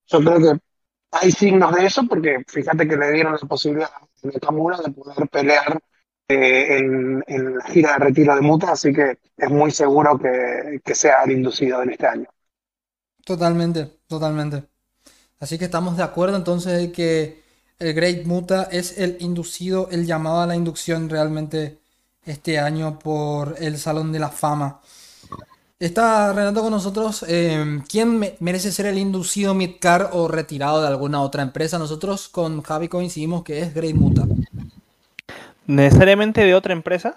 yo 0.08 0.20
creo 0.20 0.40
que 0.40 0.60
hay 1.12 1.32
signos 1.32 1.76
de 1.76 1.86
eso 1.86 2.04
porque 2.08 2.38
fíjate 2.48 2.88
que 2.88 2.96
le 2.96 3.12
dieron 3.12 3.34
la 3.34 3.48
posibilidad 3.48 3.90
a 3.94 4.28
Nakamura 4.28 4.78
de 4.78 4.92
poder 4.92 5.28
pelear 5.30 5.80
eh, 6.28 6.78
en, 6.78 7.58
la 7.58 7.66
gira 7.66 7.94
de 7.94 8.06
retiro 8.06 8.36
de 8.36 8.42
Muta, 8.42 8.72
así 8.72 8.94
que 8.94 9.18
es 9.36 9.50
muy 9.50 9.72
seguro 9.72 10.18
que, 10.18 10.80
que 10.84 10.96
sea 10.96 11.24
el 11.24 11.32
inducido 11.32 11.84
en 11.84 11.92
este 11.92 12.08
año. 12.08 12.28
Totalmente, 13.26 14.00
totalmente. 14.08 14.64
Así 15.40 15.58
que 15.58 15.66
estamos 15.66 15.98
de 15.98 16.04
acuerdo 16.04 16.38
entonces 16.38 16.80
de 16.80 16.92
que 16.92 17.42
el 17.80 17.94
Great 17.94 18.26
Muta 18.26 18.70
es 18.72 18.98
el 18.98 19.18
inducido, 19.20 19.90
el 19.92 20.06
llamado 20.06 20.42
a 20.42 20.48
la 20.48 20.56
inducción 20.56 21.10
realmente 21.10 21.81
este 22.26 22.60
año 22.60 23.00
por 23.00 23.56
el 23.60 23.78
Salón 23.78 24.12
de 24.12 24.20
la 24.20 24.30
Fama. 24.30 24.80
Está 25.80 26.32
Renato 26.32 26.62
con 26.62 26.72
nosotros. 26.72 27.26
Eh, 27.28 27.82
¿Quién 27.90 28.20
merece 28.40 28.72
ser 28.72 28.86
el 28.86 29.00
inducido 29.00 29.56
midcar 29.56 30.12
o 30.14 30.28
retirado 30.28 30.82
de 30.82 30.88
alguna 30.88 31.22
otra 31.22 31.42
empresa? 31.42 31.80
Nosotros 31.80 32.30
con 32.30 32.62
Javi 32.62 32.88
coincidimos 32.88 33.44
que 33.44 33.62
es 33.62 33.74
Great 33.74 33.96
Muta. 33.96 34.28
¿Necesariamente 35.66 36.44
de 36.44 36.54
otra 36.54 36.74
empresa? 36.74 37.16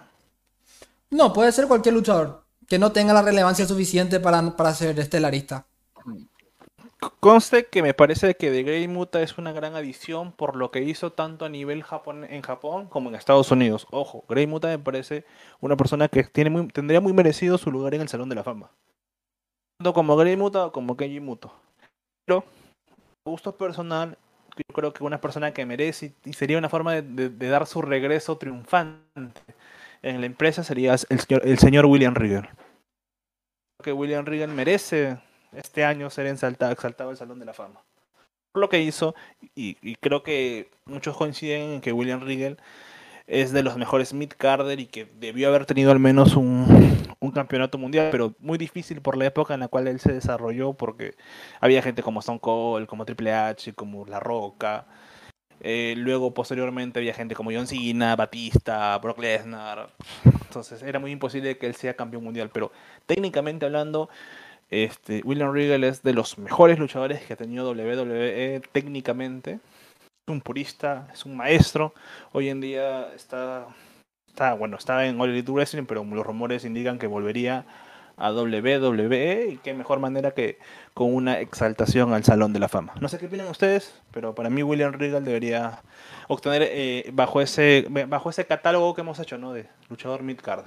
No, 1.11 1.33
puede 1.33 1.53
ser 1.53 1.69
cualquier 1.69 1.95
luchador 1.95 2.45
que 2.67 2.79
no 2.79 2.93
tenga 2.93 3.13
la 3.13 3.23
relevancia 3.23 3.67
suficiente 3.67 4.21
para, 4.21 4.57
para 4.57 4.75
ser 4.75 4.99
estelarista. 4.99 5.67
Conste 7.21 7.67
que 7.67 7.83
me 7.83 7.95
parece 7.95 8.35
que 8.37 8.51
The 8.51 8.63
Great 8.63 8.89
Muta 8.89 9.23
es 9.23 9.39
una 9.39 9.53
gran 9.53 9.75
adición 9.75 10.33
por 10.33 10.57
lo 10.57 10.71
que 10.71 10.83
hizo 10.83 11.13
tanto 11.13 11.45
a 11.45 11.49
nivel 11.49 11.83
Japón, 11.83 12.25
en 12.25 12.43
Japón 12.43 12.87
como 12.89 13.09
en 13.09 13.17
Estados 13.17 13.51
Unidos. 13.51 13.87
Ojo, 13.91 14.25
Great 14.29 14.49
Muta 14.49 14.69
me 14.69 14.79
parece 14.79 15.25
una 15.61 15.77
persona 15.77 16.09
que 16.09 16.25
tiene 16.25 16.51
muy, 16.51 16.69
tendría 16.69 17.01
muy 17.01 17.13
merecido 17.13 17.59
su 17.59 17.71
lugar 17.71 17.95
en 17.95 18.03
el 18.03 18.09
Salón 18.09 18.29
de 18.29 18.35
la 18.35 18.45
Fama. 18.45 18.71
Tanto 19.79 19.93
como 19.93 20.17
Great 20.17 20.39
Muta 20.39 20.67
o 20.67 20.73
como 20.73 20.97
Kenji 20.97 21.21
Muto. 21.21 21.53
Pero, 22.27 22.45
gusto 23.27 23.57
personal, 23.57 24.17
yo 24.57 24.75
creo 24.75 24.93
que 24.93 25.05
una 25.05 25.21
persona 25.21 25.53
que 25.53 25.67
merece 25.67 26.15
y 26.25 26.33
sería 26.33 26.59
una 26.59 26.69
forma 26.69 26.95
de, 26.95 27.29
dar 27.31 27.67
su 27.67 27.83
regreso 27.83 28.39
triunfante 28.39 29.43
en 30.03 30.21
la 30.21 30.27
empresa 30.27 30.63
sería 30.63 30.93
el 31.09 31.21
señor, 31.21 31.43
el 31.45 31.59
señor 31.59 31.87
William 31.87 32.15
Regal. 32.15 32.51
Que 33.83 33.93
William 33.93 34.25
Regal 34.25 34.51
merece 34.51 35.19
este 35.57 35.85
año 35.85 36.11
ser 36.11 36.27
exaltado, 36.27 36.73
exaltado 36.73 37.11
al 37.11 37.17
Salón 37.17 37.39
de 37.39 37.47
la 37.47 37.55
Fama. 37.55 37.83
Por 38.53 38.61
lo 38.61 38.69
que 38.69 38.81
hizo, 38.81 39.15
y, 39.55 39.97
creo 39.97 40.23
que 40.23 40.71
muchos 40.85 41.17
coinciden 41.17 41.73
en 41.73 41.81
que 41.81 41.93
William 41.93 42.21
Regal 42.21 42.57
es 43.27 43.53
de 43.53 43.63
los 43.63 43.77
mejores 43.77 44.15
mid-carder 44.15 44.79
y 44.79 44.87
que 44.87 45.07
debió 45.07 45.49
haber 45.49 45.67
tenido 45.67 45.91
al 45.91 45.99
menos 45.99 46.37
un, 46.37 46.93
campeonato 47.35 47.79
mundial, 47.79 48.11
pero 48.13 48.35
muy 48.39 48.59
difícil 48.59 49.01
por 49.01 49.17
la 49.17 49.25
época 49.27 49.55
en 49.55 49.61
la 49.61 49.69
cual 49.69 49.89
él 49.89 49.99
se 49.99 50.13
desarrolló, 50.13 50.75
porque 50.75 51.15
había 51.61 51.83
gente 51.83 52.03
como 52.03 52.21
Stone 52.21 52.39
Cold, 52.39 52.87
como 52.87 53.05
Triple 53.05 53.33
H, 53.33 53.73
como 53.73 54.07
La 54.07 54.21
Roca. 54.21 54.87
Eh, 55.61 55.95
luego, 55.97 56.35
posteriormente, 56.35 56.99
había 56.99 57.15
gente 57.15 57.35
como 57.35 57.51
John 57.51 57.67
Cena, 57.67 58.15
Batista, 58.15 58.97
Brock 58.99 59.19
Lesnar. 59.19 59.89
Entonces, 60.25 60.83
era 60.83 60.99
muy 60.99 61.11
imposible 61.11 61.57
que 61.59 61.67
él 61.67 61.75
sea 61.75 61.97
campeón 61.97 62.23
mundial, 62.23 62.51
pero 62.53 62.71
técnicamente 63.07 63.65
hablando, 63.67 64.09
este, 64.71 65.23
William 65.25 65.53
Regal 65.53 65.85
es 65.85 66.03
de 66.03 66.12
los 66.12 66.39
mejores 66.39 66.79
luchadores 66.79 67.23
que 67.23 67.35
ha 67.35 67.37
tenido 67.37 67.71
WWE 67.71 68.62
técnicamente. 68.73 69.61
Es 70.27 70.33
un 70.33 70.41
purista, 70.41 71.09
es 71.12 71.25
un 71.25 71.37
maestro. 71.37 71.95
Hoy 72.33 72.49
en 72.49 72.61
día 72.61 73.12
está, 73.15 73.67
está 74.29 74.55
bueno, 74.55 74.77
está 74.77 75.07
en 75.07 75.21
All 75.21 75.31
Elite 75.31 75.53
Wrestling, 75.53 75.85
pero 75.85 76.05
los 76.05 76.27
rumores 76.27 76.65
indican 76.65 76.99
que 76.99 77.07
volvería 77.07 77.67
a 78.17 78.33
WWE 78.33 79.49
y 79.51 79.57
qué 79.59 79.75
mejor 79.75 79.99
manera 79.99 80.33
que 80.33 80.59
con 80.93 81.15
una 81.15 81.41
exaltación 81.41 82.15
al 82.15 82.25
Salón 82.25 82.53
de 82.53 82.61
la 82.61 82.69
Fama. 82.69 82.95
No 83.01 83.09
sé 83.09 83.19
qué 83.19 83.27
opinan 83.27 83.49
ustedes, 83.49 84.01
pero 84.12 84.35
para 84.35 84.51
mí 84.51 84.62
William 84.62 84.93
Regal 84.93 85.25
debería 85.25 85.83
obtener 86.29 86.62
eh, 86.62 87.11
bajo 87.12 87.41
ese 87.41 87.87
bajo 88.09 88.31
ese 88.31 88.47
catálogo 88.47 88.95
que 88.95 89.01
hemos 89.01 89.19
hecho, 89.19 89.39
¿no? 89.39 89.53
De 89.53 89.67
luchador 89.89 90.23
mid 90.23 90.39
card. 90.39 90.65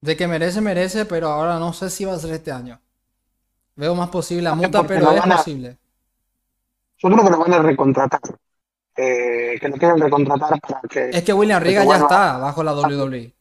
De 0.00 0.16
que 0.16 0.28
merece, 0.28 0.60
merece, 0.60 1.06
pero 1.06 1.28
ahora 1.28 1.58
no 1.58 1.72
sé 1.72 1.90
si 1.90 2.04
va 2.04 2.14
a 2.14 2.18
ser 2.18 2.32
este 2.32 2.52
año. 2.52 2.80
Veo 3.76 3.94
más 3.94 4.08
posible 4.08 4.48
a 4.48 4.54
Muta, 4.54 4.82
pero 4.86 5.12
es 5.12 5.22
posible. 5.22 5.76
Yo 6.98 7.10
creo 7.10 7.24
que 7.24 7.30
lo 7.30 7.38
van 7.38 7.52
a 7.52 7.58
recontratar. 7.62 8.20
Eh, 8.96 9.58
que 9.60 9.68
lo 9.68 9.76
quieren 9.76 10.00
recontratar 10.00 10.58
para 10.60 10.80
que. 10.88 11.10
Es 11.10 11.22
que 11.22 11.32
William 11.32 11.62
Riga 11.62 11.84
ya 11.84 11.96
está 11.96 12.38
bajo 12.38 12.62
la 12.62 12.74
WWE. 12.74 13.34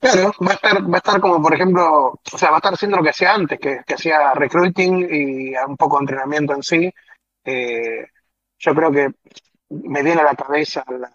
Claro, 0.00 0.32
va 0.44 0.52
a 0.52 0.54
estar, 0.54 0.82
va 0.82 0.94
a 0.94 0.96
estar 0.96 1.20
como 1.20 1.42
por 1.42 1.54
ejemplo, 1.54 2.18
o 2.32 2.38
sea, 2.38 2.48
va 2.48 2.56
a 2.56 2.58
estar 2.58 2.72
haciendo 2.72 2.96
lo 2.96 3.02
que 3.02 3.10
hacía 3.10 3.34
antes, 3.34 3.60
que, 3.60 3.82
que 3.86 3.94
hacía 3.94 4.32
recruiting 4.32 5.06
y 5.10 5.54
un 5.56 5.76
poco 5.76 5.98
de 5.98 6.04
entrenamiento 6.04 6.54
en 6.54 6.62
sí. 6.62 6.92
Eh, 7.44 8.06
yo 8.58 8.74
creo 8.74 8.90
que 8.90 9.10
me 9.68 10.02
viene 10.02 10.22
a 10.22 10.24
la 10.24 10.34
cabeza 10.34 10.84
la, 10.88 11.12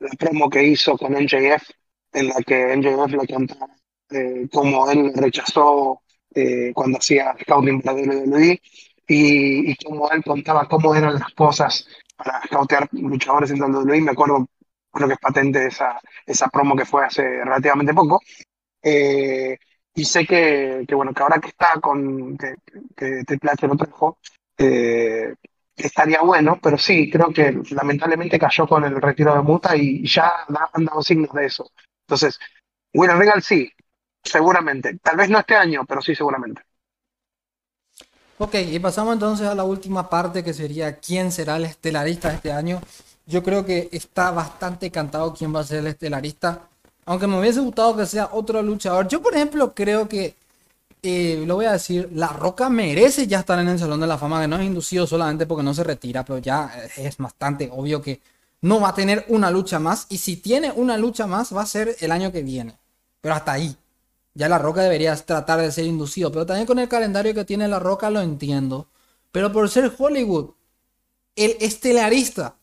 la 0.00 0.08
promo 0.18 0.50
que 0.50 0.62
hizo 0.64 0.98
con 0.98 1.12
NJF 1.14 1.70
en 2.14 2.28
la 2.28 2.36
que 2.46 2.72
MJF 2.76 3.12
le 3.12 3.26
contaba 3.26 3.68
eh, 4.10 4.48
cómo 4.52 4.90
él 4.90 5.12
rechazó 5.14 6.02
eh, 6.34 6.72
cuando 6.74 6.98
hacía 6.98 7.34
scouting 7.40 7.80
para 7.82 7.96
WWE 7.96 8.60
y, 9.06 9.70
y 9.72 9.76
cómo 9.76 10.10
él 10.10 10.22
contaba 10.24 10.68
cómo 10.68 10.94
eran 10.94 11.14
las 11.14 11.30
cosas 11.34 11.86
para 12.16 12.42
scoutear 12.46 12.88
luchadores 12.92 13.50
en 13.50 13.60
WWE. 13.62 14.00
Me 14.00 14.12
acuerdo, 14.12 14.46
creo 14.92 15.08
que 15.08 15.14
es 15.14 15.20
patente 15.20 15.66
esa, 15.66 16.00
esa 16.26 16.48
promo 16.48 16.76
que 16.76 16.84
fue 16.86 17.04
hace 17.04 17.22
relativamente 17.22 17.94
poco. 17.94 18.20
Eh, 18.82 19.56
y 19.94 20.04
sé 20.04 20.26
que, 20.26 20.84
que, 20.86 20.94
bueno, 20.94 21.12
que 21.14 21.22
ahora 21.22 21.40
que 21.40 21.48
está 21.48 21.80
con, 21.80 22.36
que, 22.36 22.54
que 22.96 23.24
Triple 23.24 23.50
H 23.52 23.66
lo 23.68 23.76
trajo, 23.76 24.18
eh, 24.58 25.34
estaría 25.76 26.20
bueno, 26.22 26.58
pero 26.62 26.78
sí, 26.78 27.10
creo 27.10 27.32
que 27.32 27.52
lamentablemente 27.70 28.38
cayó 28.38 28.66
con 28.66 28.84
el 28.84 29.00
retiro 29.00 29.34
de 29.34 29.42
Muta 29.42 29.76
y 29.76 30.06
ya 30.06 30.32
han 30.72 30.84
dado 30.84 31.02
signos 31.02 31.32
de 31.32 31.46
eso. 31.46 31.70
Entonces, 32.06 32.38
William 32.92 33.18
Regal 33.18 33.42
sí, 33.42 33.70
seguramente. 34.22 34.98
Tal 35.02 35.16
vez 35.16 35.28
no 35.28 35.38
este 35.38 35.54
año, 35.54 35.84
pero 35.86 36.00
sí 36.02 36.14
seguramente. 36.14 36.62
Ok, 38.38 38.54
y 38.56 38.78
pasamos 38.80 39.14
entonces 39.14 39.46
a 39.46 39.54
la 39.54 39.64
última 39.64 40.10
parte 40.10 40.42
que 40.42 40.52
sería 40.52 40.96
quién 40.96 41.30
será 41.30 41.56
el 41.56 41.64
estelarista 41.64 42.30
de 42.30 42.34
este 42.36 42.52
año. 42.52 42.80
Yo 43.26 43.42
creo 43.42 43.64
que 43.64 43.88
está 43.92 44.32
bastante 44.32 44.90
cantado 44.90 45.32
quién 45.32 45.54
va 45.54 45.60
a 45.60 45.64
ser 45.64 45.78
el 45.78 45.86
estelarista. 45.86 46.68
Aunque 47.06 47.26
me 47.26 47.38
hubiese 47.38 47.60
gustado 47.60 47.96
que 47.96 48.06
sea 48.06 48.30
otro 48.32 48.60
luchador. 48.62 49.08
Yo, 49.08 49.22
por 49.22 49.34
ejemplo, 49.34 49.72
creo 49.74 50.08
que, 50.08 50.34
eh, 51.02 51.44
lo 51.46 51.56
voy 51.56 51.66
a 51.66 51.72
decir, 51.72 52.10
La 52.12 52.28
Roca 52.28 52.68
merece 52.68 53.26
ya 53.26 53.40
estar 53.40 53.58
en 53.58 53.68
el 53.68 53.78
Salón 53.78 54.00
de 54.00 54.06
la 54.06 54.18
Fama, 54.18 54.40
que 54.42 54.48
no 54.48 54.56
es 54.58 54.64
inducido 54.64 55.06
solamente 55.06 55.46
porque 55.46 55.62
no 55.62 55.74
se 55.74 55.84
retira, 55.84 56.24
pero 56.24 56.38
ya 56.38 56.72
es 56.96 57.16
bastante 57.18 57.70
obvio 57.72 58.02
que 58.02 58.20
no 58.64 58.80
va 58.80 58.88
a 58.88 58.94
tener 58.94 59.26
una 59.28 59.50
lucha 59.50 59.78
más. 59.78 60.06
Y 60.08 60.16
si 60.16 60.38
tiene 60.38 60.72
una 60.72 60.96
lucha 60.96 61.26
más, 61.26 61.54
va 61.54 61.60
a 61.60 61.66
ser 61.66 61.96
el 62.00 62.10
año 62.10 62.32
que 62.32 62.42
viene. 62.42 62.78
Pero 63.20 63.34
hasta 63.34 63.52
ahí. 63.52 63.76
Ya 64.32 64.48
La 64.48 64.58
Roca 64.58 64.80
debería 64.80 65.14
tratar 65.16 65.60
de 65.60 65.70
ser 65.70 65.84
inducido, 65.84 66.32
pero 66.32 66.46
también 66.46 66.66
con 66.66 66.78
el 66.78 66.88
calendario 66.88 67.34
que 67.34 67.44
tiene 67.44 67.68
La 67.68 67.78
Roca 67.78 68.08
lo 68.08 68.22
entiendo. 68.22 68.88
Pero 69.32 69.52
por 69.52 69.68
ser 69.68 69.92
Hollywood, 69.96 70.52
el 71.36 71.58
estelarista, 71.60 72.56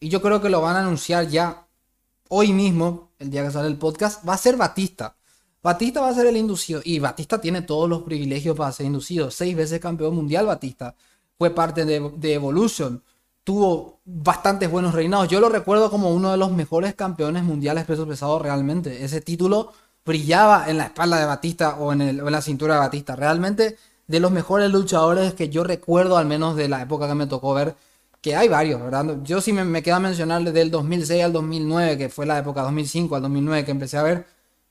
y 0.00 0.10
yo 0.10 0.20
creo 0.20 0.42
que 0.42 0.50
lo 0.50 0.60
van 0.60 0.76
a 0.76 0.80
anunciar 0.80 1.26
ya 1.28 1.66
hoy 2.28 2.52
mismo, 2.52 3.12
el 3.18 3.30
día 3.30 3.42
que 3.42 3.50
sale 3.50 3.68
el 3.68 3.78
podcast, 3.78 4.22
va 4.28 4.34
a 4.34 4.38
ser 4.38 4.58
Batista. 4.58 5.16
Batista 5.62 6.02
va 6.02 6.10
a 6.10 6.14
ser 6.14 6.26
el 6.26 6.36
inducido. 6.36 6.82
Y 6.84 6.98
Batista 6.98 7.40
tiene 7.40 7.62
todos 7.62 7.88
los 7.88 8.02
privilegios 8.02 8.54
para 8.54 8.70
ser 8.70 8.84
inducido. 8.84 9.30
Seis 9.30 9.56
veces 9.56 9.80
campeón 9.80 10.14
mundial 10.14 10.44
Batista. 10.44 10.94
Fue 11.38 11.54
parte 11.54 11.86
de, 11.86 12.12
de 12.18 12.34
Evolution. 12.34 13.02
Tuvo 13.46 14.00
bastantes 14.04 14.68
buenos 14.68 14.92
reinados. 14.92 15.28
Yo 15.28 15.38
lo 15.38 15.48
recuerdo 15.48 15.88
como 15.88 16.10
uno 16.10 16.32
de 16.32 16.36
los 16.36 16.50
mejores 16.50 16.96
campeones 16.96 17.44
mundiales 17.44 17.84
peso 17.84 18.08
pesado 18.08 18.40
realmente. 18.40 19.04
Ese 19.04 19.20
título 19.20 19.72
brillaba 20.04 20.68
en 20.68 20.78
la 20.78 20.86
espalda 20.86 21.20
de 21.20 21.26
Batista 21.26 21.76
o 21.76 21.92
en, 21.92 22.24
la 22.24 22.42
cintura 22.42 22.74
de 22.74 22.80
Batista. 22.80 23.14
Realmente 23.14 23.76
de 24.08 24.18
los 24.18 24.32
mejores 24.32 24.72
luchadores 24.72 25.34
que 25.34 25.48
yo 25.48 25.62
recuerdo, 25.62 26.16
al 26.16 26.26
menos 26.26 26.56
de 26.56 26.68
la 26.68 26.82
época 26.82 27.06
que 27.06 27.14
me 27.14 27.28
tocó 27.28 27.54
ver, 27.54 27.76
que 28.20 28.34
hay 28.34 28.48
varios, 28.48 28.82
¿verdad? 28.82 29.18
Yo 29.22 29.40
sí 29.40 29.52
me, 29.52 29.64
me 29.64 29.82
queda 29.84 30.00
mencionar 30.00 30.42
del 30.42 30.70
2006 30.72 31.22
al 31.22 31.32
2009, 31.32 31.98
que 31.98 32.08
fue 32.08 32.26
la 32.26 32.38
época 32.38 32.62
2005 32.62 33.14
al 33.14 33.22
2009 33.22 33.64
que 33.64 33.70
empecé 33.70 33.96
a 33.96 34.02
ver 34.02 34.26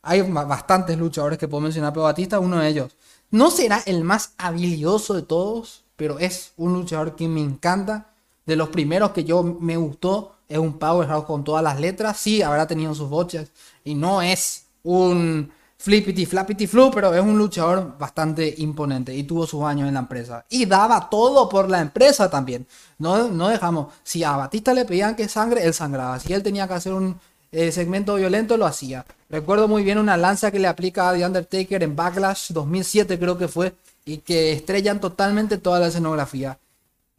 hay 0.06 0.22
bastantes 0.22 0.98
luchadores 1.00 1.40
que 1.40 1.48
puedo 1.48 1.62
mencionar, 1.62 1.92
pero 1.92 2.04
Batista 2.04 2.40
uno 2.40 2.60
de 2.60 2.70
ellos. 2.70 2.96
No 3.32 3.50
será 3.50 3.82
el 3.88 4.04
más 4.04 4.34
habilidoso 4.38 5.16
de 5.16 5.24
todos, 5.24 5.84
pero 5.96 6.20
es 6.20 6.52
un 6.58 6.74
luchador 6.74 7.16
que 7.16 7.28
me 7.28 7.42
encanta. 7.42 8.14
De 8.46 8.56
los 8.56 8.70
primeros 8.70 9.12
que 9.12 9.24
yo 9.24 9.44
me 9.44 9.78
gustó, 9.78 10.36
es 10.48 10.58
un 10.58 10.78
powerhouse 10.78 11.26
con 11.26 11.44
todas 11.44 11.64
las 11.64 11.80
letras. 11.80 12.18
Sí, 12.18 12.42
habrá 12.42 12.68
tenido 12.68 12.94
sus 12.94 13.10
boches. 13.10 13.52
Y 13.84 13.96
no 13.96 14.22
es 14.22 14.66
un 14.84 15.52
flippity 15.78 16.26
flappity 16.26 16.68
flu, 16.68 16.92
pero 16.92 17.14
es 17.14 17.22
un 17.22 17.38
luchador 17.38 17.98
bastante 17.98 18.54
imponente 18.58 19.14
y 19.14 19.24
tuvo 19.24 19.46
sus 19.46 19.64
años 19.64 19.88
en 19.88 19.96
la 19.96 20.02
empresa. 20.02 20.46
Y 20.50 20.66
daba 20.66 21.10
todo 21.10 21.50
por 21.50 21.70
la 21.70 21.82
empresa 21.82 22.30
también. 22.30 22.68
No, 22.98 23.28
no 23.30 23.50
dejamos. 23.50 23.94
Si 24.04 24.24
a 24.24 24.36
Batista 24.36 24.74
le 24.74 24.86
pedían 24.86 25.16
que 25.16 25.28
sangre, 25.28 25.66
él 25.66 25.74
sangraba. 25.74 26.20
Si 26.20 26.34
él 26.34 26.44
tenía 26.44 26.68
que 26.68 26.74
hacer 26.76 26.94
un 26.94 27.20
el 27.56 27.72
segmento 27.72 28.16
violento 28.16 28.58
lo 28.58 28.66
hacía. 28.66 29.06
Recuerdo 29.30 29.70
muy 29.70 29.84
bien 29.84 29.98
una 29.98 30.18
lanza 30.18 30.52
que 30.52 30.60
le 30.60 30.68
aplica 30.68 31.10
a 31.10 31.14
The 31.14 31.26
Undertaker 31.26 31.84
en 31.84 31.96
Backlash 31.96 32.52
2007 32.52 33.18
creo 33.18 33.38
que 33.38 33.48
fue 33.48 33.74
y 34.04 34.18
que 34.18 34.52
estrellan 34.52 35.00
totalmente 35.00 35.58
toda 35.58 35.80
la 35.80 35.88
escenografía. 35.88 36.58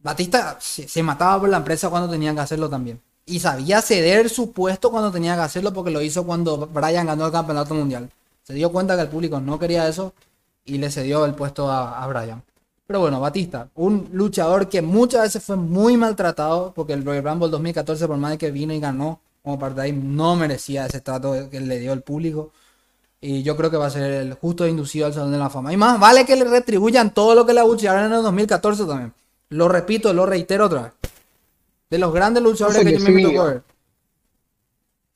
Batista 0.07 0.57
se, 0.61 1.03
mataba 1.03 1.41
por 1.41 1.49
la 1.49 1.57
empresa 1.57 1.91
cuando 1.91 2.09
tenían 2.09 2.37
que 2.37 2.43
hacerlo 2.43 2.71
también. 2.71 3.03
Y 3.25 3.41
sabía 3.41 3.83
ceder 3.83 4.31
su 4.31 4.53
puesto 4.53 4.93
cuando 4.93 5.11
tenía 5.11 5.35
que 5.35 5.41
hacerlo 5.41 5.73
porque 5.73 5.91
lo 5.91 6.01
hizo 6.01 6.25
cuando 6.25 6.69
Bryan 6.69 7.09
ganó 7.09 7.27
el 7.27 7.33
campeonato 7.33 7.75
mundial. 7.75 8.09
Se 8.45 8.55
dio 8.55 8.71
cuenta 8.71 8.95
que 8.95 9.03
el 9.03 9.09
público 9.09 9.41
no 9.41 9.59
quería 9.59 9.89
eso 9.89 10.15
y 10.65 10.79
le 10.79 10.93
cedió 10.93 11.25
el 11.25 11.35
puesto 11.35 11.69
a, 11.69 12.01
a 12.01 12.07
Bryan. 12.07 12.41
Pero 12.87 13.01
bueno, 13.01 13.19
Batista, 13.19 13.69
un 13.75 14.09
luchador 14.13 14.69
que 14.69 14.81
muchas 14.81 15.23
veces 15.23 15.43
fue 15.43 15.57
muy 15.57 15.97
maltratado 15.97 16.73
porque 16.73 16.93
el 16.93 17.05
Royal 17.05 17.25
Rumble 17.25 17.49
2014 17.49 18.07
por 18.07 18.17
más 18.17 18.39
que 18.39 18.53
vino 18.53 18.73
y 18.73 18.79
ganó, 18.79 19.19
como 19.43 19.59
parte 19.59 19.93
no 19.93 20.37
merecía 20.37 20.87
ese 20.87 21.01
trato 21.01 21.51
que 21.51 21.59
le 21.59 21.81
dio 21.81 21.93
el 21.93 22.03
público. 22.03 22.53
Y 23.21 23.43
yo 23.43 23.57
creo 23.57 23.73
que 23.73 23.77
va 23.77 23.87
a 23.87 23.91
ser 23.91 24.05
el 24.05 24.35
justo 24.35 24.69
inducido 24.69 25.07
al 25.07 25.15
Salón 25.15 25.33
de 25.33 25.39
la 25.39 25.51
Fama. 25.51 25.73
Y 25.73 25.77
más, 25.77 25.99
vale 25.99 26.25
que 26.25 26.37
le 26.37 26.45
retribuyan 26.45 27.13
todo 27.13 27.35
lo 27.35 27.45
que 27.45 27.55
le 27.55 27.59
abuchearon 27.59 28.05
en 28.05 28.13
el 28.13 28.23
2014 28.23 28.85
también. 28.85 29.13
Lo 29.51 29.69
repito, 29.69 30.13
lo 30.13 30.27
reitero 30.27 30.67
otra 30.67 30.83
vez. 30.83 30.93
De 31.89 31.99
los 31.99 32.13
grandes 32.13 32.43
luchadores 32.43 32.83
que, 32.83 32.99
yo 32.99 33.09
me 33.11 33.23
tocó 33.23 33.45
ver. 33.45 33.63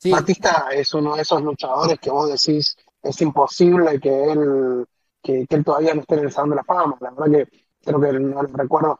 Batista 0.05 0.69
es 0.73 0.93
uno 0.93 1.15
de 1.15 1.21
esos 1.21 1.41
luchadores 1.41 1.99
que 1.99 2.09
vos 2.09 2.29
decís 2.29 2.75
es 3.03 3.21
imposible 3.21 3.99
que 3.99 4.23
él, 4.31 4.85
que, 5.21 5.45
él 5.47 5.63
todavía 5.63 5.93
no 5.93 6.01
esté 6.01 6.15
en 6.15 6.25
el 6.25 6.31
Salón 6.31 6.51
de 6.51 6.55
la 6.57 6.63
Fama. 6.63 6.97
La 7.01 7.11
verdad 7.11 7.39
que 7.39 7.63
creo 7.83 8.01
que 8.01 8.07
uno 8.09 8.41
los 8.43 8.53
recuerdos 8.53 8.97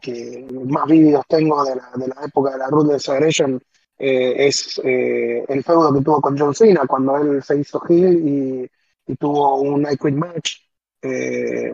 que, 0.00 0.46
más 0.66 0.86
vívidos 0.86 1.24
tengo 1.28 1.64
de 1.64 1.74
la, 1.74 1.90
de 1.96 2.08
la 2.08 2.24
época 2.24 2.52
de 2.52 2.58
la 2.58 2.68
Ruthless 2.68 3.06
Federation 3.06 3.60
eh, 3.98 4.46
es 4.46 4.80
eh, 4.84 5.44
el 5.48 5.64
feudo 5.64 5.92
que 5.92 6.02
tuvo 6.02 6.20
con 6.20 6.38
John 6.38 6.54
Cena 6.54 6.86
cuando 6.86 7.16
él 7.16 7.42
se 7.42 7.58
hizo 7.58 7.82
heel 7.88 8.28
y, 8.28 8.70
tuvo 9.16 9.60
un 9.62 9.82
I 9.90 9.96
Quit 9.96 10.14
match. 10.14 10.58
Eh, 11.00 11.72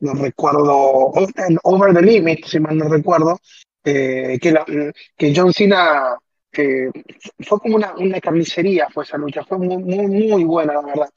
no 0.00 0.14
recuerdo, 0.14 1.12
Over 1.62 1.94
the 1.94 2.02
Limit, 2.02 2.44
si 2.44 2.60
mal 2.60 2.76
no 2.76 2.88
recuerdo, 2.88 3.38
que, 3.82 4.38
que 5.16 5.32
John 5.34 5.52
Cena 5.52 6.16
fue 6.52 7.58
como 7.60 7.76
una, 7.76 7.94
una 7.94 8.20
carnicería 8.20 8.88
fue 8.92 9.04
esa 9.04 9.18
lucha, 9.18 9.44
fue 9.44 9.58
muy, 9.58 9.76
muy, 9.78 10.06
muy 10.06 10.44
buena, 10.44 10.74
la 10.74 10.82
verdad. 10.82 11.08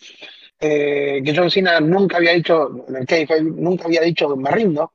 que 0.59 1.33
John 1.35 1.49
Cena 1.49 1.79
nunca 1.79 2.17
había 2.17 2.33
dicho, 2.33 2.69
nunca 3.41 3.85
había 3.85 4.01
dicho 4.01 4.35
me 4.35 4.51
rindo, 4.51 4.91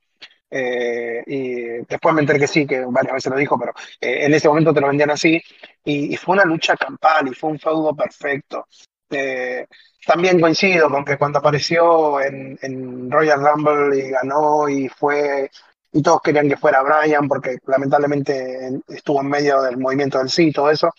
eh, 0.57 1.25
y 1.27 1.55
después 1.89 2.15
me 2.15 2.21
enteré 2.21 2.39
que 2.39 2.47
sí, 2.47 2.65
que 2.65 2.85
varias 2.87 3.15
veces 3.15 3.33
lo 3.33 3.37
dijo, 3.37 3.59
pero 3.59 3.73
eh, 4.01 4.27
en 4.27 4.35
ese 4.35 4.47
momento 4.47 4.73
te 4.73 4.81
lo 4.81 4.87
vendían 4.87 5.11
así. 5.11 5.43
Y, 5.85 6.17
fue 6.17 6.35
una 6.35 6.45
lucha 6.45 6.77
campal 6.77 7.27
y 7.27 7.35
fue 7.35 7.51
un 7.51 7.59
feudo 7.59 7.95
perfecto. 7.95 8.67
Eh, 9.11 9.67
también 10.07 10.41
coincido 10.41 10.91
con 10.91 11.05
que 11.05 11.17
cuando 11.19 11.39
apareció 11.39 12.21
en, 12.21 13.11
Royal 13.11 13.41
Rumble 13.41 13.99
y 13.99 14.11
ganó 14.11 14.69
y 14.69 14.89
fue 14.89 15.51
y 15.93 16.03
todos 16.03 16.23
querían 16.23 16.49
que 16.49 16.57
fuera 16.57 16.83
Brian 16.83 17.29
porque 17.29 17.59
lamentablemente 17.67 18.71
estuvo 18.89 19.21
en 19.21 19.29
medio 19.29 19.63
del 19.63 19.79
movimiento 19.79 20.19
del 20.19 20.29
sí 20.29 20.49
y 20.49 20.53
todo 20.53 20.71
eso. 20.71 20.91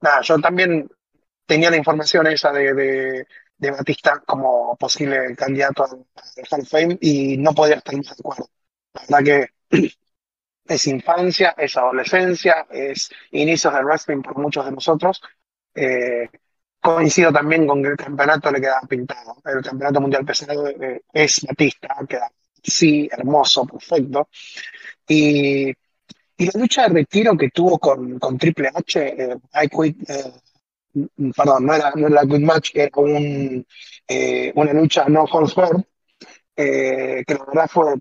nada, 0.00 0.20
yo 0.22 0.38
también 0.40 0.88
tenía 1.46 1.70
la 1.70 1.76
información 1.76 2.26
esa 2.26 2.52
de, 2.52 3.26
de 3.56 3.70
Batista 3.70 4.22
como 4.26 4.76
posible 4.76 5.34
candidato 5.36 5.84
al 5.84 6.06
Hall 6.50 6.60
of 6.60 6.68
Fame 6.68 6.98
y 7.00 7.36
no 7.38 7.54
podía 7.54 7.76
estar 7.76 7.96
más 7.96 8.06
de 8.06 8.12
acuerdo. 8.18 8.50
La 9.08 9.18
verdad 9.20 9.48
que 9.70 9.88
es 10.66 10.86
infancia, 10.86 11.54
es 11.56 11.76
adolescencia, 11.76 12.66
es 12.70 13.10
inicios 13.30 13.74
del 13.74 13.84
wrestling 13.84 14.22
por 14.22 14.38
muchos 14.38 14.64
de 14.64 14.72
nosotros. 14.72 15.20
Eh, 15.74 16.28
coincido 16.80 17.32
también 17.32 17.66
con 17.66 17.82
que 17.82 17.90
el 17.90 17.96
campeonato 17.96 18.50
le 18.50 18.60
queda 18.60 18.80
pintado. 18.88 19.36
El 19.44 19.62
campeonato 19.62 20.00
mundial 20.00 20.24
pesado 20.24 20.68
eh, 20.68 21.02
es 21.12 21.40
Batista, 21.48 21.96
queda 22.08 22.30
sí, 22.62 23.08
hermoso, 23.10 23.66
perfecto. 23.66 24.28
Y, 25.06 25.68
y, 25.68 26.46
la 26.46 26.60
lucha 26.60 26.82
de 26.82 26.88
retiro 26.94 27.36
que 27.36 27.50
tuvo 27.50 27.78
con, 27.78 28.18
con 28.18 28.38
Triple 28.38 28.70
H, 28.74 29.00
eh, 29.00 29.36
I 29.62 29.68
Quit, 29.68 29.98
perdón, 31.36 31.66
no 31.66 31.74
era, 31.74 31.92
no 31.96 32.08
Good 32.08 32.40
Match, 32.40 32.70
era 32.74 32.90
un, 32.96 33.66
eh, 34.08 34.52
una 34.54 34.72
lucha 34.72 35.06
no 35.08 35.24
holds 35.24 35.54
eh, 36.56 37.24
que 37.26 37.34
la 37.34 37.44
verdad 37.44 37.68
fue 37.68 37.94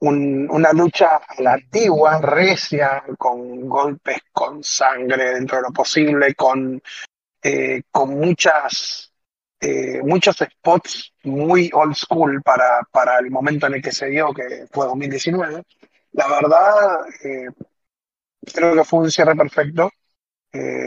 una 0.00 0.72
lucha 0.72 1.16
a 1.16 1.42
la 1.42 1.54
antigua, 1.54 2.20
recia, 2.20 3.02
con 3.16 3.68
golpes, 3.68 4.18
con 4.32 4.62
sangre 4.62 5.34
dentro 5.34 5.56
de 5.58 5.62
lo 5.64 5.72
posible, 5.72 6.34
con, 6.34 6.80
eh, 7.42 7.82
con 7.90 8.18
muchas, 8.18 9.12
muchos 10.04 10.36
spots 10.36 11.14
muy 11.24 11.70
old 11.74 11.94
school 11.94 12.40
para, 12.42 12.80
para 12.92 13.18
el 13.18 13.30
momento 13.30 13.66
en 13.66 13.74
el 13.74 13.82
que 13.82 13.92
se 13.92 14.06
dio, 14.06 14.32
que 14.32 14.66
fue 14.70 14.86
2019. 14.86 15.62
La 16.12 16.28
verdad, 16.28 17.00
creo 18.54 18.74
que 18.74 18.84
fue 18.84 19.00
un 19.00 19.10
cierre 19.10 19.34
perfecto. 19.34 19.90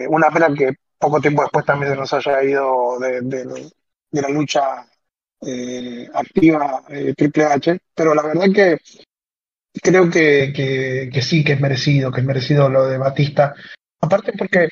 una 0.09 0.29
pena 0.31 0.53
que 0.55 0.75
poco 1.01 1.19
tiempo 1.19 1.41
después 1.41 1.65
también 1.65 1.91
se 1.91 1.97
nos 1.97 2.13
haya 2.13 2.43
ido 2.43 2.99
de, 2.99 3.71
la 4.11 4.29
lucha 4.29 4.85
eh, 5.41 6.09
activa 6.13 6.83
eh, 6.89 7.13
Triple 7.15 7.45
H, 7.45 7.79
pero 7.95 8.13
la 8.13 8.23
verdad 8.23 8.45
que 8.53 8.77
creo 9.81 10.09
que, 10.09 10.51
que, 11.11 11.21
sí, 11.21 11.43
que 11.43 11.53
es 11.53 11.61
merecido, 11.61 12.11
que 12.11 12.21
es 12.21 12.25
merecido 12.25 12.69
lo 12.69 12.87
de 12.87 12.97
Batista. 12.97 13.53
Aparte 14.01 14.33
porque 14.37 14.69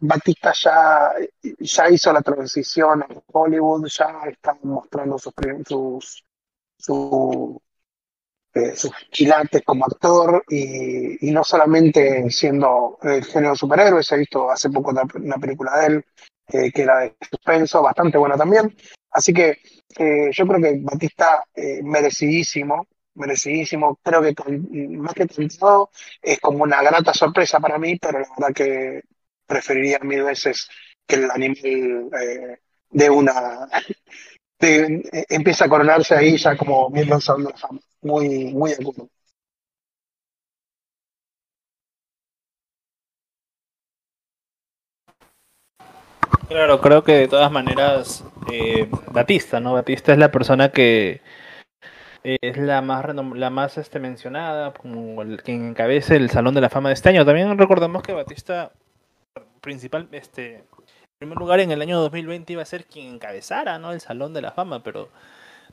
Batista 0.00 0.52
ya, 0.52 1.12
ya 1.58 1.90
hizo 1.90 2.12
la 2.12 2.22
transición 2.22 3.04
en 3.08 3.22
Hollywood, 3.26 3.86
ya 3.86 4.22
está 4.26 4.56
mostrando 4.62 5.18
sus, 5.18 5.34
sus, 5.66 6.24
su, 6.78 7.62
eh, 8.52 8.74
sus 8.74 8.90
chilates 9.12 9.62
como 9.64 9.84
actor 9.84 10.44
y, 10.48 11.30
no 11.30 11.44
solamente 11.44 12.28
siendo 12.30 12.98
el 13.02 13.24
género 13.24 13.54
superhéroes, 13.54 14.10
he 14.10 14.18
visto 14.18 14.50
hace 14.50 14.70
poco 14.70 14.90
una, 14.90 15.36
película 15.36 15.78
de 15.78 15.86
él 15.86 16.04
eh, 16.52 16.70
que 16.72 16.82
era 16.82 17.00
de 17.00 17.16
suspenso, 17.30 17.82
bastante 17.82 18.18
buena 18.18 18.36
también. 18.36 18.74
Así 19.10 19.32
que 19.32 19.58
eh, 19.98 20.30
yo 20.32 20.46
creo 20.46 20.60
que 20.60 20.78
Batista 20.80 21.44
merecidísimo, 21.82 22.86
merecidísimo, 23.14 23.98
creo 24.02 24.22
que 24.22 24.34
más 24.90 25.14
que 25.14 25.26
todo 25.26 25.90
es 26.22 26.38
como 26.40 26.62
una 26.64 26.82
grata 26.82 27.12
sorpresa 27.12 27.58
para 27.58 27.78
mí, 27.78 27.96
pero 27.96 28.20
la 28.20 28.28
verdad 28.38 28.54
que 28.54 29.02
preferiría 29.46 29.98
mil 30.00 30.22
veces 30.22 30.68
que 31.06 31.16
el 31.16 31.30
animal 31.30 32.08
de 32.90 33.10
una 33.10 33.68
empieza 34.60 35.64
a 35.64 35.68
coronarse 35.68 36.14
ahí 36.14 36.36
ya 36.36 36.56
como 36.56 36.88
miembro 36.90 37.18
de 37.18 37.42
la 37.42 37.80
muy, 38.02 38.54
muy 38.54 38.72
agudo. 38.72 39.08
Claro, 46.48 46.80
creo 46.80 47.04
que 47.04 47.12
de 47.12 47.28
todas 47.28 47.50
maneras, 47.52 48.24
eh, 48.52 48.88
Batista, 49.12 49.60
¿no? 49.60 49.72
Batista 49.72 50.12
es 50.12 50.18
la 50.18 50.30
persona 50.30 50.70
que 50.70 51.20
es 52.22 52.58
la 52.58 52.82
más 52.82 53.06
la 53.14 53.50
más 53.50 53.78
este 53.78 53.98
mencionada 53.98 54.72
como 54.72 55.22
el 55.22 55.42
que 55.42 55.52
encabece 55.52 56.16
el 56.16 56.30
Salón 56.30 56.54
de 56.54 56.60
la 56.60 56.68
Fama 56.68 56.90
de 56.90 56.94
este 56.94 57.08
año. 57.08 57.24
También 57.24 57.56
recordamos 57.56 58.02
que 58.02 58.12
Batista 58.12 58.72
principal 59.60 60.08
este 60.12 60.56
en 60.56 60.64
primer 61.18 61.38
lugar 61.38 61.60
en 61.60 61.70
el 61.70 61.82
año 61.82 61.98
2020 62.00 62.52
iba 62.54 62.62
a 62.62 62.66
ser 62.66 62.86
quien 62.86 63.14
encabezara, 63.14 63.78
¿no? 63.78 63.92
el 63.92 64.00
Salón 64.00 64.32
de 64.32 64.42
la 64.42 64.52
Fama, 64.52 64.82
pero 64.82 65.10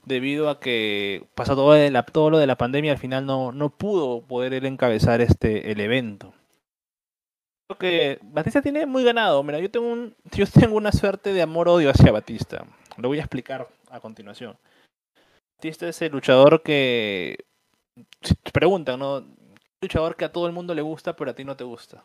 debido 0.06 0.50
a 0.50 0.60
que 0.60 1.26
pasó 1.36 1.56
todo, 1.56 1.78
la, 1.90 2.04
todo 2.04 2.30
lo 2.30 2.38
de 2.38 2.48
la 2.48 2.58
pandemia, 2.58 2.94
al 2.94 2.98
final 2.98 3.26
no, 3.26 3.52
no 3.52 3.70
pudo 3.70 4.22
poder 4.22 4.54
él 4.54 4.66
encabezar 4.66 5.22
este 5.22 5.72
el 5.72 5.80
evento. 5.80 6.34
Que 7.76 8.20
Batista 8.22 8.62
tiene 8.62 8.86
muy 8.86 9.04
ganado. 9.04 9.44
Mira, 9.44 9.60
yo 9.60 9.70
tengo 9.70 9.88
un, 9.88 10.16
yo 10.32 10.46
tengo 10.48 10.78
una 10.78 10.92
suerte 10.92 11.34
de 11.34 11.42
amor-odio 11.42 11.90
hacia 11.90 12.12
Batista. 12.12 12.66
Lo 12.98 13.10
voy 13.10 13.18
a 13.18 13.22
explicar 13.22 13.68
a 13.90 14.00
continuación. 14.00 14.58
Batista 15.58 15.88
es 15.88 16.02
el 16.02 16.12
luchador 16.12 16.64
que. 16.64 17.46
Te 18.22 18.52
preguntan, 18.52 19.00
¿no? 19.00 19.24
luchador 19.82 20.16
que 20.16 20.26
a 20.26 20.32
todo 20.32 20.48
el 20.48 20.54
mundo 20.54 20.74
le 20.74 20.82
gusta, 20.82 21.16
pero 21.16 21.32
a 21.32 21.34
ti 21.36 21.44
no 21.44 21.56
te 21.56 21.64
gusta. 21.64 22.04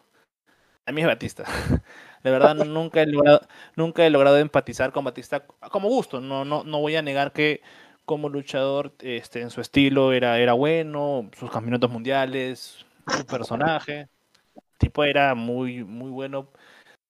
A 0.87 0.93
mí 0.93 1.01
es 1.01 1.07
Batista. 1.07 1.45
De 2.23 2.31
verdad, 2.31 2.55
nunca 2.67 3.03
he 3.03 3.07
logrado, 3.07 3.41
nunca 3.77 4.05
he 4.05 4.11
logrado 4.11 4.39
empatizar 4.39 4.93
con 4.93 5.05
Batista 5.05 5.45
como 5.71 5.89
gusto. 5.89 6.21
No, 6.21 6.45
no, 6.45 6.65
no 6.65 6.81
voy 6.81 6.97
a 6.97 7.03
negar 7.03 7.33
que 7.33 7.63
como 8.05 8.29
luchador, 8.29 8.93
este, 8.99 9.43
en 9.43 9.51
su 9.51 9.61
estilo 9.61 10.13
era, 10.13 10.39
era 10.39 10.55
bueno, 10.55 11.31
sus 11.39 11.51
campeonatos 11.51 11.91
mundiales, 11.91 12.85
su 13.07 13.27
personaje. 13.27 14.09
Tipo 14.83 15.05
era 15.05 15.35
muy, 15.35 15.85
muy 15.85 16.11
bueno. 16.11 16.49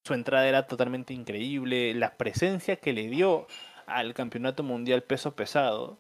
Su 0.07 0.15
entrada 0.15 0.47
era 0.49 0.67
totalmente 0.67 1.15
increíble. 1.15 1.95
La 1.95 2.17
presencia 2.17 2.77
que 2.77 2.93
le 2.93 3.09
dio 3.09 3.47
al 3.87 4.15
campeonato 4.15 4.63
mundial 4.63 5.03
peso 5.03 5.35
pesado 5.35 5.99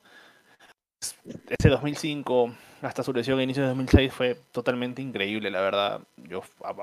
ese 1.49 1.69
2005 1.69 2.55
hasta 2.83 3.03
su 3.03 3.13
lesión 3.13 3.39
a 3.39 3.43
inicios 3.43 3.65
de 3.65 3.69
2006 3.69 4.13
fue 4.13 4.37
totalmente 4.53 5.03
increíble, 5.03 5.51
la 5.51 5.61
verdad. 5.61 6.01
Yo 6.17 6.43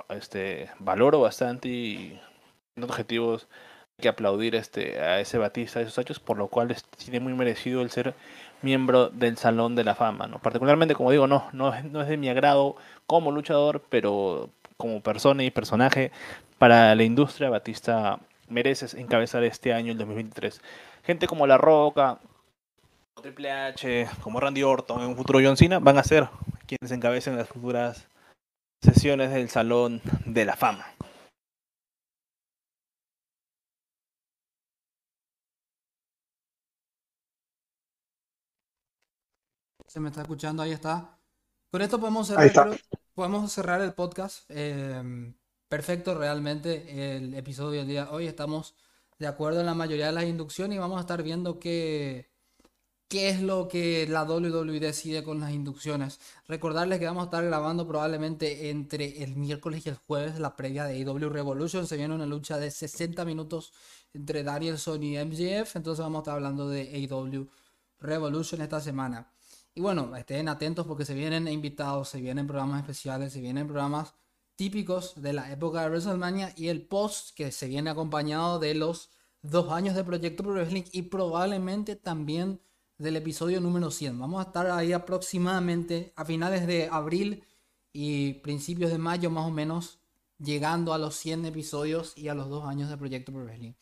este, 0.09 0.69
valoro 0.79 1.21
bastante 1.21 1.69
y 1.69 2.19
en 2.75 2.83
objetivos 2.83 3.47
hay 3.97 4.03
que 4.03 4.09
aplaudir 4.09 4.55
este, 4.55 4.99
a 4.99 5.19
ese 5.19 5.37
Batista 5.37 5.79
de 5.79 5.85
esos 5.85 5.97
hechos, 5.97 6.19
por 6.19 6.37
lo 6.37 6.47
cual 6.47 6.75
tiene 6.97 7.19
muy 7.19 7.33
merecido 7.33 7.81
el 7.81 7.91
ser 7.91 8.13
miembro 8.61 9.09
del 9.09 9.37
Salón 9.37 9.75
de 9.75 9.83
la 9.83 9.95
Fama. 9.95 10.27
¿no? 10.27 10.39
Particularmente, 10.39 10.95
como 10.95 11.11
digo, 11.11 11.27
no, 11.27 11.49
no, 11.53 11.73
no 11.83 12.01
es 12.01 12.07
de 12.07 12.17
mi 12.17 12.29
agrado 12.29 12.75
como 13.05 13.31
luchador, 13.31 13.83
pero 13.89 14.49
como 14.79 15.03
persona 15.03 15.43
y 15.43 15.51
personaje 15.51 16.11
para 16.57 16.95
la 16.95 17.03
industria, 17.03 17.49
Batista 17.49 18.19
mereces 18.47 18.93
encabezar 18.93 19.43
este 19.43 19.73
año, 19.73 19.91
el 19.91 19.97
2023. 19.97 20.61
Gente 21.03 21.27
como 21.27 21.45
La 21.45 21.57
Roca, 21.57 22.19
Triple 23.21 23.51
H, 23.51 24.07
como 24.23 24.39
Randy 24.39 24.63
Orton, 24.63 25.01
en 25.01 25.09
un 25.09 25.17
futuro 25.17 25.39
John 25.43 25.57
Cena, 25.57 25.79
van 25.79 25.97
a 25.97 26.03
ser 26.03 26.29
quienes 26.65 26.91
encabecen 26.91 27.35
las 27.35 27.49
futuras 27.49 28.07
sesiones 28.81 29.31
del 29.31 29.49
Salón 29.49 30.01
de 30.25 30.45
la 30.45 30.55
Fama. 30.55 30.85
Se 39.87 39.99
me 39.99 40.07
está 40.07 40.21
escuchando, 40.21 40.63
ahí 40.63 40.71
está. 40.71 41.17
Con 41.69 41.81
esto 41.81 41.99
podemos 41.99 42.27
cerrar, 42.27 42.79
podemos 43.19 43.51
cerrar 43.51 43.81
el 43.81 43.91
podcast. 43.93 44.45
Eh, 44.47 45.33
perfecto, 45.67 46.17
realmente, 46.17 47.17
el 47.17 47.33
episodio 47.33 47.79
del 47.79 47.89
día 47.89 48.05
de 48.05 48.11
hoy. 48.11 48.27
Estamos 48.27 48.75
de 49.17 49.27
acuerdo 49.27 49.59
en 49.59 49.65
la 49.65 49.73
mayoría 49.73 50.05
de 50.05 50.13
las 50.13 50.23
inducciones 50.23 50.77
y 50.77 50.79
vamos 50.79 50.99
a 50.99 51.01
estar 51.01 51.21
viendo 51.21 51.59
que 51.59 52.29
qué 53.09 53.27
es 53.27 53.41
lo 53.41 53.67
que 53.67 54.07
la 54.07 54.23
WWE 54.23 54.79
decide 54.79 55.21
con 55.21 55.41
las 55.41 55.51
inducciones. 55.51 56.21
Recordarles 56.47 56.99
que 56.99 57.07
vamos 57.07 57.23
a 57.23 57.25
estar 57.25 57.43
grabando 57.43 57.85
probablemente 57.85 58.69
entre 58.69 59.21
el 59.21 59.35
miércoles 59.35 59.85
y 59.85 59.89
el 59.89 59.95
jueves 59.95 60.39
la 60.39 60.55
previa 60.55 60.85
de 60.85 60.93
AEW 60.93 61.29
Revolution. 61.29 61.87
Se 61.87 61.97
viene 61.97 62.15
una 62.15 62.25
lucha 62.25 62.57
de 62.57 62.71
60 62.71 63.25
minutos 63.25 63.73
entre 64.13 64.43
Danielson 64.43 65.03
y 65.03 65.17
MJF. 65.17 65.75
Entonces 65.75 66.01
vamos 66.01 66.19
a 66.19 66.21
estar 66.21 66.35
hablando 66.35 66.69
de 66.69 66.83
AEW 66.83 67.49
Revolution 67.99 68.61
esta 68.61 68.79
semana. 68.79 69.29
Y 69.75 69.81
bueno, 69.81 70.15
estén 70.15 70.49
atentos 70.49 70.85
porque 70.85 71.05
se 71.05 71.13
vienen 71.13 71.47
invitados, 71.47 72.09
se 72.09 72.21
vienen 72.21 72.47
programas 72.47 72.81
especiales, 72.81 73.33
se 73.33 73.41
vienen 73.41 73.67
programas 73.67 74.13
típicos 74.55 75.21
de 75.21 75.33
la 75.33 75.51
época 75.51 75.81
de 75.81 75.89
WrestleMania 75.89 76.53
y 76.57 76.67
el 76.67 76.85
post 76.85 77.35
que 77.35 77.51
se 77.51 77.67
viene 77.67 77.89
acompañado 77.89 78.59
de 78.59 78.75
los 78.75 79.09
dos 79.41 79.71
años 79.71 79.95
de 79.95 80.03
Proyecto 80.03 80.43
Pro 80.43 80.53
Wrestling 80.53 80.83
y 80.91 81.03
probablemente 81.03 81.95
también 81.95 82.59
del 82.97 83.15
episodio 83.15 83.61
número 83.61 83.89
100. 83.89 84.19
Vamos 84.19 84.43
a 84.43 84.47
estar 84.47 84.69
ahí 84.69 84.91
aproximadamente 84.91 86.11
a 86.17 86.25
finales 86.25 86.67
de 86.67 86.89
abril 86.91 87.43
y 87.93 88.33
principios 88.33 88.91
de 88.91 88.97
mayo 88.97 89.29
más 89.29 89.45
o 89.45 89.51
menos, 89.51 89.99
llegando 90.37 90.93
a 90.93 90.97
los 90.97 91.15
100 91.15 91.45
episodios 91.45 92.17
y 92.17 92.27
a 92.27 92.33
los 92.33 92.49
dos 92.49 92.65
años 92.65 92.89
de 92.89 92.97
Proyecto 92.97 93.31
Pro 93.31 93.45
Wrestling. 93.45 93.73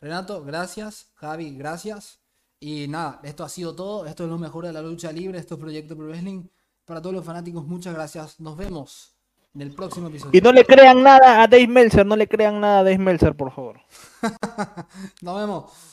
Renato, 0.00 0.44
gracias. 0.44 1.10
Javi, 1.14 1.56
gracias. 1.56 2.21
Y 2.62 2.86
nada, 2.86 3.18
esto 3.24 3.42
ha 3.42 3.48
sido 3.48 3.74
todo. 3.74 4.06
Esto 4.06 4.22
es 4.22 4.30
lo 4.30 4.38
mejor 4.38 4.64
de 4.64 4.72
la 4.72 4.80
lucha 4.80 5.10
libre. 5.10 5.36
Esto 5.36 5.54
es 5.54 5.60
Proyecto 5.60 5.96
Pro 5.96 6.06
Wrestling. 6.06 6.44
Para 6.84 7.02
todos 7.02 7.12
los 7.12 7.24
fanáticos, 7.24 7.66
muchas 7.66 7.92
gracias. 7.92 8.38
Nos 8.38 8.56
vemos 8.56 9.16
en 9.52 9.62
el 9.62 9.72
próximo 9.74 10.06
episodio. 10.06 10.30
Y 10.32 10.40
no 10.40 10.52
le 10.52 10.64
crean 10.64 11.02
nada 11.02 11.42
a 11.42 11.48
Dave 11.48 11.66
Meltzer. 11.66 12.06
No 12.06 12.14
le 12.14 12.28
crean 12.28 12.60
nada 12.60 12.78
a 12.78 12.84
Dave 12.84 12.98
Meltzer, 12.98 13.34
por 13.34 13.50
favor. 13.50 13.80
Nos 15.22 15.36
vemos. 15.40 15.91